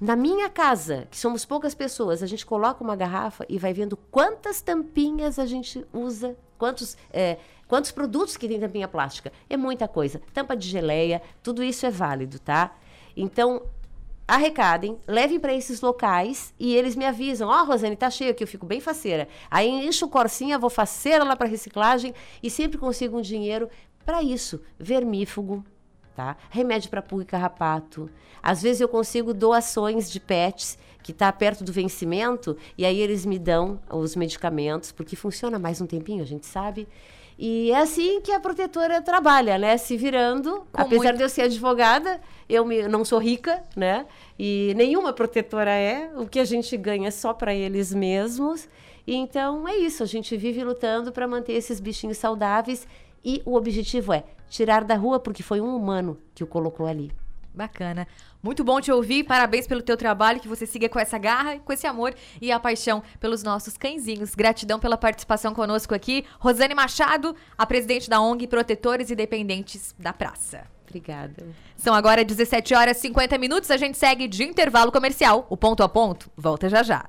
Na 0.00 0.16
minha 0.16 0.48
casa, 0.48 1.06
que 1.08 1.16
somos 1.16 1.44
poucas 1.44 1.76
pessoas, 1.76 2.24
a 2.24 2.26
gente 2.26 2.44
coloca 2.44 2.82
uma 2.82 2.96
garrafa 2.96 3.46
e 3.48 3.56
vai 3.56 3.72
vendo 3.72 3.96
quantas 3.96 4.60
tampinhas 4.60 5.38
a 5.38 5.46
gente 5.46 5.86
usa, 5.92 6.36
quantos, 6.62 6.96
é, 7.12 7.38
quantos 7.66 7.90
produtos 7.90 8.36
que 8.36 8.46
tem 8.46 8.60
tampinha 8.60 8.86
plástica. 8.86 9.32
É 9.50 9.56
muita 9.56 9.88
coisa. 9.88 10.22
Tampa 10.32 10.56
de 10.56 10.68
geleia, 10.68 11.20
tudo 11.42 11.60
isso 11.60 11.84
é 11.84 11.90
válido, 11.90 12.38
tá? 12.38 12.76
Então, 13.16 13.62
arrecadem, 14.28 14.96
levem 15.04 15.40
para 15.40 15.52
esses 15.52 15.80
locais 15.80 16.54
e 16.60 16.72
eles 16.72 16.94
me 16.94 17.04
avisam: 17.04 17.48
Ó, 17.48 17.62
oh, 17.62 17.64
Rosane, 17.64 17.96
tá 17.96 18.08
cheio 18.08 18.30
aqui, 18.30 18.44
eu 18.44 18.46
fico 18.46 18.64
bem 18.64 18.80
faceira. 18.80 19.26
Aí 19.50 19.68
encho 19.68 20.06
o 20.06 20.08
corsinha, 20.08 20.56
vou 20.56 20.70
faceira 20.70 21.24
lá 21.24 21.34
para 21.34 21.48
reciclagem 21.48 22.14
e 22.40 22.48
sempre 22.48 22.78
consigo 22.78 23.18
um 23.18 23.20
dinheiro 23.20 23.68
para 24.06 24.22
isso. 24.22 24.62
Vermífugo, 24.78 25.64
tá? 26.14 26.36
Remédio 26.48 26.90
para 26.90 27.02
pulga 27.02 27.24
e 27.24 27.26
carrapato. 27.26 28.08
Às 28.40 28.62
vezes 28.62 28.80
eu 28.80 28.88
consigo 28.88 29.34
doações 29.34 30.08
de 30.08 30.20
pets 30.20 30.78
que 31.03 31.12
está 31.12 31.32
perto 31.32 31.64
do 31.64 31.72
vencimento 31.72 32.57
e 32.76 32.84
aí 32.84 33.00
eles 33.00 33.26
me 33.26 33.38
dão 33.38 33.80
os 33.90 34.14
medicamentos, 34.16 34.92
porque 34.92 35.16
funciona 35.16 35.59
mais 35.59 35.80
um 35.80 35.86
tempinho, 35.86 36.22
a 36.22 36.26
gente 36.26 36.46
sabe. 36.46 36.86
E 37.38 37.72
é 37.72 37.78
assim 37.78 38.20
que 38.20 38.30
a 38.30 38.38
protetora 38.38 39.00
trabalha, 39.00 39.59
né? 39.59 39.76
Se 39.76 39.96
virando. 39.96 40.66
Com 40.72 40.82
apesar 40.82 41.05
muito... 41.05 41.16
de 41.16 41.22
eu 41.24 41.28
ser 41.28 41.42
advogada, 41.42 42.20
eu 42.48 42.64
me, 42.64 42.86
não 42.86 43.05
sou 43.05 43.18
rica, 43.18 43.64
né? 43.74 44.07
E 44.38 44.72
nenhuma 44.76 45.12
protetora 45.12 45.72
é. 45.72 46.11
O 46.16 46.26
que 46.26 46.38
a 46.38 46.44
gente 46.44 46.76
ganha 46.76 47.09
é 47.09 47.11
só 47.11 47.32
para 47.32 47.55
eles 47.55 47.92
mesmos. 47.92 48.68
E 49.07 49.14
então 49.14 49.66
é 49.66 49.76
isso, 49.76 50.03
a 50.03 50.07
gente 50.07 50.36
vive 50.36 50.62
lutando 50.62 51.11
para 51.11 51.26
manter 51.26 51.55
esses 51.55 51.80
bichinhos 51.80 52.18
saudáveis 52.18 52.86
e 53.24 53.42
o 53.44 53.57
objetivo 53.57 54.12
é 54.12 54.24
tirar 54.48 54.84
da 54.84 54.94
rua 54.94 55.18
porque 55.18 55.42
foi 55.42 55.61
um 55.61 55.76
humano 55.76 56.18
que 56.34 56.44
o 56.44 56.46
colocou 56.46 56.86
ali. 56.86 57.11
Bacana. 57.55 58.07
Muito 58.43 58.64
bom 58.64 58.80
te 58.80 58.90
ouvir. 58.90 59.22
Parabéns 59.22 59.66
pelo 59.66 59.80
teu 59.80 59.97
trabalho, 59.97 60.40
que 60.40 60.49
você 60.49 60.66
siga 60.66 60.88
com 60.88 60.99
essa 60.99 61.16
garra, 61.16 61.61
com 61.61 61.72
esse 61.72 61.86
amor 61.86 62.12
e 62.40 62.51
a 62.51 62.59
paixão 62.59 63.03
pelos 63.20 63.43
nossos 63.43 63.76
cãezinhos. 63.76 64.34
Gratidão 64.34 64.80
pela 64.80 64.97
participação 64.97 65.55
conosco 65.55 65.95
aqui. 65.95 66.24
Rosane 66.40 66.74
Machado, 66.74 67.36
a 67.57 67.64
presidente 67.64 68.11
da 68.11 68.20
ONG 68.20 68.49
Protetores 68.49 69.11
e 69.11 69.14
Dependentes 69.14 69.95
da 69.97 70.12
Praça. 70.12 70.66
Obrigada. 70.88 71.47
São 71.76 71.95
agora 71.95 72.24
17 72.24 72.74
horas 72.74 72.99
e 72.99 73.03
50 73.03 73.38
minutos. 73.38 73.70
A 73.70 73.76
gente 73.76 73.97
segue 73.97 74.26
de 74.26 74.43
intervalo 74.43 74.90
comercial. 74.90 75.47
O 75.49 75.57
ponto 75.57 75.82
a 75.82 75.88
ponto 75.88 76.30
volta 76.36 76.68
já 76.68 76.82
já. 76.82 77.09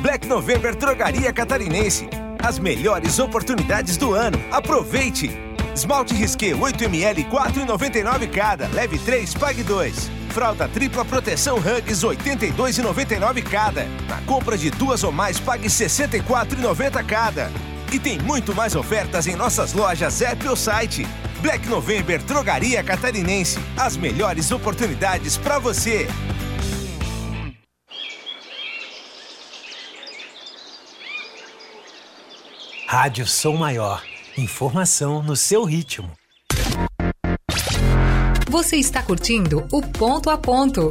Black 0.00 0.28
November 0.28 0.76
Drogaria 0.76 1.32
Catarinense. 1.32 2.08
As 2.38 2.58
melhores 2.58 3.18
oportunidades 3.18 3.96
do 3.96 4.14
ano. 4.14 4.40
Aproveite! 4.52 5.30
Esmalte 5.74 6.14
Risqué 6.14 6.52
8ml 6.52 7.28
4,99 7.28 8.30
cada. 8.30 8.68
Leve 8.68 8.96
3, 8.98 9.34
pague 9.34 9.64
2. 9.64 10.10
Fralda 10.30 10.68
tripla 10.68 11.04
proteção 11.04 11.56
Hugs 11.56 12.04
82,99 12.04 13.42
cada. 13.42 13.84
Na 14.08 14.20
compra 14.22 14.56
de 14.56 14.70
duas 14.70 15.02
ou 15.02 15.10
mais, 15.10 15.40
pague 15.40 15.66
64,90 15.66 17.04
cada. 17.04 17.50
E 17.92 17.98
tem 17.98 18.20
muito 18.20 18.54
mais 18.54 18.76
ofertas 18.76 19.26
em 19.26 19.34
nossas 19.34 19.72
lojas 19.72 20.22
app 20.22 20.46
ou 20.46 20.54
site. 20.54 21.06
Black 21.40 21.68
November 21.68 22.22
Drogaria 22.22 22.84
Catarinense. 22.84 23.58
As 23.76 23.96
melhores 23.96 24.52
oportunidades 24.52 25.36
para 25.36 25.58
você. 25.58 26.06
Rádio 32.90 33.26
Som 33.26 33.56
Maior. 33.56 34.02
Informação 34.34 35.22
no 35.22 35.36
seu 35.36 35.62
ritmo. 35.62 36.10
Você 38.48 38.76
está 38.76 39.02
curtindo 39.02 39.68
o 39.70 39.82
Ponto 39.82 40.30
a 40.30 40.38
Ponto. 40.38 40.90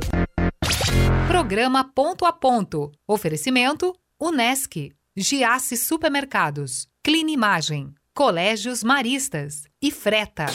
Programa 1.28 1.84
Ponto 1.84 2.24
a 2.24 2.32
Ponto. 2.32 2.92
Oferecimento: 3.08 3.96
Unesc, 4.22 4.92
Giasse 5.18 5.76
Supermercados, 5.76 6.88
Clean 7.04 7.32
Imagem, 7.32 7.96
Colégios 8.14 8.84
Maristas 8.84 9.64
e 9.82 9.90
Freta. 9.90 10.46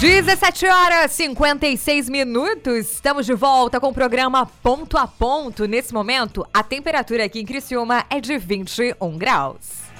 17 0.00 0.66
horas 0.66 1.12
56 1.12 2.08
minutos. 2.08 2.90
Estamos 2.90 3.26
de 3.26 3.34
volta 3.34 3.78
com 3.78 3.88
o 3.88 3.92
programa 3.92 4.46
Ponto 4.46 4.96
a 4.96 5.06
Ponto. 5.06 5.66
Nesse 5.66 5.92
momento, 5.92 6.42
a 6.54 6.62
temperatura 6.62 7.26
aqui 7.26 7.38
em 7.38 7.44
Criciúma 7.44 8.06
é 8.08 8.18
de 8.18 8.38
21 8.38 9.18
graus. 9.18 9.90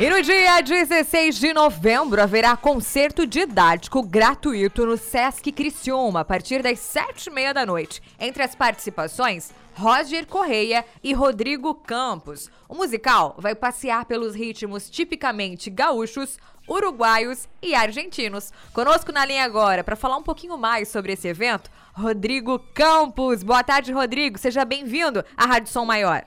E 0.00 0.10
no 0.10 0.20
dia 0.22 0.60
16 0.60 1.38
de 1.38 1.52
novembro 1.52 2.20
haverá 2.20 2.56
concerto 2.56 3.24
didático 3.24 4.02
gratuito 4.02 4.84
no 4.84 4.96
Sesc 4.96 5.52
Criciúma 5.52 6.20
a 6.20 6.24
partir 6.24 6.60
das 6.60 6.80
sete 6.80 7.28
e 7.28 7.30
meia 7.30 7.54
da 7.54 7.64
noite. 7.64 8.02
Entre 8.18 8.42
as 8.42 8.56
participações, 8.56 9.52
Roger 9.78 10.26
Correia 10.26 10.84
e 11.04 11.12
Rodrigo 11.12 11.72
Campos. 11.72 12.50
O 12.68 12.74
musical 12.74 13.36
vai 13.38 13.54
passear 13.54 14.06
pelos 14.06 14.34
ritmos 14.34 14.90
tipicamente 14.90 15.70
gaúchos, 15.70 16.36
uruguaios 16.68 17.48
e 17.62 17.76
argentinos. 17.76 18.52
Conosco 18.72 19.12
na 19.12 19.24
linha 19.24 19.44
agora 19.44 19.84
para 19.84 19.94
falar 19.94 20.16
um 20.16 20.22
pouquinho 20.22 20.58
mais 20.58 20.88
sobre 20.88 21.12
esse 21.12 21.28
evento, 21.28 21.70
Rodrigo 21.92 22.58
Campos. 22.74 23.44
Boa 23.44 23.62
tarde, 23.62 23.92
Rodrigo. 23.92 24.36
Seja 24.36 24.64
bem-vindo 24.64 25.24
à 25.36 25.46
Rádio 25.46 25.70
Som 25.70 25.84
Maior. 25.84 26.24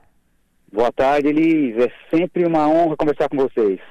Boa 0.71 0.91
tarde, 0.93 1.27
Elis. 1.27 1.75
É 1.75 1.91
sempre 2.09 2.45
uma 2.45 2.69
honra 2.69 2.95
conversar 2.95 3.27
com 3.27 3.35
vocês. 3.35 3.81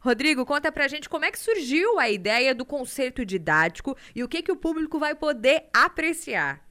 Rodrigo, 0.00 0.46
conta 0.46 0.70
pra 0.70 0.86
gente 0.86 1.08
como 1.08 1.24
é 1.24 1.32
que 1.32 1.40
surgiu 1.40 1.98
a 1.98 2.08
ideia 2.08 2.54
do 2.54 2.64
concerto 2.64 3.26
didático 3.26 3.96
e 4.14 4.22
o 4.22 4.28
que, 4.28 4.42
que 4.42 4.52
o 4.52 4.56
público 4.56 4.96
vai 4.96 5.16
poder 5.16 5.64
apreciar. 5.74 6.67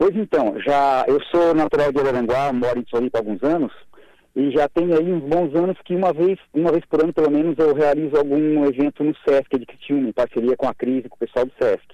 Pois 0.00 0.16
então, 0.16 0.58
já 0.58 1.04
eu 1.06 1.20
sou 1.24 1.54
natural 1.54 1.92
de 1.92 2.00
Araranguá, 2.00 2.50
moro 2.54 2.78
em 2.78 2.86
Floripa 2.88 3.18
há 3.18 3.20
alguns 3.20 3.42
anos 3.42 3.70
e 4.34 4.50
já 4.50 4.66
tem 4.66 4.94
aí 4.94 5.12
uns 5.12 5.22
bons 5.24 5.54
anos 5.54 5.76
que 5.84 5.94
uma 5.94 6.10
vez, 6.10 6.38
uma 6.54 6.72
vez 6.72 6.82
por 6.86 7.04
ano 7.04 7.12
pelo 7.12 7.30
menos 7.30 7.54
eu 7.58 7.74
realizo 7.74 8.16
algum 8.16 8.64
evento 8.64 9.04
no 9.04 9.14
Sesc 9.28 9.58
de 9.58 9.66
Criciúma, 9.66 10.08
em 10.08 10.12
parceria 10.12 10.56
com 10.56 10.66
a 10.66 10.72
Crise, 10.72 11.06
com 11.06 11.16
o 11.16 11.18
pessoal 11.18 11.44
do 11.44 11.52
Sesc. 11.60 11.84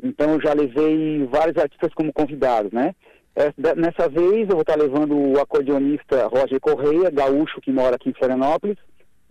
Então 0.00 0.34
eu 0.34 0.40
já 0.40 0.52
levei 0.52 1.26
vários 1.26 1.60
artistas 1.60 1.92
como 1.92 2.12
convidados, 2.12 2.70
né? 2.70 2.94
É, 3.34 3.52
nessa 3.74 4.08
vez 4.08 4.48
eu 4.48 4.54
vou 4.54 4.60
estar 4.60 4.76
levando 4.76 5.18
o 5.18 5.40
acordeonista 5.40 6.28
Roger 6.28 6.60
Correia, 6.60 7.10
gaúcho 7.10 7.60
que 7.60 7.72
mora 7.72 7.96
aqui 7.96 8.10
em 8.10 8.14
Florianópolis, 8.14 8.76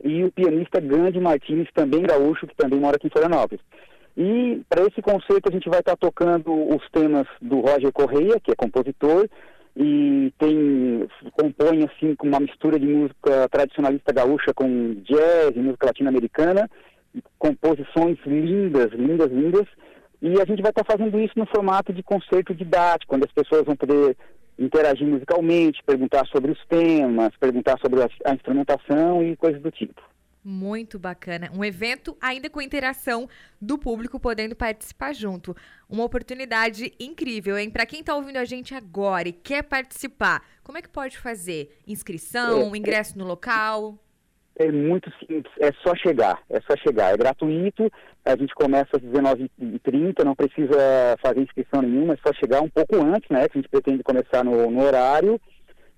e 0.03 0.25
o 0.25 0.31
pianista 0.33 0.81
Gandhi 0.81 1.21
Martins, 1.21 1.69
também 1.73 2.03
gaúcho, 2.03 2.47
que 2.47 2.55
também 2.57 2.81
mora 2.81 2.97
aqui 2.97 3.07
em 3.07 3.11
Florianópolis. 3.11 3.63
E 4.17 4.61
para 4.69 4.83
esse 4.83 5.01
concerto 5.01 5.49
a 5.49 5.51
gente 5.51 5.69
vai 5.69 5.79
estar 5.79 5.95
tá 5.95 5.97
tocando 5.97 6.51
os 6.51 6.87
temas 6.91 7.27
do 7.41 7.61
Roger 7.61 7.91
Correia, 7.91 8.39
que 8.39 8.51
é 8.51 8.55
compositor, 8.55 9.27
e 9.75 10.33
tem 10.37 11.07
compõe 11.31 11.85
assim 11.85 12.15
com 12.15 12.27
uma 12.27 12.39
mistura 12.39 12.79
de 12.79 12.85
música 12.85 13.47
tradicionalista 13.49 14.11
gaúcha 14.11 14.53
com 14.53 14.95
jazz 15.03 15.55
e 15.55 15.59
música 15.59 15.87
latino-americana, 15.87 16.69
composições 17.37 18.17
lindas, 18.25 18.91
lindas, 18.91 19.31
lindas. 19.31 19.65
E 20.21 20.33
a 20.41 20.45
gente 20.45 20.61
vai 20.61 20.71
estar 20.71 20.83
tá 20.83 20.97
fazendo 20.97 21.17
isso 21.19 21.33
no 21.37 21.45
formato 21.45 21.93
de 21.93 22.03
concerto 22.03 22.53
didático, 22.53 23.15
onde 23.15 23.25
as 23.25 23.31
pessoas 23.31 23.63
vão 23.63 23.75
poder 23.75 24.17
interagir 24.57 25.07
musicalmente, 25.07 25.81
perguntar 25.85 26.25
sobre 26.27 26.51
os 26.51 26.65
temas, 26.65 27.29
perguntar 27.39 27.79
sobre 27.79 28.03
a, 28.03 28.09
a 28.25 28.33
instrumentação 28.33 29.23
e 29.23 29.37
coisas 29.37 29.61
do 29.61 29.71
tipo. 29.71 30.01
Muito 30.49 30.97
bacana. 30.97 31.51
Um 31.53 31.63
evento 31.63 32.17
ainda 32.19 32.49
com 32.49 32.59
interação 32.59 33.29
do 33.61 33.77
público 33.77 34.19
podendo 34.19 34.55
participar 34.55 35.13
junto. 35.13 35.55
Uma 35.87 36.03
oportunidade 36.03 36.91
incrível, 36.99 37.55
hein? 37.55 37.69
Para 37.69 37.85
quem 37.85 37.99
está 37.99 38.15
ouvindo 38.15 38.37
a 38.37 38.45
gente 38.45 38.73
agora 38.73 39.29
e 39.29 39.31
quer 39.31 39.61
participar, 39.61 40.43
como 40.63 40.79
é 40.79 40.81
que 40.81 40.89
pode 40.89 41.19
fazer? 41.19 41.77
Inscrição, 41.85 42.73
é, 42.73 42.77
ingresso 42.79 43.15
no 43.15 43.25
local? 43.25 43.95
É 44.55 44.71
muito 44.71 45.11
simples, 45.19 45.53
é 45.59 45.71
só 45.83 45.95
chegar, 45.95 46.41
é 46.49 46.59
só 46.61 46.75
chegar. 46.83 47.13
É 47.13 47.17
gratuito, 47.17 47.87
a 48.25 48.35
gente 48.35 48.55
começa 48.55 48.97
às 48.97 49.03
19h30, 49.03 50.25
não 50.25 50.33
precisa 50.33 51.15
fazer 51.21 51.41
inscrição 51.41 51.83
nenhuma, 51.83 52.15
é 52.15 52.17
só 52.25 52.33
chegar 52.33 52.59
um 52.61 52.69
pouco 52.69 52.95
antes, 52.95 53.29
né? 53.29 53.47
Que 53.47 53.59
a 53.59 53.61
gente 53.61 53.69
pretende 53.69 54.01
começar 54.01 54.43
no, 54.43 54.71
no 54.71 54.83
horário. 54.83 55.39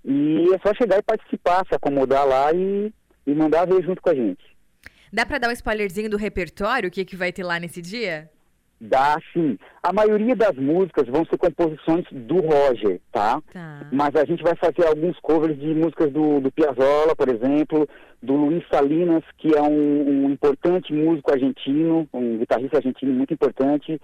E 0.04 0.54
é 0.54 0.60
só 0.68 0.74
chegar 0.74 0.98
e 0.98 1.04
participar, 1.04 1.66
se 1.70 1.74
acomodar 1.74 2.28
lá 2.28 2.52
e 2.52 2.92
e 3.32 3.36
mandar 3.36 3.66
ver 3.66 3.84
junto 3.84 4.02
com 4.02 4.10
a 4.10 4.16
gente. 4.16 4.44
Dá 5.12 5.26
para 5.26 5.40
dar 5.40 5.50
um 5.50 5.54
spoilerzinho 5.54 6.10
do 6.10 6.18
repertório, 6.18 6.88
o 6.88 6.92
que, 6.92 7.04
que 7.04 7.16
vai 7.16 7.32
ter 7.32 7.44
lá 7.44 7.60
nesse 7.60 7.82
dia? 7.82 8.30
Dá, 8.84 9.16
sim. 9.32 9.60
A 9.84 9.94
maioria 9.94 10.36
das 10.36 10.56
músicas 10.56 11.08
vão 11.08 11.24
ser 11.26 11.38
composições 11.38 12.04
do 12.12 12.38
Roger, 12.38 13.00
tá? 13.12 13.40
tá. 13.54 13.88
Mas 13.92 14.16
a 14.16 14.26
gente 14.26 14.42
vai 14.42 14.56
fazer 14.56 14.88
alguns 14.88 15.20
covers 15.20 15.56
de 15.60 15.68
músicas 15.76 16.12
do, 16.12 16.40
do 16.40 16.52
Piazzolla, 16.52 17.16
por 17.16 17.30
exemplo, 17.30 17.88
do 18.24 18.34
Luiz 18.34 18.64
Salinas, 18.72 19.24
que 19.38 19.56
é 19.56 19.62
um, 19.62 20.26
um 20.26 20.32
importante 20.32 20.92
músico 20.92 21.32
argentino, 21.32 22.10
um 22.12 22.40
guitarrista 22.40 22.78
argentino 22.78 23.14
muito 23.14 23.32
importante. 23.32 24.02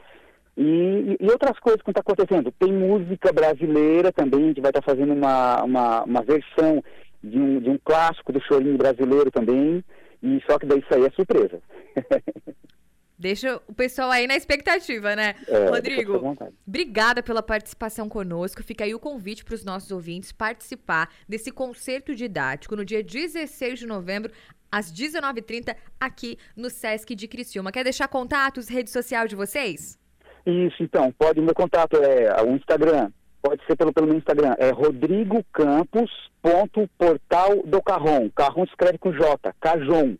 E, 0.55 1.17
e, 1.19 1.31
outras 1.31 1.57
coisas 1.59 1.81
que 1.81 1.89
está 1.89 2.01
acontecendo. 2.01 2.51
Tem 2.59 2.71
música 2.71 3.31
brasileira 3.33 4.11
também, 4.11 4.43
a 4.43 4.47
gente 4.49 4.61
vai 4.61 4.69
estar 4.69 4.81
tá 4.81 4.91
fazendo 4.91 5.13
uma, 5.13 5.63
uma, 5.63 6.03
uma 6.03 6.21
versão 6.21 6.83
de 7.27 7.37
um, 7.39 7.59
de 7.59 7.69
um 7.69 7.77
clássico 7.77 8.31
do 8.31 8.41
chorinho 8.41 8.77
brasileiro 8.77 9.29
também, 9.31 9.83
e 10.21 10.41
só 10.49 10.57
que 10.57 10.65
daí 10.65 10.79
isso 10.79 10.93
aí 10.93 11.05
é 11.05 11.09
surpresa. 11.11 11.61
Deixa 13.19 13.59
o 13.67 13.73
pessoal 13.73 14.11
aí 14.11 14.27
na 14.27 14.35
expectativa, 14.35 15.15
né? 15.15 15.33
É, 15.47 15.69
Rodrigo, 15.69 16.37
obrigada 16.67 17.23
pela 17.23 17.41
participação 17.41 18.07
conosco. 18.07 18.61
Fica 18.61 18.83
aí 18.83 18.93
o 18.93 18.99
convite 18.99 19.43
para 19.43 19.55
os 19.55 19.65
nossos 19.65 19.89
ouvintes 19.89 20.31
participar 20.31 21.09
desse 21.27 21.51
concerto 21.51 22.13
didático 22.13 22.75
no 22.75 22.85
dia 22.85 23.03
16 23.03 23.79
de 23.79 23.87
novembro, 23.87 24.31
às 24.71 24.93
19h30, 24.93 25.75
aqui 25.99 26.37
no 26.55 26.69
Sesc 26.69 27.15
de 27.15 27.27
Criciúma. 27.27 27.71
Quer 27.71 27.83
deixar 27.83 28.07
contatos, 28.07 28.67
rede 28.67 28.91
social 28.91 29.27
de 29.27 29.35
vocês? 29.35 29.97
Isso, 30.45 30.83
então, 30.83 31.11
pode, 31.11 31.41
meu 31.41 31.55
contato 31.55 31.97
é 31.97 32.41
o 32.43 32.55
Instagram, 32.55 33.11
pode 33.47 33.63
ser 33.65 33.77
pelo, 33.77 33.93
pelo 33.93 34.07
meu 34.07 34.17
Instagram, 34.17 34.55
é 34.57 34.71
rodrigocampos.portal 34.71 37.63
do 37.63 37.81
Carrom 37.81 38.29
escreve 38.65 38.97
com 38.97 39.13
J, 39.13 39.53
Cajon. 39.61 40.17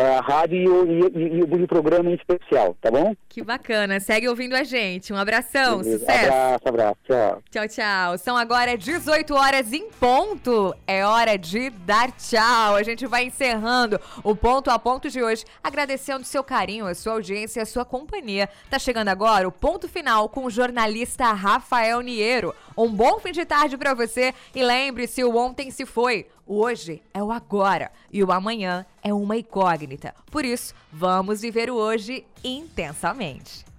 é, 0.00 0.16
a 0.16 0.20
rádio 0.20 0.56
e, 0.56 0.68
o- 0.68 1.18
e, 1.18 1.38
e, 1.38 1.42
o 1.42 1.68
programa 1.68 2.10
em 2.10 2.14
especial, 2.14 2.76
tá 2.80 2.90
bom? 2.90 3.14
Que 3.28 3.42
bacana. 3.42 4.00
Segue 4.00 4.28
ouvindo 4.28 4.54
a 4.54 4.64
gente. 4.64 5.12
Um 5.12 5.16
abração, 5.16 5.78
Beleza. 5.78 5.98
sucesso. 5.98 6.24
Abraço, 6.32 6.68
abraço, 6.68 6.96
tchau. 7.06 7.42
Tchau, 7.50 7.68
tchau. 7.68 8.18
São 8.18 8.36
agora 8.36 8.76
18 8.76 9.34
horas 9.34 9.72
em 9.72 9.90
ponto. 9.90 10.74
É 10.86 11.04
hora 11.04 11.36
de 11.36 11.70
dar 11.70 12.10
tchau. 12.12 12.74
A 12.76 12.82
gente 12.82 13.06
vai 13.06 13.24
encerrando 13.24 14.00
o 14.24 14.34
ponto 14.34 14.70
a 14.70 14.78
ponto 14.78 15.08
de 15.10 15.22
hoje, 15.22 15.44
agradecendo 15.62 16.22
o 16.22 16.24
seu 16.26 16.42
carinho, 16.42 16.86
a 16.86 16.94
sua 16.94 17.12
audiência 17.14 17.60
e 17.60 17.62
a 17.62 17.66
sua 17.66 17.84
companhia. 17.84 18.48
Tá 18.68 18.78
chegando 18.78 19.08
agora 19.08 19.46
o 19.46 19.52
ponto 19.52 19.88
final 19.88 20.28
com 20.28 20.44
o 20.44 20.50
jornalista 20.50 21.32
Rafael 21.32 22.00
Niero. 22.00 22.54
Um 22.76 22.88
bom 22.90 23.18
fim 23.18 23.32
de 23.32 23.44
tarde 23.44 23.76
pra 23.76 23.94
você 23.94 24.32
e 24.54 24.62
lembre-se, 24.62 25.22
o 25.22 25.36
ontem 25.36 25.70
se 25.70 25.84
foi. 25.84 26.26
Hoje 26.52 27.00
é 27.14 27.22
o 27.22 27.30
agora 27.30 27.92
e 28.12 28.24
o 28.24 28.32
amanhã 28.32 28.84
é 29.04 29.14
uma 29.14 29.36
incógnita. 29.36 30.12
Por 30.32 30.44
isso, 30.44 30.74
vamos 30.92 31.42
viver 31.42 31.70
o 31.70 31.76
hoje 31.76 32.26
intensamente. 32.42 33.69